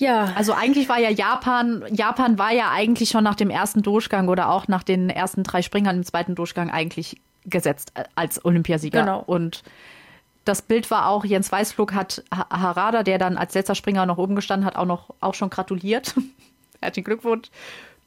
[0.00, 0.32] Ja.
[0.34, 4.50] Also eigentlich war ja Japan, Japan war ja eigentlich schon nach dem ersten Durchgang oder
[4.50, 7.20] auch nach den ersten drei Springern im zweiten Durchgang eigentlich
[7.50, 9.00] gesetzt äh, als Olympiasieger.
[9.00, 9.20] Genau.
[9.20, 9.62] Und
[10.44, 14.18] das Bild war auch, Jens Weißflug hat Ha- Harada, der dann als letzter Springer noch
[14.18, 16.14] oben gestanden hat, auch noch auch schon gratuliert.
[16.80, 17.48] Herzlichen Glückwunsch,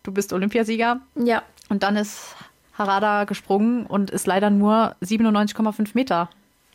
[0.02, 1.00] du bist Olympiasieger.
[1.16, 1.44] Ja.
[1.70, 2.36] Und dann ist
[2.78, 6.30] Harada gesprungen und ist leider nur 97,5 Meter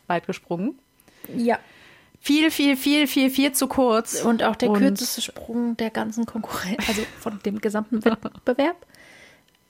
[0.07, 0.79] weit gesprungen.
[1.35, 1.59] Ja.
[2.21, 4.21] Viel, viel, viel, viel, viel zu kurz.
[4.23, 8.77] Und auch der Und- kürzeste Sprung der ganzen Konkurrenz, also von dem gesamten Wettbewerb.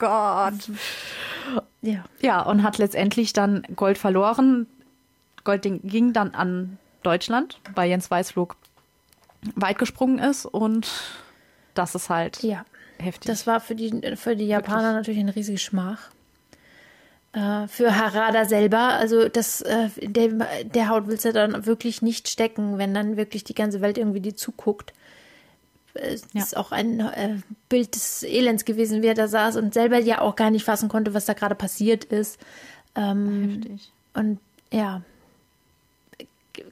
[0.00, 0.54] Gott.
[1.82, 2.04] Ja.
[2.20, 4.66] Ja, und hat letztendlich dann Gold verloren.
[5.44, 8.56] Gold ging- dann an Deutschland, weil Jens Weißflug
[9.54, 10.90] weit gesprungen ist und
[11.74, 12.64] das ist halt Ja.
[12.98, 13.26] heftig.
[13.30, 16.10] Das war für die, für die Japaner natürlich eine riesige Schmach.
[17.32, 20.28] Äh, für Harada selber, also das, äh, der,
[20.64, 24.20] der Haut willst du dann wirklich nicht stecken, wenn dann wirklich die ganze Welt irgendwie
[24.20, 24.92] dir zuguckt.
[25.94, 26.42] Es Ja.
[26.42, 27.36] ist auch ein äh,
[27.68, 30.88] Bild des Elends gewesen, wie er da saß und selber ja auch gar nicht fassen
[30.88, 32.38] konnte, was da gerade passiert ist.
[32.94, 33.92] Ähm, heftig.
[34.14, 34.38] und
[34.72, 35.02] ja,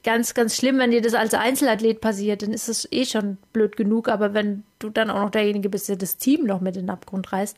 [0.03, 3.77] ganz, ganz schlimm, wenn dir das als Einzelathlet passiert, dann ist es eh schon blöd
[3.77, 4.09] genug.
[4.09, 6.91] Aber wenn du dann auch noch derjenige bist, der das Team noch mit in den
[6.91, 7.57] Abgrund reißt,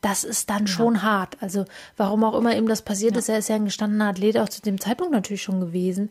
[0.00, 1.36] das ist dann schon hart.
[1.40, 1.64] Also
[1.96, 4.62] warum auch immer ihm das passiert ist, er ist ja ein gestandener Athlet auch zu
[4.62, 6.10] dem Zeitpunkt natürlich schon gewesen.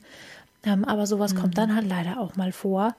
[0.63, 2.95] Ähm, aber sowas kommt dann halt leider auch mal vor.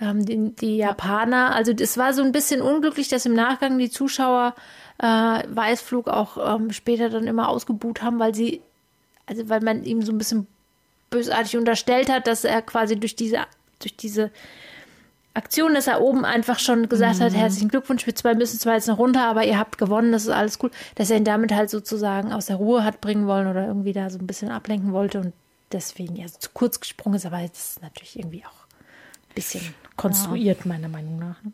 [0.00, 3.90] Ähm, die, die Japaner, also es war so ein bisschen unglücklich, dass im Nachgang die
[3.90, 4.54] Zuschauer
[4.98, 8.62] äh, Weißflug auch ähm, später dann immer ausgebuht haben, weil sie,
[9.26, 10.46] also weil man ihm so ein bisschen
[11.10, 13.38] bösartig unterstellt hat, dass er quasi durch diese,
[13.80, 14.30] durch diese
[15.34, 18.88] Aktion, dass er oben einfach schon gesagt hat, herzlichen Glückwunsch, wir zwei müssen zwar jetzt
[18.88, 21.70] noch runter, aber ihr habt gewonnen, das ist alles cool, dass er ihn damit halt
[21.70, 25.20] sozusagen aus der Ruhe hat bringen wollen oder irgendwie da so ein bisschen ablenken wollte
[25.20, 25.32] und
[25.70, 28.66] deswegen ja zu kurz gesprungen ist, aber ist natürlich irgendwie auch
[29.28, 31.42] ein bisschen konstruiert, meiner Meinung nach.
[31.42, 31.52] ne?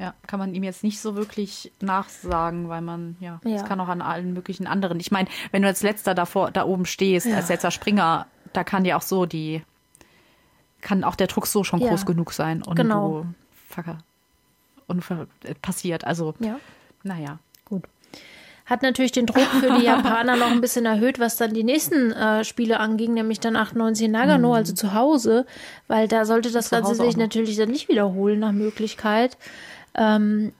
[0.00, 3.56] Ja, kann man ihm jetzt nicht so wirklich nachsagen, weil man, ja, Ja.
[3.58, 5.00] das kann auch an allen möglichen anderen.
[5.00, 7.36] Ich meine, wenn du als letzter davor, da oben stehst, Ja.
[7.36, 9.62] als letzter Springer, da kann dir auch so die,
[10.80, 11.88] kann auch der Druck so schon Ja.
[11.88, 13.22] groß genug sein und Genau.
[13.22, 13.34] du
[13.68, 13.98] fucker,
[14.86, 16.04] Unfall äh, passiert.
[16.04, 16.60] Also, Ja.
[17.02, 17.40] naja.
[17.64, 17.82] Gut.
[18.68, 22.12] Hat natürlich den Druck für die Japaner noch ein bisschen erhöht, was dann die nächsten
[22.12, 25.46] äh, Spiele anging, nämlich dann 98 in Nagano, also zu Hause,
[25.86, 26.68] weil da sollte das Mhm.
[26.68, 27.22] Zu Ganze Hause sich noch.
[27.24, 29.38] natürlich dann nicht wiederholen nach Möglichkeit.
[29.94, 30.52] Ähm,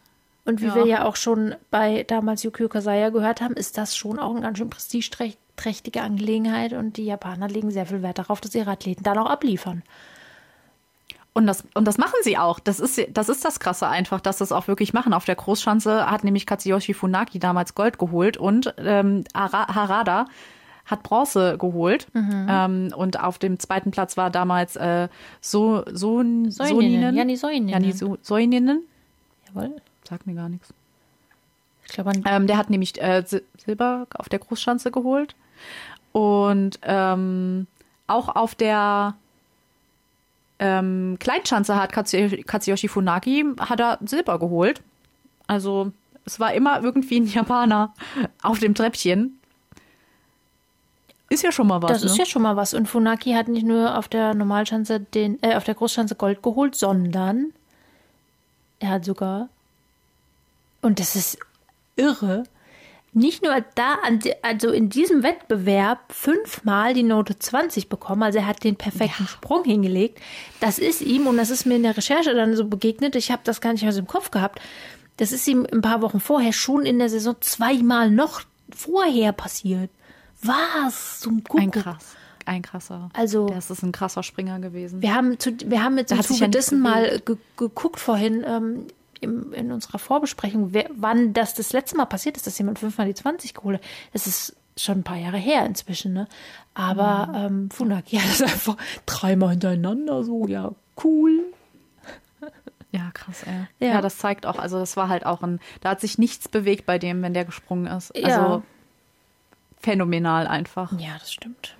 [0.47, 0.75] und wie Ja.
[0.77, 4.41] wir ja auch schon bei damals Yukio Kasaya gehört haben, ist das schon auch eine
[4.41, 9.03] ganz schön prestigeträchtige Angelegenheit und die Japaner legen sehr viel Wert darauf, dass ihre Athleten
[9.03, 9.83] dann auch abliefern.
[11.35, 12.59] Und das, und das machen sie auch.
[12.59, 15.13] Das ist, das ist das Krasse einfach, dass sie es auch wirklich machen.
[15.13, 20.27] Auf der Großschanze hat nämlich Katsuyoshi Funaki damals Gold geholt und ähm, Hara- Harada
[20.87, 22.07] hat Bronze geholt.
[22.15, 25.09] Ähm, und auf dem zweiten Platz war damals äh,
[25.41, 27.15] so, so, Soninen.
[27.15, 27.69] Jani Soinen.
[27.69, 28.83] Jani so, Soininen.
[29.49, 29.77] Jawohl.
[30.09, 30.73] Sagt mir gar nichts.
[31.85, 35.37] Ich glaube, Ähm, der hat nämlich äh, Sil- Silber auf der Großschanze geholt.
[36.13, 37.67] Und ähm,
[38.07, 39.15] auch auf der
[40.59, 44.83] ähm, Kleinschanze hat Katsuyoshi, Katsuyoshi Funaki hat er Silber geholt.
[45.47, 45.93] Also
[46.25, 47.95] es war immer irgendwie ein Japaner
[48.43, 49.39] auf dem Treppchen.
[51.31, 51.91] Ist ja schon mal was.
[51.91, 52.11] Das ne?
[52.11, 52.75] ist ja schon mal was.
[52.75, 56.75] Und Funaki hat nicht nur auf der Normalschanze den, äh, auf der Großschanze Gold geholt,
[56.75, 57.53] sondern
[58.81, 59.49] er hat sogar,
[60.81, 61.39] und das ist
[61.97, 62.45] irre,
[63.19, 63.99] nicht nur da,
[64.43, 68.23] also in diesem Wettbewerb fünfmal die Note 20 bekommen.
[68.23, 69.29] Also er hat den perfekten ja.
[69.29, 70.21] Sprung hingelegt.
[70.61, 73.43] Das ist ihm, und das ist mir in der Recherche dann so begegnet, ich habe
[73.45, 74.61] das gar nicht mehr so im Kopf gehabt.
[75.17, 78.43] Das ist ihm ein paar Wochen vorher schon in der Saison zweimal noch
[78.75, 79.91] vorher passiert.
[80.43, 81.61] Was zum Kuckuck.
[81.61, 82.17] Ein krass.
[82.45, 83.11] Ein krasser.
[83.13, 85.03] Also, das ist ein krasser Springer gewesen.
[85.03, 88.87] Wir haben, zu, wir haben mit Zuge dessen mal ge geguckt vorhin ähm,
[89.23, 93.07] im, in unserer Vorbesprechung, wer, wann das das letzte Mal passiert ist, dass jemand fünfmal
[93.07, 93.85] die 20 geholt hat.
[94.13, 96.29] Das ist schon ein paar Jahre her inzwischen, ne?
[96.75, 97.35] Aber mhm.
[97.35, 100.73] ähm, Funaki hat es einfach dreimal hintereinander so, ja,
[101.05, 101.45] cool.
[102.91, 103.87] Ja, krass, ey.
[103.87, 103.97] Ja.
[103.97, 104.01] ja.
[104.01, 106.99] das zeigt auch, also das war halt auch ein, da hat sich nichts bewegt bei
[106.99, 108.17] dem, wenn der gesprungen ist.
[108.17, 108.63] Also ja
[109.81, 110.93] phänomenal einfach.
[110.99, 111.77] Ja, das stimmt.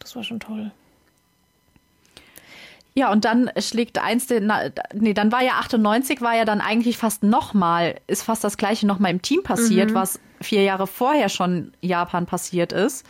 [0.00, 0.72] Das war schon toll.
[2.96, 4.52] Ja, und dann schlägt eins den,
[4.92, 8.86] nee, dann war ja 98, war ja dann eigentlich fast nochmal, ist fast das gleiche
[8.86, 9.94] nochmal im Team passiert, mhm.
[9.94, 13.04] was vier Jahre vorher schon Japan passiert ist.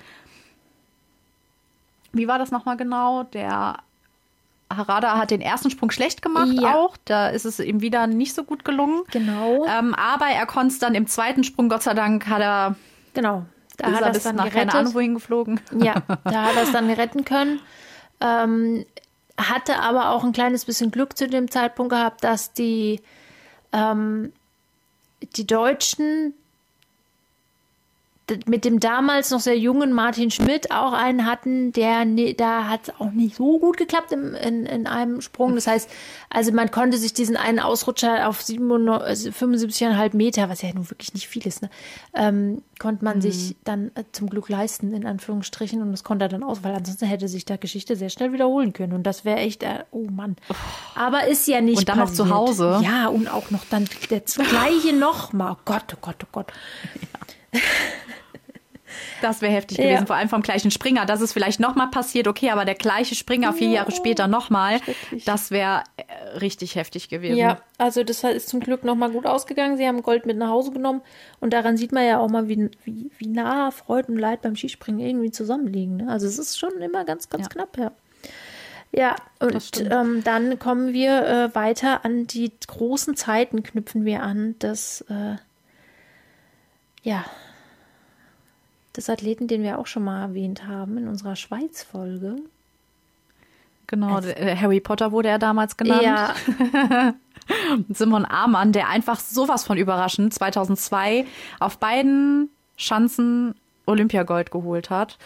[2.12, 3.24] Wie war das nochmal genau?
[3.24, 3.78] Der
[4.74, 6.74] Harada hat den ersten Sprung schlecht gemacht ja.
[6.74, 6.96] auch.
[7.04, 9.02] Da ist es ihm wieder nicht so gut gelungen.
[9.10, 9.66] Genau.
[9.66, 12.76] Ähm, aber er konnte es dann im zweiten Sprung, Gott sei Dank, hat er
[13.12, 13.44] genau.
[13.76, 14.70] Da hat er es dann nach gerettet.
[14.70, 15.60] keine Ahnung wohin geflogen.
[15.78, 17.60] Ja, da hat er es dann retten können.
[18.20, 18.86] Ähm,
[19.36, 23.00] hatte aber auch ein kleines bisschen Glück zu dem Zeitpunkt gehabt, dass die,
[23.72, 24.32] ähm,
[25.36, 26.34] die Deutschen
[28.46, 32.06] mit dem damals noch sehr jungen Martin Schmidt auch einen hatten, der
[32.36, 35.54] da hat es auch nicht so gut geklappt im, in, in einem Sprung.
[35.54, 35.90] Das heißt,
[36.30, 41.12] also man konnte sich diesen einen Ausrutscher auf 75,5 also Meter, was ja nun wirklich
[41.12, 41.70] nicht viel ist, ne,
[42.14, 43.22] ähm, konnte man mhm.
[43.22, 45.82] sich dann äh, zum Glück leisten, in Anführungsstrichen.
[45.82, 48.72] Und das konnte er dann aus, weil ansonsten hätte sich da Geschichte sehr schnell wiederholen
[48.72, 48.94] können.
[48.94, 50.36] Und das wäre echt, äh, oh Mann.
[50.94, 52.18] Aber ist ja nicht Und dann passiert.
[52.20, 52.80] noch zu Hause.
[52.82, 55.52] Ja, und auch noch dann der gleiche nochmal.
[55.52, 56.52] Oh Gott, oh Gott, oh Gott.
[56.94, 57.23] Ja.
[59.24, 60.06] Das wäre heftig gewesen, ja.
[60.06, 61.06] vor allem vom gleichen Springer.
[61.06, 64.80] Dass es vielleicht nochmal passiert, okay, aber der gleiche Springer vier Jahre später nochmal,
[65.24, 67.38] das wäre äh, richtig heftig gewesen.
[67.38, 69.78] Ja, also das ist zum Glück nochmal gut ausgegangen.
[69.78, 71.00] Sie haben Gold mit nach Hause genommen
[71.40, 74.56] und daran sieht man ja auch mal, wie, wie, wie nah Freude und Leid beim
[74.56, 75.96] Skispringen irgendwie zusammenliegen.
[75.96, 76.08] Ne?
[76.08, 77.48] Also es ist schon immer ganz, ganz ja.
[77.48, 77.92] knapp, ja.
[78.92, 84.54] Ja, und ähm, dann kommen wir äh, weiter an die großen Zeiten, knüpfen wir an,
[84.60, 85.34] das, äh,
[87.02, 87.24] ja,
[88.96, 92.36] des Athleten, den wir auch schon mal erwähnt haben in unserer Schweiz-Folge.
[93.86, 96.02] Genau, also, Harry Potter wurde er damals genannt.
[96.02, 96.34] Ja.
[97.90, 101.26] Simon Amann, der einfach sowas von überraschend 2002
[101.60, 103.54] auf beiden Schanzen
[103.86, 105.18] Olympiagold geholt hat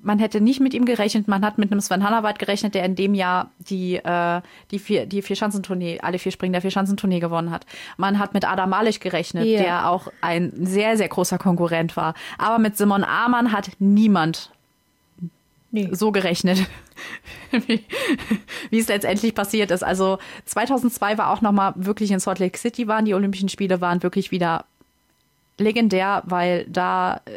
[0.00, 1.28] man hätte nicht mit ihm gerechnet.
[1.28, 4.40] Man hat mit einem Sven Hannawald gerechnet, der in dem Jahr die, äh,
[4.70, 7.66] die vier, die vier Schanzentournee, alle vier Springen der vier Schanzentournee gewonnen hat.
[7.96, 9.62] Man hat mit Adam Malisch gerechnet, yeah.
[9.62, 12.14] der auch ein sehr, sehr großer Konkurrent war.
[12.38, 14.50] Aber mit Simon Amann hat niemand
[15.70, 15.88] nee.
[15.92, 16.58] so gerechnet,
[17.50, 17.84] wie,
[18.70, 19.82] wie es letztendlich passiert ist.
[19.82, 24.02] Also 2002 war auch nochmal wirklich in Salt Lake City waren die Olympischen Spiele, waren
[24.02, 24.64] wirklich wieder
[25.58, 27.30] legendär, weil da äh,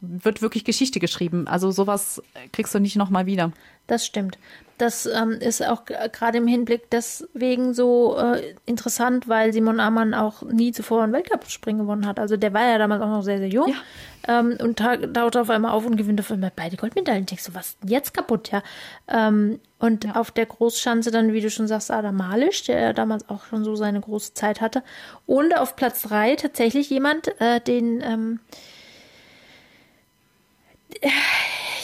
[0.00, 1.48] wird wirklich Geschichte geschrieben.
[1.48, 2.22] Also sowas
[2.52, 3.52] kriegst du nicht nochmal wieder.
[3.86, 4.38] Das stimmt.
[4.76, 10.42] Das ähm, ist auch gerade im Hinblick deswegen so äh, interessant, weil Simon Amann auch
[10.42, 12.20] nie zuvor einen Weltcup-Springen gewonnen hat.
[12.20, 14.38] Also der war ja damals auch noch sehr, sehr jung ja.
[14.38, 17.26] ähm, und taucht auf einmal auf und gewinnt auf einmal beide Goldmedaillen.
[17.26, 18.62] Denkst du, was jetzt kaputt, ja?
[19.08, 20.14] Ähm, und ja.
[20.14, 23.64] auf der Großschanze dann, wie du schon sagst, Adam Malisch, der ja damals auch schon
[23.64, 24.84] so seine große Zeit hatte.
[25.26, 28.40] Und auf Platz drei tatsächlich jemand, äh, den ähm,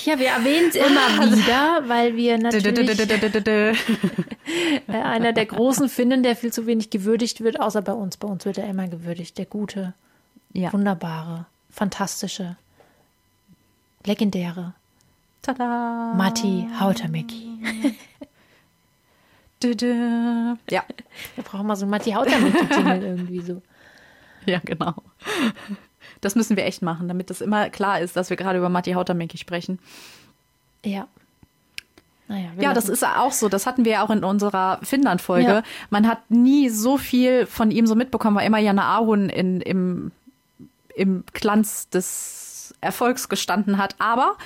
[0.05, 1.33] ja, wir erwähnen es immer ah.
[1.33, 3.01] wieder, weil wir natürlich
[4.89, 8.17] einer der großen Finnen, der viel zu wenig gewürdigt wird, außer bei uns.
[8.17, 9.39] Bei uns wird er immer gewürdigt.
[9.39, 9.95] Der gute,
[10.53, 10.73] ja.
[10.73, 12.57] wunderbare, fantastische,
[14.05, 14.75] legendäre
[15.45, 16.15] Tada!
[16.17, 17.59] Matti Hautamäki.
[20.71, 20.83] ja.
[21.35, 23.61] Wir brauchen mal so einen Matti Hautamäki-Jingle irgendwie so.
[24.47, 24.95] Ja, genau.
[26.25, 28.93] Das müssen wir echt machen, damit das immer klar ist, dass wir gerade über Matti
[28.93, 29.79] Hautamäki sprechen.
[30.85, 31.09] Ja.
[32.27, 33.49] Naja, ja, das ist auch so.
[33.51, 35.47] Das hatten wir ja auch in unserer Finnland-Folge.
[35.47, 35.63] Ja.
[35.91, 40.11] Man hat nie so viel von ihm so mitbekommen, weil immer Jana Ahun in, im,
[40.95, 43.97] im Glanz des Erfolgs gestanden hat.
[43.99, 44.37] Aber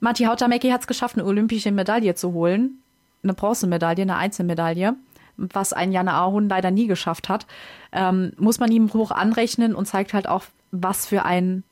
[0.00, 2.82] Matti Hautamäki hat es geschafft, eine olympische Medaille zu holen.
[3.22, 4.94] Eine Bronzemedaille, eine Einzelmedaille.
[5.36, 7.46] Was ein Janne Ahun leider nie geschafft hat,
[7.92, 11.64] ähm, muss man ihm hoch anrechnen und zeigt halt auch, was für ein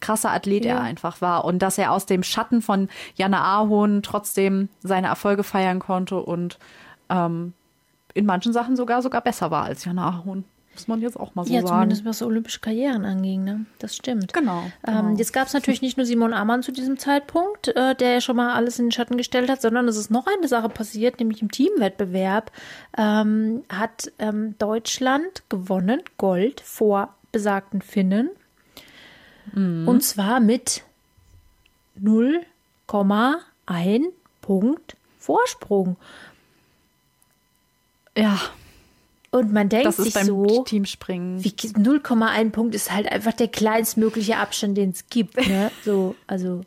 [0.00, 0.76] krasser Athlet ja.
[0.76, 5.44] er einfach war und dass er aus dem Schatten von Janne Ahun trotzdem seine Erfolge
[5.44, 6.58] feiern konnte und
[7.10, 7.52] ähm,
[8.14, 10.44] in manchen Sachen sogar sogar besser war als Janne Ahun.
[10.74, 11.70] Muss man jetzt auch mal so ja, sagen.
[11.70, 13.64] Ja, zumindest was olympische Karrieren anging, ne?
[13.78, 14.32] Das stimmt.
[14.32, 14.64] Genau.
[14.86, 15.18] Ähm, genau.
[15.18, 18.36] jetzt gab es natürlich nicht nur Simon Amann zu diesem Zeitpunkt, äh, der ja schon
[18.36, 21.42] mal alles in den Schatten gestellt hat, sondern es ist noch eine Sache passiert, nämlich
[21.42, 22.50] im Teamwettbewerb
[22.98, 28.30] ähm, hat ähm, Deutschland gewonnen, Gold vor besagten Finnen.
[29.52, 29.86] Mhm.
[29.86, 30.82] Und zwar mit
[32.02, 34.06] 0,1
[34.40, 35.96] Punkt Vorsprung.
[38.16, 38.38] Ja.
[39.34, 41.40] Und man denkt das sich so, Teamspringen.
[41.40, 45.36] 0,1 Punkt ist halt einfach der kleinstmögliche Abstand, den es gibt.
[45.48, 45.72] Ne?
[45.84, 46.60] So, also.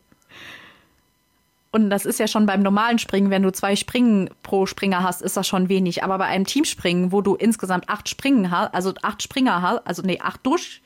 [1.71, 5.21] Und das ist ja schon beim normalen Springen, wenn du zwei Springen pro Springer hast,
[5.21, 6.03] ist das schon wenig.
[6.03, 10.01] Aber bei einem Teamspringen, wo du insgesamt acht Springen hast, also acht Springer hast, also
[10.01, 10.81] nee, acht durch,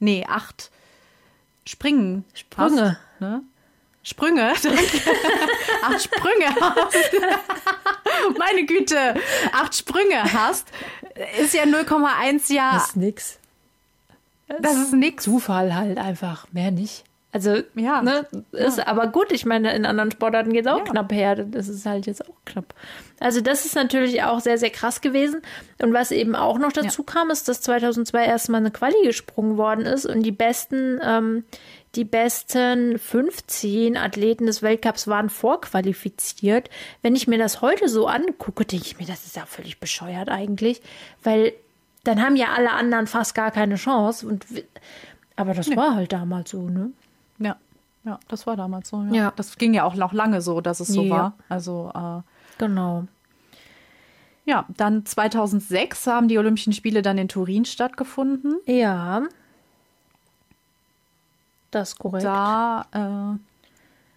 [0.00, 0.72] nee, acht
[1.64, 2.24] Springen.
[2.34, 2.98] Sprünge.
[2.98, 3.42] Hast, ne?
[4.02, 4.52] Sprünge,
[5.82, 6.96] acht Sprünge hast,
[8.38, 9.14] meine Güte,
[9.52, 10.68] acht Sprünge hast,
[11.38, 12.72] ist ja 0,1 ja.
[12.74, 13.38] Das ist nix.
[14.60, 15.24] Das ist nix.
[15.24, 17.04] Zufall halt einfach, mehr nicht.
[17.32, 18.02] Also, ja.
[18.02, 18.88] Ne, ist ja.
[18.88, 20.84] aber gut, ich meine, in anderen Sportarten geht es auch ja.
[20.84, 21.36] knapp her.
[21.36, 22.74] Das ist halt jetzt auch knapp.
[23.20, 25.42] Also, das ist natürlich auch sehr, sehr krass gewesen.
[25.80, 27.12] Und was eben auch noch dazu ja.
[27.12, 31.44] kam, ist, dass 2002 erstmal eine Quali gesprungen worden ist und die besten, ähm,
[31.96, 36.70] die besten 15 Athleten des Weltcups waren vorqualifiziert.
[37.02, 40.28] Wenn ich mir das heute so angucke, denke ich mir, das ist ja völlig bescheuert
[40.28, 40.82] eigentlich,
[41.24, 41.52] weil
[42.04, 44.26] dann haben ja alle anderen fast gar keine Chance.
[44.26, 44.46] Und,
[45.36, 45.76] aber das nee.
[45.76, 46.92] war halt damals so, ne?
[47.38, 47.56] Ja,
[48.04, 49.02] ja, das war damals so.
[49.10, 49.14] Ja.
[49.14, 49.32] ja.
[49.34, 51.10] Das ging ja auch noch lange so, dass es so ja.
[51.10, 51.34] war.
[51.48, 52.22] Also äh,
[52.58, 53.04] genau.
[54.46, 58.56] Ja, dann 2006 haben die Olympischen Spiele dann in Turin stattgefunden.
[58.66, 59.22] Ja.
[61.70, 62.24] Das ist korrekt.
[62.24, 63.38] Da, äh,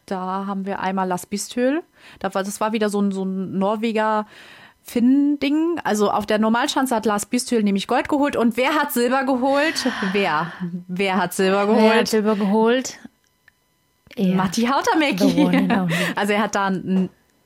[0.05, 1.83] da haben wir einmal Las Bistöl.
[2.19, 4.25] Das war wieder so ein, so ein Norweger
[4.83, 5.79] Finn-Ding.
[5.83, 8.35] Also auf der Normalschanze hat Lars Bistül nämlich Gold geholt.
[8.35, 9.87] Und wer hat Silber geholt?
[10.11, 10.51] Wer?
[10.87, 11.83] Wer hat Silber geholt?
[11.83, 12.99] Wer hat Silber geholt?
[14.15, 14.35] Er.
[14.35, 15.67] Matti Hautamäki.
[16.15, 16.71] Also er hat da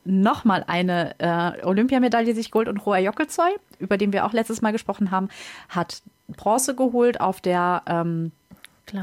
[0.04, 4.72] nochmal eine äh, Olympiamedaille sich geholt und Roa Jockelzoy, über den wir auch letztes Mal
[4.72, 5.30] gesprochen haben,
[5.70, 8.32] hat Bronze geholt auf der ähm,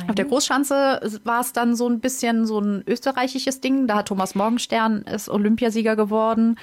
[0.09, 3.87] Auf der Großschanze war es dann so ein bisschen so ein österreichisches Ding.
[3.87, 6.59] Da hat Thomas Morgenstern ist Olympiasieger geworden.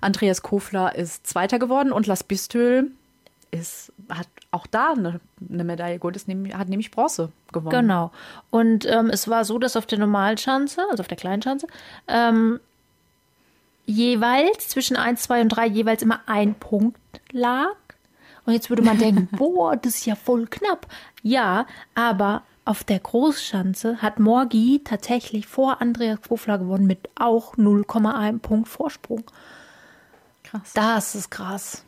[0.00, 2.90] Andreas Kofler ist Zweiter geworden und Las Bistül
[3.52, 7.70] ist, hat auch da eine, eine Medaille geholt, ist, hat nämlich Bronze gewonnen.
[7.70, 8.10] Genau.
[8.50, 11.66] Und ähm, es war so, dass auf der Normalschanze, also auf der Kleinschanze,
[12.08, 12.58] ähm,
[13.86, 16.98] jeweils zwischen 1, 2 und 3 jeweils immer ein Punkt
[17.30, 17.74] lag.
[18.44, 20.86] Und jetzt würde man denken, boah, das ist ja voll knapp.
[21.22, 28.38] Ja, aber auf der Großschanze hat Morgi tatsächlich vor Andreas Kofler gewonnen mit auch 0,1
[28.38, 29.24] Punkt Vorsprung.
[30.44, 30.72] Krass.
[30.74, 31.84] Das ist krass.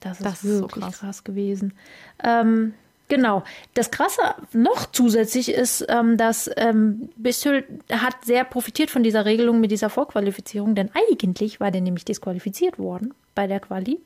[0.00, 0.98] Das ist das wirklich ist so krass.
[0.98, 1.24] krass.
[1.24, 1.74] gewesen.
[2.22, 2.74] Ähm,
[3.08, 3.42] genau.
[3.74, 4.20] Das Krasse
[4.52, 9.90] noch zusätzlich ist, ähm, dass ähm, Bistül hat sehr profitiert von dieser Regelung mit dieser
[9.90, 14.00] Vorqualifizierung, denn eigentlich war der nämlich disqualifiziert worden bei der Quali.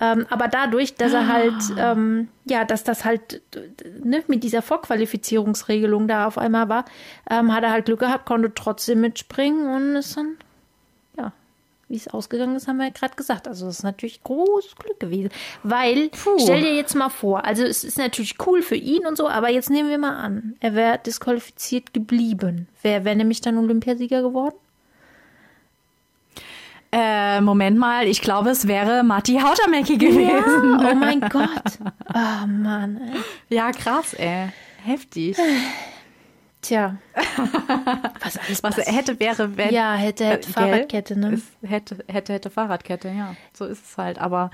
[0.00, 1.92] Ähm, aber dadurch, dass er halt, ah.
[1.92, 3.40] ähm, ja, dass das halt
[4.02, 6.84] ne, mit dieser Vorqualifizierungsregelung da auf einmal war,
[7.30, 10.36] ähm, hat er halt Glück gehabt, konnte trotzdem mitspringen und ist dann
[11.88, 13.46] wie es ausgegangen ist, haben wir ja gerade gesagt.
[13.46, 15.30] Also das ist natürlich großes Glück gewesen.
[15.62, 16.38] Weil, Puh.
[16.38, 19.50] stell dir jetzt mal vor, also es ist natürlich cool für ihn und so, aber
[19.50, 22.68] jetzt nehmen wir mal an, er wäre disqualifiziert geblieben.
[22.82, 24.56] Wer wäre nämlich dann Olympiasieger geworden?
[26.98, 30.80] Äh, Moment mal, ich glaube, es wäre Matti Hautamäki gewesen.
[30.80, 31.78] Ja, oh mein Gott.
[32.14, 32.98] Oh Mann.
[33.50, 33.56] Ey.
[33.56, 34.48] Ja, krass, ey.
[34.82, 35.36] Heftig.
[36.62, 36.96] Tja.
[38.22, 39.74] Was alles was hätte, wäre, wenn.
[39.74, 41.32] Ja, hätte, hätte äh, Fahrradkette, ne?
[41.32, 43.36] Ist, hätte, hätte, hätte Fahrradkette, ja.
[43.52, 44.18] So ist es halt.
[44.18, 44.50] Aber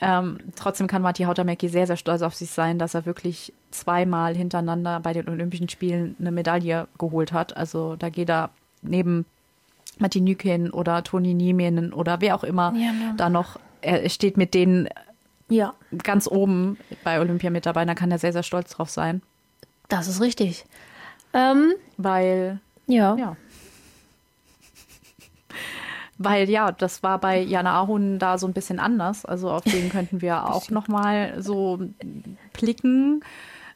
[0.00, 4.34] ähm, trotzdem kann Matti Hautamäki sehr, sehr stolz auf sich sein, dass er wirklich zweimal
[4.34, 7.56] hintereinander bei den Olympischen Spielen eine Medaille geholt hat.
[7.56, 8.50] Also da geht er
[8.82, 9.26] neben
[10.00, 13.14] Matti Nykin oder Toni Nieminen oder wer auch immer ja, ne.
[13.16, 14.88] da noch, er steht mit denen
[15.48, 15.74] ja.
[16.02, 17.84] ganz oben bei Olympia mit dabei.
[17.84, 19.22] Da kann er sehr, sehr stolz drauf sein.
[19.88, 20.64] Das ist richtig.
[21.32, 22.60] Ähm, Weil.
[22.86, 23.16] Ja.
[23.16, 23.36] ja.
[26.18, 29.24] Weil ja, das war bei Jana Ahun da so ein bisschen anders.
[29.24, 31.80] Also auf den könnten wir auch noch mal so
[32.52, 33.22] blicken.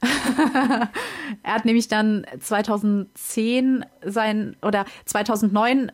[1.44, 5.92] er hat nämlich dann 2010 sein oder 2009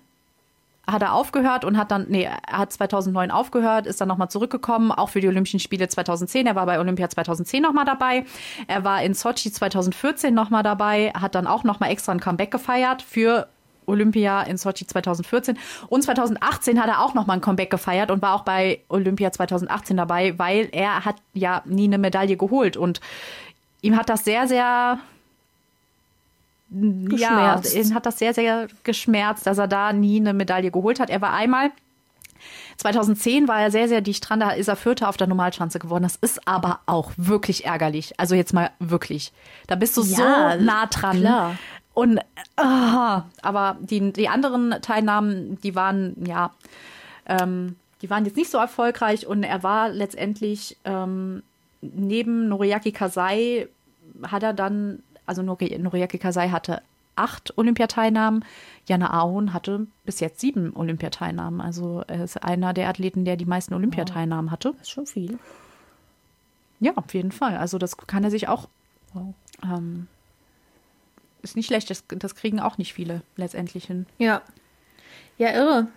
[0.90, 4.90] hat er aufgehört und hat dann, nee, er hat 2009 aufgehört, ist dann nochmal zurückgekommen,
[4.90, 6.46] auch für die Olympischen Spiele 2010.
[6.46, 8.24] Er war bei Olympia 2010 nochmal dabei.
[8.66, 13.02] Er war in Sochi 2014 nochmal dabei, hat dann auch nochmal extra ein Comeback gefeiert
[13.02, 13.48] für
[13.86, 15.58] Olympia in Sochi 2014.
[15.88, 19.96] Und 2018 hat er auch nochmal ein Comeback gefeiert und war auch bei Olympia 2018
[19.96, 22.76] dabei, weil er hat ja nie eine Medaille geholt.
[22.76, 23.00] Und
[23.82, 24.98] ihm hat das sehr, sehr
[26.70, 31.10] ja, ihn hat das sehr, sehr geschmerzt, dass er da nie eine Medaille geholt hat.
[31.10, 31.70] Er war einmal
[32.78, 36.04] 2010 war er sehr, sehr dicht dran, da ist er Vierter auf der Normalschanze geworden.
[36.04, 38.14] Das ist aber auch wirklich ärgerlich.
[38.18, 39.32] Also jetzt mal wirklich.
[39.66, 41.18] Da bist du ja, so nah dran.
[41.18, 41.56] Klar.
[41.94, 42.20] Und
[42.56, 46.52] oh, aber die, die anderen Teilnahmen, die waren, ja,
[47.26, 51.42] ähm, die waren jetzt nicht so erfolgreich und er war letztendlich ähm,
[51.80, 53.68] neben Noriaki Kasai
[54.22, 56.82] hat er dann, also Noriaki Kasai hatte
[57.16, 58.44] acht Olympiateilnahmen.
[58.86, 61.60] Jana Ahon hatte bis jetzt sieben Olympiateilnahmen.
[61.60, 64.72] Also er ist einer der Athleten, der die meisten Olympiateilnahmen hatte.
[64.72, 65.38] Das ist schon viel.
[66.80, 67.56] Ja, auf jeden Fall.
[67.56, 68.68] Also das kann er sich auch
[69.12, 69.34] wow.
[69.64, 70.06] ähm,
[71.42, 71.90] ist nicht schlecht.
[71.90, 74.06] Das, das kriegen auch nicht viele letztendlich hin.
[74.18, 74.42] Ja.
[75.38, 75.88] Ja, irre.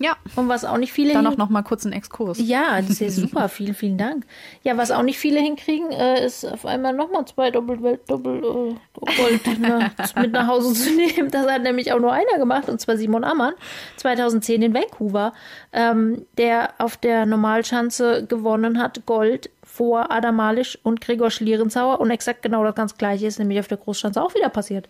[0.00, 0.16] Ja.
[0.34, 1.12] Und was auch nicht viele.
[1.12, 2.38] Dann auch noch mal kurz einen Exkurs.
[2.40, 3.48] Ja, das ist ja super.
[3.48, 4.26] vielen, vielen Dank.
[4.64, 8.38] Ja, was auch nicht viele hinkriegen, äh, ist auf einmal noch mal zwei Doppel, Doppel
[8.38, 11.30] äh, Gold ne, mit nach Hause zu nehmen.
[11.30, 13.54] Das hat nämlich auch nur einer gemacht, und zwar Simon Ammann,
[13.98, 15.32] 2010 in Vancouver,
[15.72, 22.10] ähm, der auf der Normalschanze gewonnen hat, Gold vor Adam Malisch und Gregor Schlierenzauer und
[22.10, 24.88] exakt genau das ganz gleiche ist nämlich auf der Großschanze auch wieder passiert.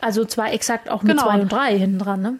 [0.00, 1.24] Also zwar exakt auch mit genau.
[1.24, 2.38] zwei und drei hinten dran, ne?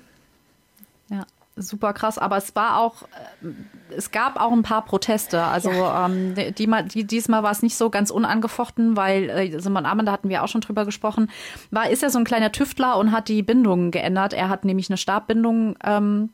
[1.10, 1.26] Ja,
[1.56, 2.18] super krass.
[2.18, 3.02] Aber es war auch,
[3.42, 3.48] äh,
[3.96, 5.42] es gab auch ein paar Proteste.
[5.42, 6.06] Also ja.
[6.06, 10.12] ähm, die, die, diesmal war es nicht so ganz unangefochten, weil äh, Simon Ammann, da
[10.12, 11.30] hatten wir auch schon drüber gesprochen,
[11.70, 14.32] war, ist ja so ein kleiner Tüftler und hat die Bindungen geändert.
[14.32, 16.30] Er hat nämlich eine Stabbindung ähm,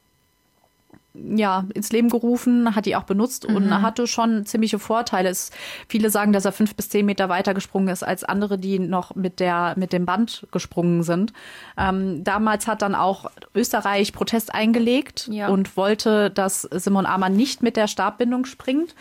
[1.35, 3.57] ja, ins Leben gerufen, hat die auch benutzt mhm.
[3.57, 5.29] und hatte schon ziemliche Vorteile.
[5.29, 5.51] Es,
[5.89, 9.14] viele sagen, dass er fünf bis zehn Meter weiter gesprungen ist als andere, die noch
[9.14, 11.33] mit, der, mit dem Band gesprungen sind.
[11.77, 15.49] Ähm, damals hat dann auch Österreich Protest eingelegt ja.
[15.49, 18.95] und wollte, dass Simon Amann nicht mit der Stabbindung springt.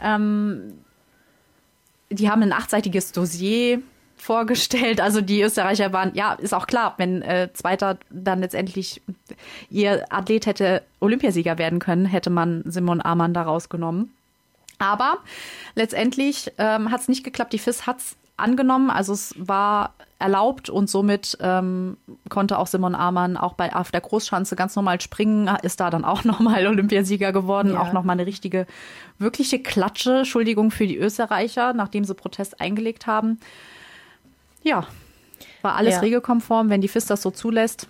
[0.00, 0.74] Ähm,
[2.10, 3.82] die haben ein achtseitiges Dossier
[4.22, 5.00] vorgestellt.
[5.00, 9.02] Also die Österreicher waren, ja, ist auch klar, wenn äh, Zweiter dann letztendlich
[9.68, 14.12] ihr Athlet hätte Olympiasieger werden können, hätte man Simon Amann da rausgenommen.
[14.78, 15.18] Aber
[15.74, 17.52] letztendlich ähm, hat es nicht geklappt.
[17.52, 21.96] Die FIS hat es angenommen, also es war erlaubt und somit ähm,
[22.28, 26.04] konnte auch Simon Amann auch bei auf der Großschanze ganz normal springen, ist da dann
[26.04, 27.80] auch nochmal Olympiasieger geworden, ja.
[27.80, 28.66] auch nochmal eine richtige,
[29.18, 33.38] wirkliche Klatsche, Entschuldigung für die Österreicher, nachdem sie Protest eingelegt haben.
[34.62, 34.86] Ja,
[35.62, 36.00] war alles ja.
[36.00, 37.86] regelkonform, wenn die FIS das so zulässt.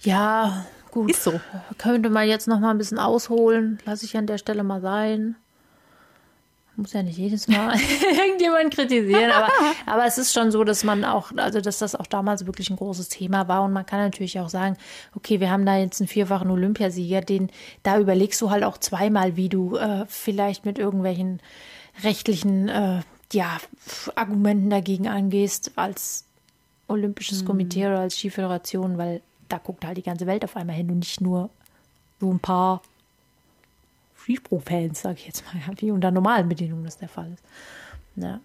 [0.00, 1.10] Ja, gut.
[1.10, 1.40] Ist so.
[1.78, 3.78] Könnte man jetzt noch mal ein bisschen ausholen.
[3.84, 5.36] Lasse ich an der Stelle mal sein.
[6.76, 7.74] Muss ja nicht jedes Mal
[8.18, 9.50] irgendjemand kritisieren, aber,
[9.86, 12.76] aber es ist schon so, dass man auch, also dass das auch damals wirklich ein
[12.76, 14.78] großes Thema war und man kann natürlich auch sagen,
[15.14, 17.50] okay, wir haben da jetzt einen vierfachen Olympiasieger, den
[17.82, 21.42] da überlegst du halt auch zweimal, wie du äh, vielleicht mit irgendwelchen
[22.02, 23.00] rechtlichen äh,
[23.32, 23.58] ja,
[24.14, 26.24] Argumenten dagegen angehst als
[26.88, 27.46] Olympisches mhm.
[27.46, 31.00] Komitee oder als Skiföderation, weil da guckt halt die ganze Welt auf einmal hin und
[31.00, 31.50] nicht nur
[32.20, 32.82] so ein paar
[34.16, 37.44] Skisprung-Fans, sag ich jetzt mal, wie unter normalen Bedingungen das der Fall ist.
[38.16, 38.40] Ja.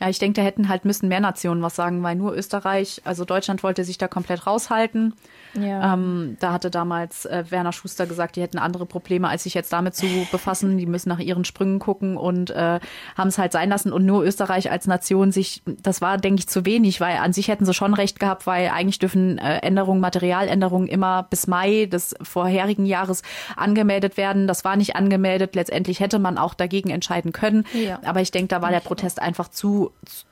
[0.00, 3.24] Ja, ich denke, da hätten halt müssen mehr Nationen was sagen, weil nur Österreich, also
[3.24, 5.14] Deutschland wollte sich da komplett raushalten.
[5.54, 5.94] Ja.
[5.94, 9.72] Ähm, da hatte damals äh, Werner Schuster gesagt, die hätten andere Probleme, als sich jetzt
[9.72, 10.78] damit zu befassen.
[10.78, 12.80] Die müssen nach ihren Sprüngen gucken und äh,
[13.16, 13.92] haben es halt sein lassen.
[13.92, 17.48] Und nur Österreich als Nation sich, das war, denke ich, zu wenig, weil an sich
[17.48, 22.14] hätten sie schon recht gehabt, weil eigentlich dürfen äh, Änderungen, Materialänderungen immer bis Mai des
[22.22, 23.22] vorherigen Jahres
[23.56, 24.46] angemeldet werden.
[24.46, 25.54] Das war nicht angemeldet.
[25.54, 27.64] Letztendlich hätte man auch dagegen entscheiden können.
[27.72, 28.00] Ja.
[28.04, 29.69] Aber ich denke, da war der Protest einfach zu,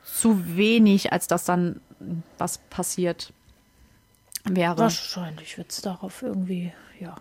[0.05, 1.81] zu wenig, als dass dann
[2.39, 3.33] was passiert
[4.45, 4.79] wäre.
[4.79, 7.17] Wahrscheinlich wird es darauf irgendwie, ja.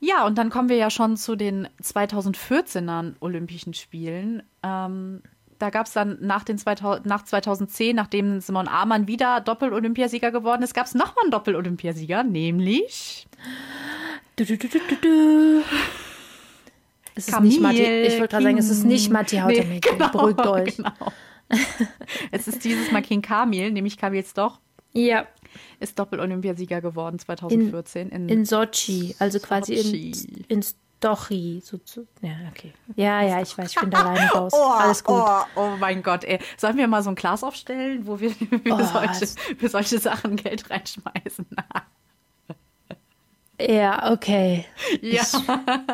[0.00, 4.42] Ja, und dann kommen wir ja schon zu den 2014er Olympischen Spielen.
[4.64, 5.22] Ähm,
[5.60, 10.62] da gab es dann nach, den 2000, nach 2010, nachdem Simon Amann wieder Doppel-Olympiasieger geworden
[10.62, 13.28] ist, gab es nochmal einen Doppel-Olympiasieger, nämlich.
[14.34, 15.62] Du, du, du,
[17.14, 19.68] Es ist nicht Matti, ich wollte gerade sagen, es ist nicht Matti Hautemeke.
[19.68, 20.76] Nee, genau, Beruhigt euch.
[20.76, 20.92] Genau.
[22.30, 24.60] es ist dieses Mal King Kamil, nämlich Kamils doch.
[24.92, 25.26] Ja.
[25.80, 28.08] Ist Doppel-Olympiasieger geworden 2014.
[28.08, 31.60] In, in, in Sochi, also quasi in, in Story.
[31.62, 32.72] So, so, ja, okay.
[32.96, 34.54] Ja, ja, ich weiß, ich bin da alleine raus.
[34.54, 35.16] Alles gut.
[35.16, 36.38] Oh, oh mein Gott, ey.
[36.56, 39.26] Sollen wir mal so ein Glas aufstellen, wo wir für, Oh, solche,
[39.58, 41.46] für solche Sachen Geld reinschmeißen?
[43.60, 44.64] Ja, okay.
[45.00, 45.22] ja.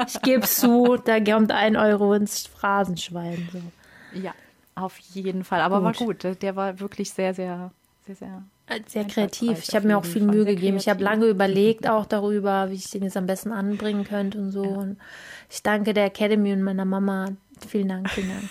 [0.07, 3.49] Ich gebe zu, da kommt ein Euro ins Phrasenschwein.
[3.53, 4.19] So.
[4.19, 4.33] ja,
[4.75, 5.61] auf jeden Fall.
[5.61, 6.23] Aber war Gut.
[6.23, 6.43] gut.
[6.43, 7.71] Der war wirklich sehr, sehr,
[8.07, 8.43] sehr, sehr.
[8.87, 9.65] Sehr Einfallsreich kreativ.
[9.67, 10.23] Ich habe mir auch viel.
[10.23, 10.77] Mühe Sehr gegeben.
[10.77, 14.51] Ich habe lange überlegt auch darüber, wie ich den jetzt am besten anbringen könnte und
[14.51, 14.63] so.
[14.63, 14.99] Und
[15.51, 17.29] ich danke der Academy und meiner Mama.
[17.67, 18.45] Vielen Dank, vielen Dank.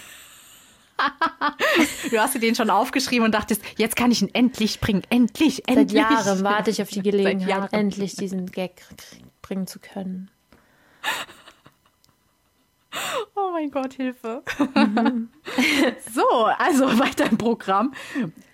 [2.11, 5.03] Du hast dir den schon aufgeschrieben und dachtest, jetzt kann ich ihn endlich bringen.
[5.09, 6.01] Endlich, Seit endlich.
[6.01, 8.83] Jahren warte ich auf die Seit Gelegenheit, endlich diesen Gag
[9.41, 10.29] bringen zu können.
[13.35, 14.41] Oh mein Gott, Hilfe.
[14.73, 15.29] Mhm.
[16.11, 17.93] so, also weiter im Programm.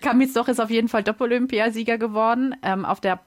[0.02, 2.54] Kamitsdorf ist auf jeden Fall Doppel-Olympiasieger geworden.
[2.62, 3.20] Ähm, auf der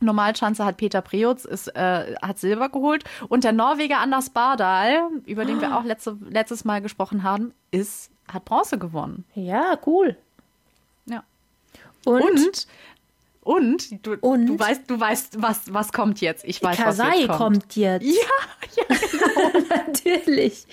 [0.00, 3.04] Normalschanze hat Peter Preutz ist, äh, hat Silber geholt.
[3.28, 8.10] Und der Norweger Anders Bardal, über den wir auch letzte, letztes Mal gesprochen haben, ist,
[8.32, 9.24] hat Bronze gewonnen.
[9.34, 10.16] Ja, cool.
[11.06, 11.22] Ja.
[12.04, 12.66] Und, Und,
[13.44, 14.46] und, du, Und?
[14.46, 16.44] du weißt, du weißt, was, was kommt jetzt.
[16.44, 17.38] Ich weiß, was Kasai jetzt kommt.
[17.38, 18.04] kommt jetzt.
[18.04, 18.12] Ja,
[18.76, 18.96] ja,
[19.86, 20.66] Natürlich.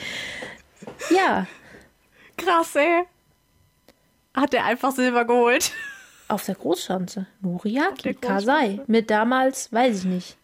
[1.10, 1.48] Ja,
[2.38, 3.04] krass, ey.
[4.36, 5.72] Hat er einfach Silber geholt.
[6.28, 7.26] auf der Großschanze.
[7.42, 8.80] Noriaki, Kasai.
[8.88, 10.38] Mit damals, weiß ich nicht.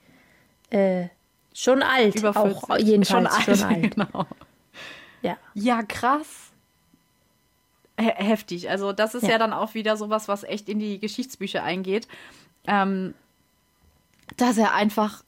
[0.72, 1.10] Äh,
[1.54, 2.16] schon alt.
[2.16, 2.88] Über auch 40.
[2.88, 3.60] jedenfalls schon alt.
[3.60, 3.96] schon alt.
[3.96, 4.26] Genau.
[5.22, 5.38] Ja.
[5.54, 6.28] Ja, krass.
[8.00, 8.70] He heftig.
[8.70, 9.32] Also das ist ja.
[9.32, 9.38] Ja.
[9.38, 12.08] dann auch wieder sowas, was echt in die Geschichtsbücher eingeht.
[12.68, 13.14] Ähm,
[14.38, 15.24] dass er einfach,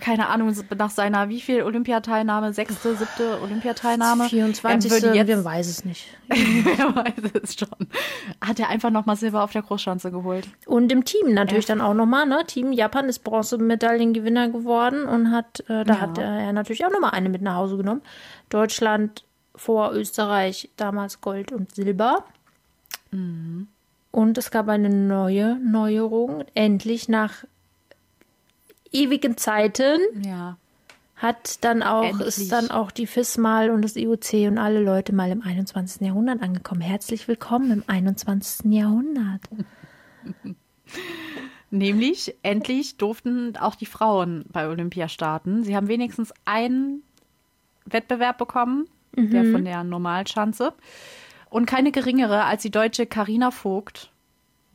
[0.00, 4.28] keine Ahnung, nach seiner, wie viel Olympiateilnahme, sechste, siebte Olympiateilnahme?
[4.28, 5.04] 24.
[5.04, 6.08] Er jetzt, wir weiß es nicht.
[6.28, 7.88] wer weiß es schon.
[8.44, 10.48] Hat er einfach nochmal Silber auf der Großschanze geholt.
[10.66, 12.44] Und im Team natürlich dann auch nochmal, ne?
[12.46, 16.00] Team Japan ist Bronzemedaillengewinner geworden und hat, äh, da Ja.
[16.00, 18.02] hat er natürlich auch nochmal eine mit nach Hause genommen.
[18.50, 19.24] Deutschland
[19.58, 22.24] vor Österreich damals Gold und Silber.
[23.10, 23.68] Mhm.
[24.10, 26.44] Und es gab eine neue Neuerung.
[26.54, 27.44] Endlich nach
[28.90, 30.56] ewigen Zeiten Ja.
[31.16, 32.28] hat dann auch, Endlich.
[32.28, 36.00] ist dann auch die FIS mal und das IOC und alle Leute mal im 21.
[36.06, 36.80] Jahrhundert angekommen.
[36.80, 38.72] Herzlich willkommen im 21.
[38.72, 39.42] Jahrhundert.
[41.70, 45.64] Nämlich, endlich durften auch die Frauen bei Olympia starten.
[45.64, 47.02] Sie haben wenigstens einen
[47.84, 48.88] Wettbewerb bekommen,
[49.26, 50.72] der von der Normalschanze.
[51.50, 54.10] Und keine geringere als die deutsche Karina Vogt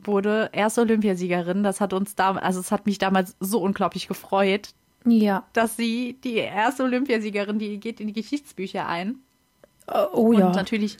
[0.00, 1.62] wurde erste Olympiasiegerin.
[1.62, 4.70] Das hat uns da, also es hat mich damals so unglaublich gefreut,
[5.06, 5.44] Ja.
[5.52, 9.16] dass sie die erste Olympiasiegerin, die geht in die Geschichtsbücher ein.
[9.86, 10.46] Oh, oh ja.
[10.48, 10.96] Und natürlich,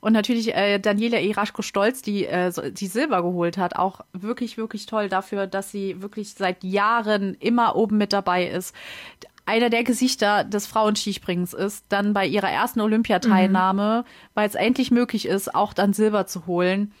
[0.00, 5.08] und natürlich äh, Daniela Iraschko-Stolz, die äh, die Silber geholt hat, auch wirklich, wirklich toll
[5.08, 8.74] dafür, dass sie wirklich seit Jahren immer oben mit dabei ist.
[9.46, 15.26] Einer der Gesichter des Frauenskispringens ist, dann bei ihrer ersten Olympiateilnahme, weil es endlich möglich
[15.26, 16.92] ist, auch dann Silber zu holen,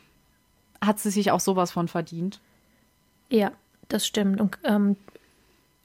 [0.84, 2.40] hat sie sich auch sowas von verdient.
[3.30, 3.52] Ja,
[3.88, 4.40] das stimmt.
[4.42, 4.96] Und ähm,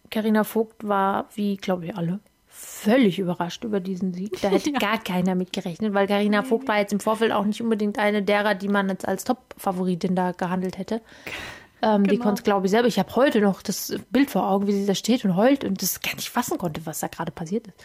[0.09, 4.41] Carina Vogt war, wie glaube ich alle, völlig überrascht über diesen Sieg.
[4.41, 4.79] Da hätte Ja.
[4.79, 8.21] gar keiner mit gerechnet, weil Carina Vogt war jetzt im Vorfeld auch nicht unbedingt eine
[8.21, 11.01] derer, die man jetzt als Top-Favoritin da gehandelt hätte.
[11.81, 12.23] Ähm, Die Genau.
[12.23, 12.87] konnte, glaube ich, selber.
[12.87, 15.81] Ich habe heute noch das Bild vor Augen, wie sie da steht und heult und
[15.81, 17.77] das gar nicht fassen konnte, was da gerade passiert ist.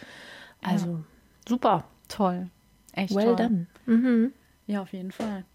[0.63, 0.99] Also,
[1.47, 1.85] super.
[2.07, 2.49] Toll.
[2.93, 3.67] Echt Well toll.
[3.87, 4.31] done.
[4.67, 5.45] Ja, auf jeden Fall.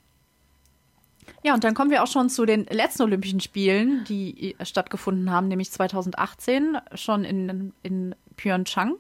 [1.43, 5.31] Ja, und dann kommen wir auch schon zu den letzten Olympischen Spielen, die äh, stattgefunden
[5.31, 8.95] haben, nämlich 2018 schon in, in Pyeongchang.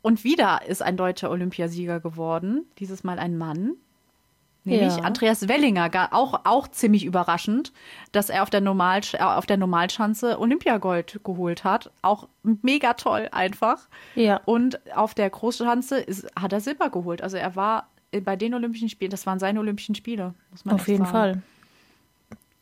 [0.00, 3.74] Und wieder ist ein deutscher Olympiasieger geworden, dieses Mal ein Mann.
[4.68, 5.02] Nämlich Ja.
[5.02, 7.72] Andreas Wellinger, auch, auch ziemlich überraschend,
[8.12, 11.90] dass er auf der, Normal, äh, auf der Normalschanze Olympiagold geholt hat.
[12.02, 13.88] Auch mega toll einfach.
[14.14, 14.40] Ja.
[14.44, 17.22] Und auf der Großschanze ist, hat er Silber geholt.
[17.22, 17.88] Also er war
[18.24, 21.10] bei den Olympischen Spielen, das waren seine Olympischen Spiele, muss man Auf jeden sagen.
[21.12, 21.42] Fall.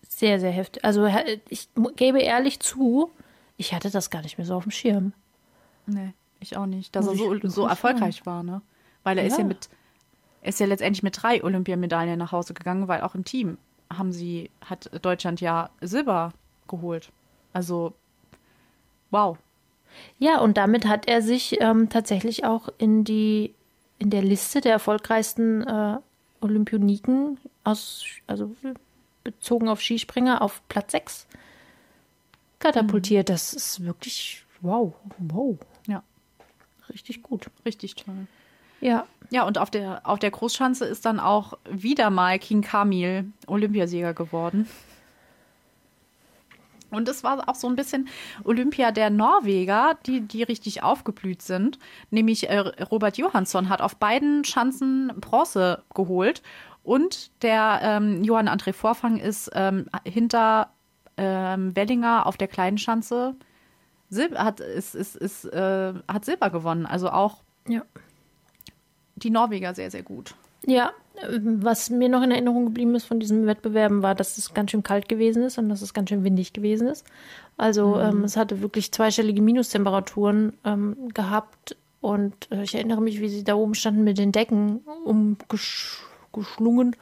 [0.09, 0.85] Sehr, sehr heftig.
[0.85, 1.07] Also
[1.49, 3.11] ich gebe ehrlich zu,
[3.57, 5.13] ich hatte das gar nicht mehr so auf dem Schirm.
[5.87, 6.97] Nee, ich auch nicht.
[6.97, 8.63] Dass Muss er so, so erfolgreich war, ne?
[9.05, 9.49] Weil er ist ja Ja.
[9.49, 9.69] mit,
[10.47, 13.59] ist ja letztendlich mit drei Olympiamedaillen nach Hause gegangen, weil auch im Team
[13.93, 16.33] haben sie, hat Deutschland ja Silber
[16.69, 17.11] geholt.
[17.53, 17.95] Also,
[19.11, 19.39] wow.
[20.19, 23.55] Ja, und damit hat er sich ähm, tatsächlich auch in die
[23.99, 25.99] in der Liste der erfolgreichsten äh,
[26.41, 28.55] Olympioniken aus, also
[29.25, 31.27] bezogen auf Skispringer, auf Platz 6
[32.59, 33.29] katapultiert.
[33.29, 36.03] Das ist wirklich wow, wow, Ja,
[36.91, 37.47] richtig gut.
[37.65, 38.27] richtig toll.
[38.81, 43.33] Ja, Ja, und auf der, auf der Großschanze ist dann auch wieder mal King Kamil
[43.47, 44.69] Olympiasieger geworden.
[46.91, 48.09] Und es war auch so ein bisschen
[48.45, 51.79] Olympia der Norweger, die, die richtig aufgeblüht sind.
[52.11, 56.43] Nämlich äh, Robert Johansson hat auf beiden Schanzen Bronze geholt.
[56.85, 60.71] Und der ähm, Johann André Vorfang ist ähm, hinter
[61.17, 63.35] ähm, Wellinger auf der kleinen Schanze
[64.09, 66.87] Sil hat, ist, ist, ist, äh, hat Silber gewonnen.
[66.87, 67.83] Also auch Ja.
[69.17, 70.35] Die Norweger sehr, sehr gut.
[70.65, 70.93] Ja,
[71.41, 74.83] was mir noch in Erinnerung geblieben ist von diesen Wettbewerben, war, dass es ganz schön
[74.83, 77.07] kalt gewesen ist und dass es ganz schön windig gewesen ist.
[77.57, 83.29] Also ähm, es hatte wirklich zweistellige Minustemperaturen ähm, gehabt und äh, ich erinnere mich, wie
[83.29, 86.97] sie da oben standen mit den Decken umgeschlungen,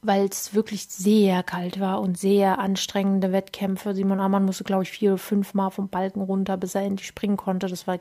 [0.00, 3.94] weil es wirklich sehr kalt war und sehr anstrengende Wettkämpfe.
[3.94, 7.06] Simon Ammann musste, glaube ich, vier oder fünf Mal vom Balken runter, bis er endlich
[7.06, 7.66] springen konnte.
[7.66, 8.00] Das war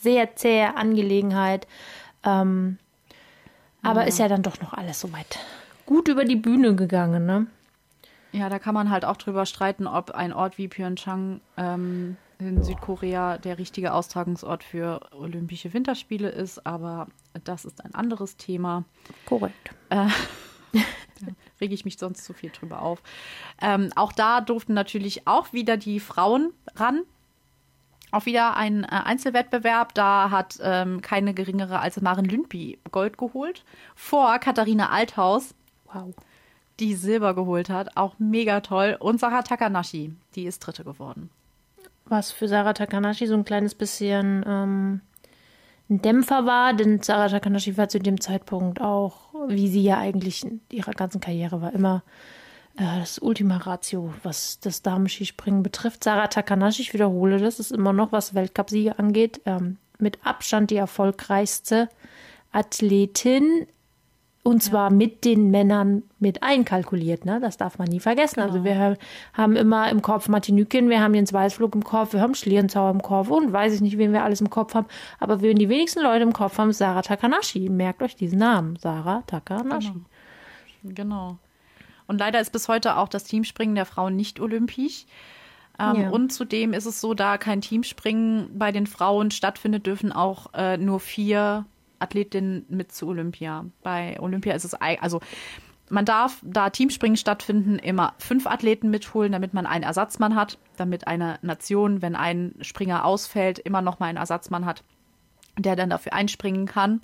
[0.00, 1.66] sehr zähe Angelegenheit.
[2.26, 2.78] Ähm,
[3.82, 5.38] aber ist ja dann doch noch alles soweit
[5.86, 7.46] gut über die Bühne gegangen, ne?
[8.32, 12.62] Ja, da kann man halt auch drüber streiten, ob ein Ort wie Pyeongchang ähm, in
[12.62, 17.06] Südkorea der richtige Austragungsort für Olympische Winterspiele ist, aber
[17.44, 18.84] das ist ein anderes Thema.
[19.24, 19.70] Korrekt.
[19.88, 20.08] Äh,
[20.72, 23.00] da rege ich mich sonst zu viel drüber auf.
[23.62, 27.04] Ähm, auch da durften natürlich auch wieder die Frauen ran.
[28.16, 29.92] Auch wieder ein äh, Einzelwettbewerb.
[29.92, 33.62] Da hat ähm, keine geringere als Maren Lündby Gold geholt.
[33.94, 35.54] Vor Katharina Althaus,
[35.92, 36.14] Wow.
[36.80, 37.94] die Silber geholt hat.
[37.98, 38.96] Auch mega toll.
[38.98, 41.28] Und Sarah Takanashi, die ist Dritte geworden.
[42.06, 45.00] Was für Sarah Takanashi so ein kleines bisschen ähm,
[45.90, 50.42] ein Dämpfer war, denn Sarah Takanashi war zu dem Zeitpunkt auch, wie sie ja eigentlich
[50.42, 52.02] in ihrer ganzen Karriere war, immer
[52.76, 56.04] das Ultima Ratio, was das Damenskispringen betrifft.
[56.04, 60.76] Sarah Takanashi, ich wiederhole das, ist immer noch, was Weltcupsiege angeht, ähm, mit Abstand die
[60.76, 61.88] erfolgreichste
[62.52, 63.66] Athletin
[64.42, 67.40] und zwar mit den Männern mit einkalkuliert, ne?
[67.40, 68.38] Das darf man nie vergessen.
[68.40, 68.94] Also wir ha-
[69.32, 73.02] haben immer im Kopf Martinükin, wir haben Jens Weißflug im Kopf, wir haben Schlierenzauer im
[73.02, 74.86] Kopf und weiß ich nicht, wen wir alles im Kopf haben.
[75.18, 77.68] Aber wen die wenigsten Leute im Kopf haben, ist Sarah Takanashi.
[77.68, 78.76] Merkt euch diesen Namen.
[78.76, 79.88] Sarah Takanashi.
[80.84, 81.38] Genau.
[82.06, 85.06] Und leider ist bis heute auch das Teamspringen der Frauen nicht olympisch.
[85.78, 86.10] Ähm, Ja.
[86.10, 90.76] Und zudem ist es so, da kein Teamspringen bei den Frauen stattfindet, dürfen auch äh,
[90.76, 91.66] nur vier
[91.98, 93.64] Athletinnen mit zu Olympia.
[93.82, 95.20] Bei Olympia ist es, also
[95.88, 101.06] man darf, da Teamspringen stattfinden, immer fünf Athleten mitholen, damit man einen Ersatzmann hat, damit
[101.06, 104.82] eine Nation, wenn ein Springer ausfällt, immer noch mal einen Ersatzmann hat,
[105.58, 107.02] der dann dafür einspringen kann.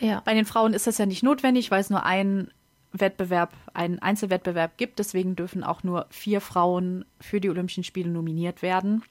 [0.00, 0.20] Ja.
[0.24, 2.50] Bei den Frauen ist das ja nicht notwendig, weil es nur einen
[2.92, 4.98] Wettbewerb, einen Einzelwettbewerb gibt.
[4.98, 9.02] Deswegen dürfen auch nur vier Frauen für die Olympischen Spiele nominiert werden.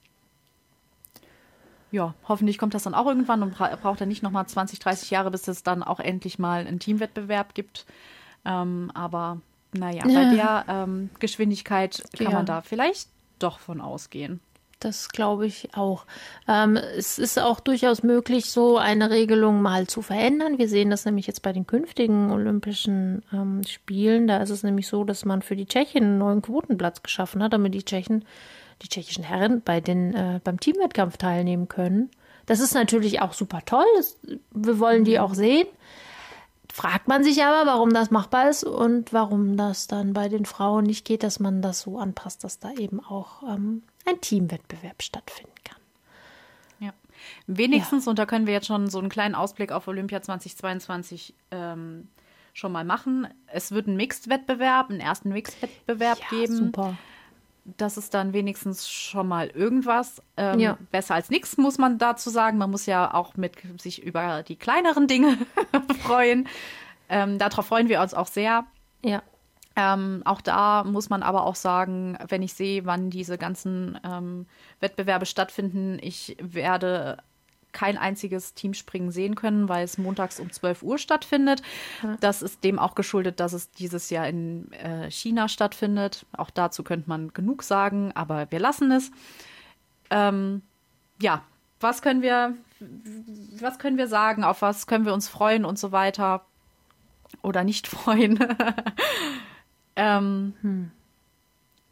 [1.91, 5.09] Ja, hoffentlich kommt das dann auch irgendwann und bra braucht dann nicht nochmal 20, 30
[5.11, 7.86] Jahre, bis es dann auch endlich mal einen Teamwettbewerb gibt.
[8.45, 9.41] Ähm, aber
[9.73, 12.32] naja, bei der ähm, Geschwindigkeit kann Ja.
[12.32, 13.09] man da vielleicht
[13.39, 14.39] doch von ausgehen.
[14.82, 16.05] Das glaube ich auch.
[16.47, 20.57] Ähm, es ist auch durchaus möglich, so eine Regelung mal zu verändern.
[20.57, 24.25] Wir sehen das nämlich jetzt bei den künftigen Olympischen ähm, Spielen.
[24.25, 27.53] Da ist es nämlich so, dass man für die Tschechen einen neuen Quotenplatz geschaffen hat,
[27.53, 28.25] damit die Tschechen,
[28.82, 32.09] die tschechischen Herren bei den, äh, beim Teamwettkampf teilnehmen können.
[32.47, 33.86] Das ist natürlich auch super toll.
[33.97, 34.17] Das,
[34.49, 35.67] wir wollen die auch sehen.
[36.73, 40.85] Fragt man sich aber, warum das machbar ist und warum das dann bei den Frauen
[40.85, 45.53] nicht geht, dass man das so anpasst, dass da eben auch ähm, ein Teamwettbewerb stattfinden
[45.64, 45.78] kann.
[46.80, 46.94] Ja.
[47.48, 52.07] Wenigstens, und da können wir jetzt schon so einen kleinen Ausblick auf Olympia 2022 ähm,
[52.53, 53.28] schon mal machen.
[53.48, 56.56] Es wird einen Mixed-Wettbewerb, einen ersten Mixed-Wettbewerb geben.
[56.56, 56.98] super.
[57.78, 60.22] Das ist dann wenigstens schon mal irgendwas.
[60.36, 60.78] Ähm, Ja.
[60.91, 62.57] Besser als nichts, muss man dazu sagen.
[62.57, 65.38] Man muss ja auch mit sich über die kleineren Dinge
[66.02, 66.48] freuen.
[67.07, 68.65] Ähm, darauf freuen wir uns auch sehr.
[69.06, 69.22] Ja,
[69.82, 74.45] Ähm, auch da muss man aber auch sagen, wenn ich sehe, wann diese ganzen ähm,
[74.80, 77.18] Wettbewerbe stattfinden, ich werde
[77.72, 81.64] kein einziges Teamspringen sehen können, weil es montags um 12 Uhr stattfindet.
[82.20, 86.26] Das ist dem auch geschuldet, dass es dieses Jahr in äh, China stattfindet.
[86.36, 89.10] Auch dazu könnte man genug sagen, aber wir lassen es.
[90.10, 90.62] Ähm,
[91.22, 91.44] ja,
[91.80, 92.56] was können wir,
[93.60, 96.45] was können wir sagen, auf was können wir uns freuen und so weiter
[97.41, 98.38] oder nicht freuen?
[100.02, 100.53] Ähm,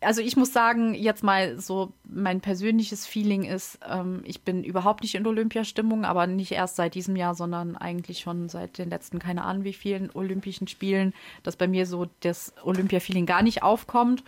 [0.02, 5.04] Also ich muss sagen, jetzt mal so mein persönliches Feeling ist, ähm, ich bin überhaupt
[5.04, 9.20] nicht in Olympiastimmung, aber nicht erst seit diesem Jahr, sondern eigentlich schon seit den letzten,
[9.20, 11.14] keine Ahnung wie vielen Olympischen Spielen,
[11.44, 14.24] dass bei mir so das Olympia-Feeling gar nicht aufkommt.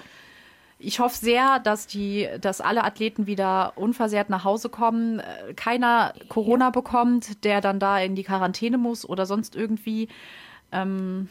[0.77, 6.13] Ich hoffe sehr, dass die, dass alle Athleten wieder unversehrt nach Hause kommen, äh, keiner
[6.27, 10.09] Corona bekommt, der dann da in die Quarantäne muss oder sonst irgendwie.
[10.73, 11.29] Ähm,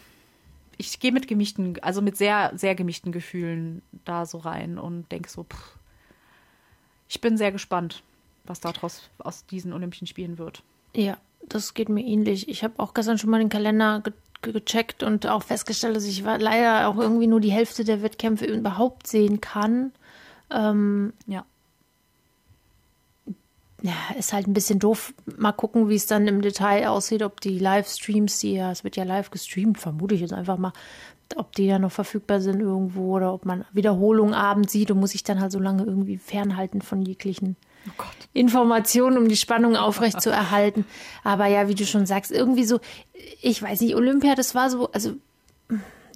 [0.81, 5.29] ich gehe mit gemischten, also mit sehr, sehr gemischten Gefühlen da so rein und denke
[5.29, 5.77] so, pff,
[7.09, 8.03] ich bin sehr gespannt,
[8.45, 10.63] was daraus aus diesen Olympischen Spielen wird.
[10.97, 12.49] Ja, das geht mir ähnlich.
[12.49, 14.13] Ich habe auch gestern schon mal den Kalender ge
[14.43, 19.07] gecheckt und auch festgestellt, dass ich leider auch irgendwie nur die Hälfte der Wettkämpfe überhaupt
[19.07, 19.93] sehen kann.
[20.51, 21.45] Ähm, ja.
[23.83, 25.15] Ja, ist halt ein bisschen doof.
[25.39, 28.97] Mal gucken, wie es dann im Detail aussieht, ob die Livestreams, die ja, es wird
[28.97, 30.73] ja live gestreamt, vermute ich jetzt einfach mal,
[31.37, 35.15] ob die ja noch verfügbar sind irgendwo oder ob man Wiederholungen abends sieht und muss
[35.15, 37.57] ich dann halt so lange irgendwie fernhalten von jeglichen
[37.99, 38.05] oh
[38.35, 40.85] Informationen, um die Spannung aufrecht zu erhalten.
[41.25, 42.81] Aber ja, wie du schon sagst, irgendwie so,
[43.41, 45.15] ich weiß nicht, Olympia, das war so, also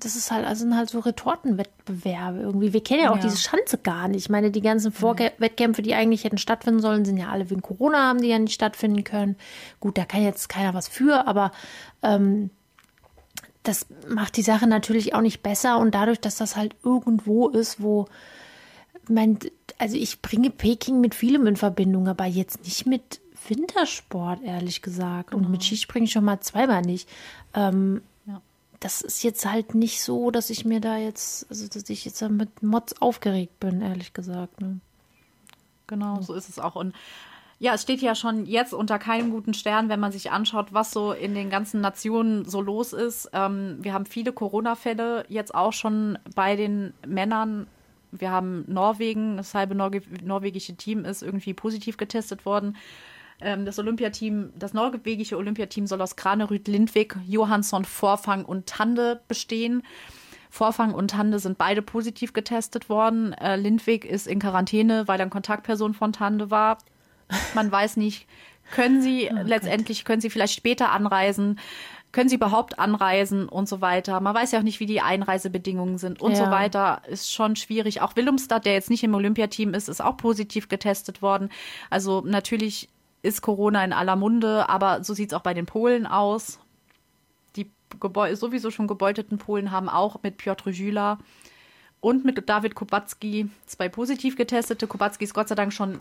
[0.04, 2.72] das ist halt, also sind halt so Retortenwettbewerbe irgendwie.
[2.72, 3.22] Wir kennen ja auch ja.
[3.22, 4.24] diese Schanze gar nicht.
[4.24, 8.08] Ich meine, die ganzen Vorwettkämpfe, die eigentlich hätten stattfinden sollen, sind ja alle wegen Corona,
[8.08, 9.36] haben die ja nicht stattfinden können.
[9.80, 11.52] Gut, da kann jetzt keiner was für, aber
[12.02, 12.50] ähm,
[13.62, 15.78] das macht die Sache natürlich auch nicht besser.
[15.78, 18.06] Und dadurch, dass das halt irgendwo ist, wo
[19.08, 19.38] mein,
[19.78, 25.34] also ich bringe Peking mit vielem in Verbindung, aber jetzt nicht mit Wintersport, ehrlich gesagt.
[25.34, 25.64] Und mit mhm.
[25.64, 27.08] Skispringen schon mal zweimal nicht.
[27.54, 28.02] Ähm.
[28.84, 32.20] Das ist jetzt halt nicht so, dass ich mir da jetzt, also dass ich jetzt
[32.20, 34.60] mit Mods aufgeregt bin, ehrlich gesagt.
[34.60, 34.78] Ne?
[35.86, 36.76] Genau, so ist es auch.
[36.76, 36.94] Und
[37.58, 40.90] ja, es steht ja schon jetzt unter keinem guten Stern, wenn man sich anschaut, was
[40.90, 43.30] so in den ganzen Nationen so los ist.
[43.32, 47.66] Ähm, wir haben viele Corona-Fälle jetzt auch schon bei den Männern.
[48.12, 52.76] Wir haben Norwegen, das halbe norwegische Team ist irgendwie positiv getestet worden.
[53.44, 59.82] Ähm, das Olympiateam, das norwegische Olympiateam soll aus Kranerüt, Lindwig, Johansson, Vorfang und Tande bestehen.
[60.50, 63.32] Vorfang und Tande sind beide positiv getestet worden.
[63.34, 66.78] Äh, Lindwig ist in Quarantäne, weil er eine Kontaktperson von Tande war.
[67.54, 68.26] Man weiß nicht,
[68.72, 71.58] können sie oh letztendlich, können sie vielleicht später anreisen,
[72.12, 74.20] können sie überhaupt anreisen und so weiter.
[74.20, 76.44] Man weiß ja auch nicht, wie die Einreisebedingungen sind und ja.
[76.44, 77.02] so weiter.
[77.08, 78.00] Ist schon schwierig.
[78.00, 81.50] Auch Willemstad, der jetzt nicht im Olympiateam ist, ist auch positiv getestet worden.
[81.90, 82.88] Also natürlich
[83.24, 86.60] ist Corona in aller Munde, aber so sieht es auch bei den Polen aus.
[87.56, 87.70] Die
[88.34, 91.18] sowieso schon gebeuteten Polen haben auch mit Piotr Jüla
[92.00, 94.86] und mit David Kubacki zwei positiv getestete.
[94.86, 96.00] Kubacki ist Gott sei Dank schon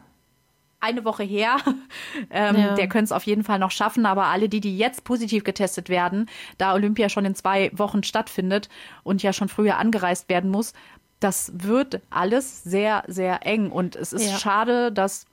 [0.82, 1.58] eine Woche her.
[2.30, 2.76] ähm, ja.
[2.76, 5.88] Der könnte es auf jeden Fall noch schaffen, aber alle die, die jetzt positiv getestet
[5.88, 8.68] werden, da Olympia schon in zwei Wochen stattfindet
[9.04, 10.74] und ja schon früher angereist werden muss,
[11.22, 13.72] das wird alles sehr, sehr eng.
[13.72, 14.38] Und es ist ja.
[14.38, 15.26] schade, dass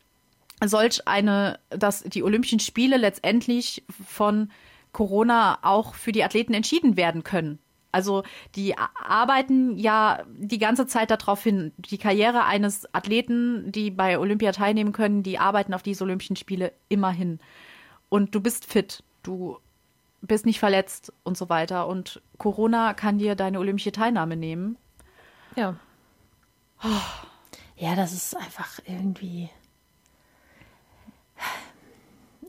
[0.65, 4.51] solch eine, dass die Olympischen Spiele letztendlich von
[4.93, 7.59] Corona auch für die Athleten entschieden werden können.
[7.93, 8.23] Also
[8.55, 14.53] die arbeiten ja die ganze Zeit darauf hin, die Karriere eines Athleten, die bei Olympia
[14.53, 17.41] teilnehmen können, die arbeiten auf diese Olympischen Spiele immer hin.
[18.09, 19.59] Und du bist fit, du
[20.23, 21.89] bist nicht verletzt und so weiter.
[21.89, 24.77] Und Corona kann dir deine olympische Teilnahme nehmen.
[25.57, 25.77] Ja.
[27.77, 29.51] Ja, das ist einfach irgendwie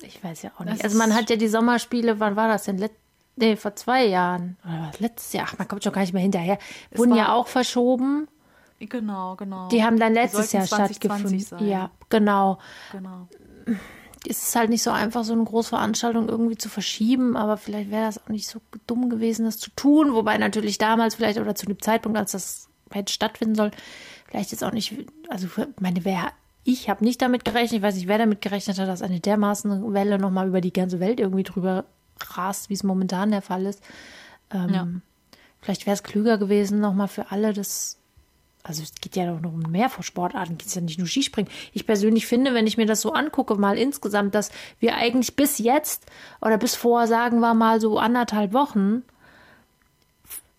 [0.03, 0.77] ich weiß ja auch nicht.
[0.77, 2.77] Das also man hat ja die Sommerspiele, wann war das denn?
[2.77, 2.91] Let
[3.35, 4.57] nee, vor zwei Jahren.
[4.63, 4.99] Oder was?
[4.99, 5.47] Letztes Jahr.
[5.49, 6.57] Ach, man kommt schon gar nicht mehr hinterher.
[6.93, 8.27] Wurden ja auch verschoben.
[8.79, 9.67] Genau, genau.
[9.69, 11.39] Die haben dann letztes Jahr stattgefunden.
[11.39, 11.67] Sein.
[11.67, 12.57] Ja, genau.
[12.91, 13.27] Genau.
[14.27, 18.05] Es ist halt nicht so einfach, so eine Großveranstaltung irgendwie zu verschieben, aber vielleicht wäre
[18.05, 20.13] das auch nicht so dumm gewesen, das zu tun.
[20.13, 23.71] Wobei natürlich damals vielleicht oder zu dem Zeitpunkt, als das hätte stattfinden soll,
[24.27, 24.95] vielleicht jetzt auch nicht,
[25.29, 25.47] also
[25.79, 26.31] meine, wer
[26.63, 29.93] ich habe nicht damit gerechnet, ich weiß nicht, wer damit gerechnet hat, dass eine dermaßen
[29.93, 31.85] Welle nochmal über die ganze Welt irgendwie drüber
[32.35, 33.81] rast, wie es momentan der Fall ist.
[34.51, 34.87] Ähm, ja.
[35.59, 37.97] Vielleicht wäre es klüger gewesen, nochmal für alle das.
[38.63, 41.07] Also es geht ja doch noch um mehr vor Sportarten, geht es ja nicht nur
[41.07, 41.51] Skispringen.
[41.73, 45.57] Ich persönlich finde, wenn ich mir das so angucke, mal insgesamt, dass wir eigentlich bis
[45.57, 46.05] jetzt
[46.41, 49.01] oder bis vor, sagen wir mal so anderthalb Wochen,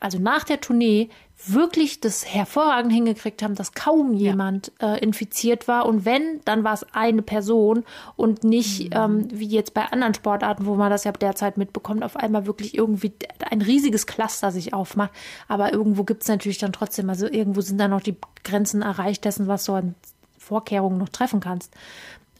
[0.01, 1.11] also nach der Tournee,
[1.47, 4.95] wirklich das hervorragend hingekriegt haben, dass kaum jemand ja.
[4.95, 5.87] äh, infiziert war.
[5.87, 7.85] Und wenn, dann war es eine Person
[8.17, 8.97] und nicht mhm.
[8.97, 12.77] ähm, wie jetzt bei anderen Sportarten, wo man das ja derzeit mitbekommt, auf einmal wirklich
[12.77, 13.13] irgendwie
[13.51, 15.13] ein riesiges Cluster sich aufmacht.
[15.49, 19.25] Aber irgendwo gibt es natürlich dann trotzdem, also irgendwo sind dann noch die Grenzen erreicht
[19.25, 19.95] dessen, was du an
[20.39, 21.73] Vorkehrungen noch treffen kannst.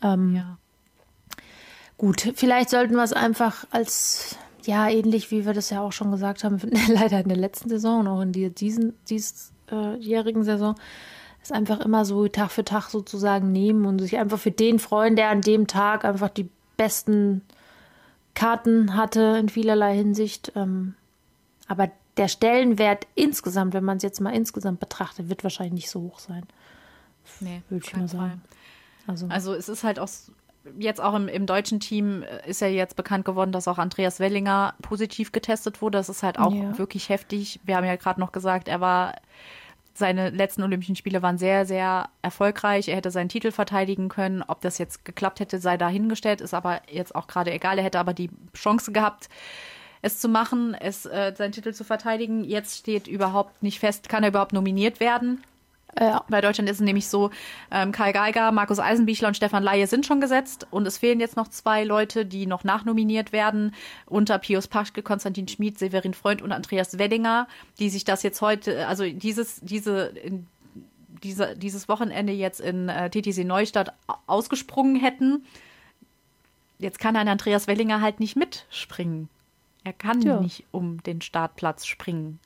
[0.03, 0.59] Ähm, ja.
[1.99, 6.11] Gut, vielleicht sollten wir es einfach als ja, ähnlich wie wir das ja auch schon
[6.11, 6.59] gesagt haben,
[6.89, 10.75] leider in der letzten Saison und auch in der diesen, diesjährigen Saison,
[11.43, 15.17] ist einfach immer so Tag für Tag sozusagen nehmen und sich einfach für den freuen,
[15.17, 17.43] der an dem Tag einfach die besten
[18.35, 20.53] Karten hatte in vielerlei Hinsicht.
[20.55, 20.95] Ähm,
[21.67, 26.01] aber der Stellenwert insgesamt, wenn man es jetzt mal insgesamt betrachtet, wird wahrscheinlich nicht so
[26.03, 26.45] hoch sein.
[27.41, 28.43] Nee, würde ich mal sagen.
[29.07, 30.09] Also, also es ist halt auch
[30.79, 34.21] jetzt auch im, im, deutschen Team äh, ist ja jetzt bekannt geworden, dass auch Andreas
[34.21, 35.99] Wellinger positiv getestet wurde.
[35.99, 36.79] Das ist halt auch ja.
[36.79, 37.61] wirklich heftig.
[37.65, 39.15] Wir haben ja gerade noch gesagt, er war
[39.95, 42.89] seine letzten Olympischen Spiele waren sehr, sehr erfolgreich.
[42.89, 44.43] Er hätte seinen Titel verteidigen können.
[44.43, 47.79] Ob das jetzt geklappt hätte, sei dahingestellt, ist aber jetzt auch gerade egal.
[47.79, 49.29] Er hätte aber die Chance gehabt,
[50.01, 52.43] es zu machen, es, äh, seinen Titel zu verteidigen.
[52.43, 55.43] Jetzt steht überhaupt nicht fest, kann er überhaupt nominiert werden.
[55.99, 56.25] Ja.
[56.29, 57.31] Bei Deutschland ist es nämlich so,
[57.71, 61.37] ähm, Kai Geiger, Markus Eisenbichler und Stefan Laie sind schon gesetzt und es fehlen jetzt
[61.37, 63.75] noch zwei Leute, die noch nachnominiert werden,
[64.07, 67.47] unter Pius Paschke, Konstantin Schmid, Severin Freund und Andreas Weddinger,
[67.79, 70.47] die sich das jetzt heute, also dieses, diese, in,
[71.23, 73.93] diese, dieses Wochenende jetzt in äh, TTC Neustadt
[74.27, 75.45] ausgesprungen hätten.
[76.79, 79.29] Jetzt kann ein Andreas Wellinger halt nicht mitspringen.
[79.85, 80.41] Er kann Ja.
[80.41, 82.39] nicht um den Startplatz springen.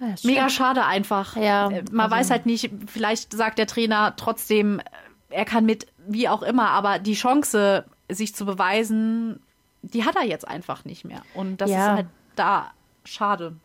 [0.00, 1.36] Ja, das Mega schade einfach.
[1.36, 4.80] Ja, Äh, Man also- weiß halt nicht, vielleicht sagt der Trainer trotzdem,
[5.30, 9.40] er kann mit, wie auch immer, aber die Chance, sich zu beweisen,
[9.82, 11.22] die hat er jetzt einfach nicht mehr.
[11.34, 11.76] Und das Ja.
[11.78, 12.06] ist halt
[12.36, 12.70] da
[13.04, 13.56] schade.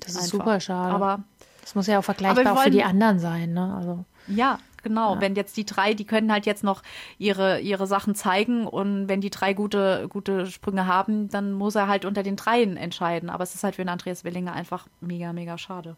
[0.00, 0.30] Das ist einfach.
[0.30, 0.94] super schade.
[0.94, 1.20] Aber
[1.62, 3.52] das muss ja auch vergleichbar auch für die wollen- anderen sein.
[3.52, 3.74] Ne?
[3.76, 5.20] Also, ja, genau.
[5.20, 6.82] Wenn jetzt die drei, die können halt jetzt noch
[7.18, 11.88] ihre, ihre Sachen zeigen und wenn die drei gute, gute Sprünge haben, dann muss er
[11.88, 13.30] halt unter den dreien entscheiden.
[13.30, 15.96] Aber es ist halt für den Andreas Willinger einfach mega, mega schade.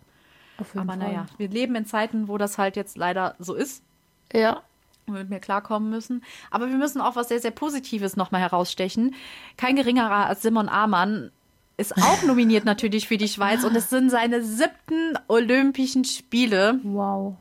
[0.58, 1.08] auf jeden Aber Fall.
[1.08, 3.82] naja, wir leben in Zeiten, wo das halt jetzt leider so ist.
[4.32, 4.62] Ja.
[5.06, 6.22] und mit mir klarkommen müssen.
[6.52, 9.14] Aber wir müssen auch was sehr, sehr Positives nochmal herausstechen.
[9.56, 11.32] Kein geringerer als Simon Amann
[11.76, 17.34] ist auch nominiert natürlich für die Schweiz und es sind seine siebten Olympischen Spiele, Wow.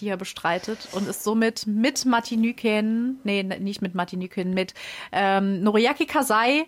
[0.00, 4.74] Die er bestreitet und ist somit mit Martin Nüken, nee, nicht mit Martin Nüken, mit
[5.12, 6.64] ähm, Noriaki Kasai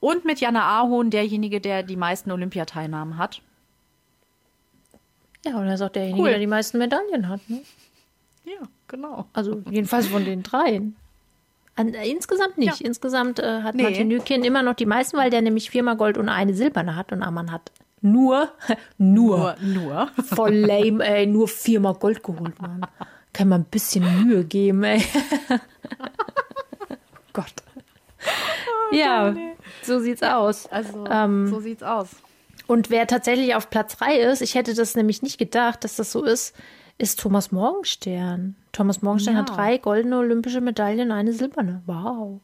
[0.00, 3.42] und mit Jana Ahon derjenige, der die meisten Olympiateilnahmen hat.
[5.44, 6.30] Ja, und er ist auch derjenige, Cool.
[6.30, 7.40] der die meisten Medaillen hat.
[7.48, 7.62] Ne?
[8.44, 9.26] Ja, genau.
[9.32, 10.96] Also jedenfalls von den dreien.
[11.76, 12.80] An, äh, insgesamt nicht.
[12.80, 12.86] Ja.
[12.86, 13.84] Insgesamt äh, hat Nee.
[13.84, 17.12] Martin Nüken immer noch die meisten, weil der nämlich viermal Gold und eine Silberne hat
[17.12, 17.70] und Ammann hat
[18.00, 18.50] nur,
[18.98, 20.08] nur, Nur, nur.
[20.24, 22.86] voll lame, ey, nur viermal Gold geholt, Mann.
[23.32, 25.02] Kann man ein bisschen Mühe geben, ey.
[27.32, 27.52] Gott.
[28.92, 29.34] ja,
[29.82, 30.66] so sieht's aus.
[30.66, 32.08] Also, Ähm, so sieht's aus.
[32.66, 36.12] Und wer tatsächlich auf Platz 3 ist, ich hätte das nämlich nicht gedacht, dass das
[36.12, 36.54] so ist,
[36.98, 38.56] ist Thomas Morgenstern.
[38.72, 39.40] Thomas Morgenstern Ja.
[39.40, 41.82] hat drei goldene olympische Medaillen, eine silberne.
[41.86, 42.40] Wow.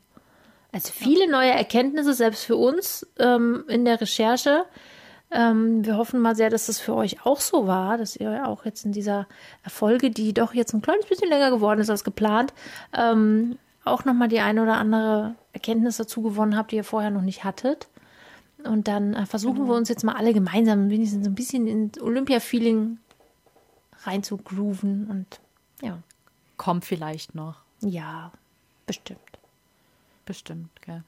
[0.73, 4.65] Also viele neue Erkenntnisse, selbst für uns ähm, in der Recherche.
[5.31, 8.65] Ähm, wir hoffen mal sehr, dass das für euch auch so war, dass ihr auch
[8.65, 9.27] jetzt in dieser
[9.67, 12.53] Folge, die doch jetzt ein kleines bisschen länger geworden ist als geplant,
[12.97, 17.23] ähm, auch nochmal die eine oder andere Erkenntnis dazu gewonnen habt, die ihr vorher noch
[17.23, 17.89] nicht hattet.
[18.65, 21.93] Und dann äh, versuchen wir uns jetzt mal alle gemeinsam wenigstens so ein bisschen in
[22.01, 22.99] Olympia-Feeling
[24.05, 25.07] reinzugrooven.
[25.11, 25.41] Und
[25.83, 25.99] ja,
[26.57, 27.57] Kommt vielleicht noch.
[27.81, 28.33] ja,
[28.87, 29.21] bestimmt.
[30.25, 31.03] Bestimmt, gell.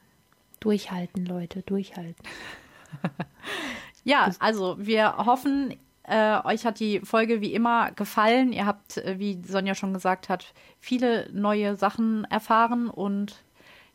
[0.60, 2.22] Durchhalten, Leute, durchhalten.
[4.06, 5.74] Ja, also wir hoffen,
[6.04, 8.52] äh, euch hat die Folge wie immer gefallen.
[8.52, 13.42] Ihr habt, äh, wie Sonja schon gesagt hat, viele neue Sachen erfahren und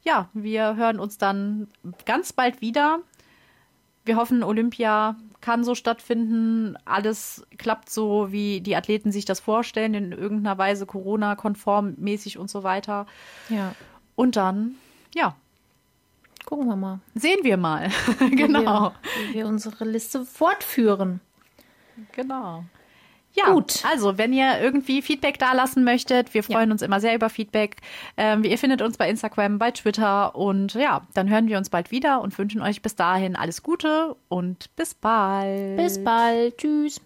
[0.04, 1.70] ja, wir hören uns dann
[2.06, 3.00] ganz bald wieder.
[4.04, 6.76] Wir hoffen, Olympia kann so stattfinden.
[6.84, 12.50] Alles klappt so, wie die Athleten sich das vorstellen, in irgendeiner Weise Corona-konform mäßig und
[12.50, 13.06] so weiter.
[13.48, 13.76] Ja,
[14.16, 14.76] Und dann,
[15.16, 15.38] ja,
[16.46, 17.00] gucken wir mal.
[17.16, 17.90] sehen wir mal.
[18.20, 18.94] wie genau.
[19.16, 21.22] Wir, wie wir unsere Liste fortführen.
[22.14, 22.64] Genau.
[23.34, 23.84] Ja, Gut.
[23.86, 27.78] Also, wenn ihr irgendwie Feedback da lassen möchtet, wir freuen uns immer sehr über Feedback.
[28.18, 31.92] Ähm, ihr findet uns bei Instagram, bei Twitter und ja, dann hören wir uns bald
[31.92, 35.78] wieder und wünschen euch bis dahin alles Gute und bis bald.
[35.78, 36.58] Bis bald.
[36.58, 37.02] Tschüss.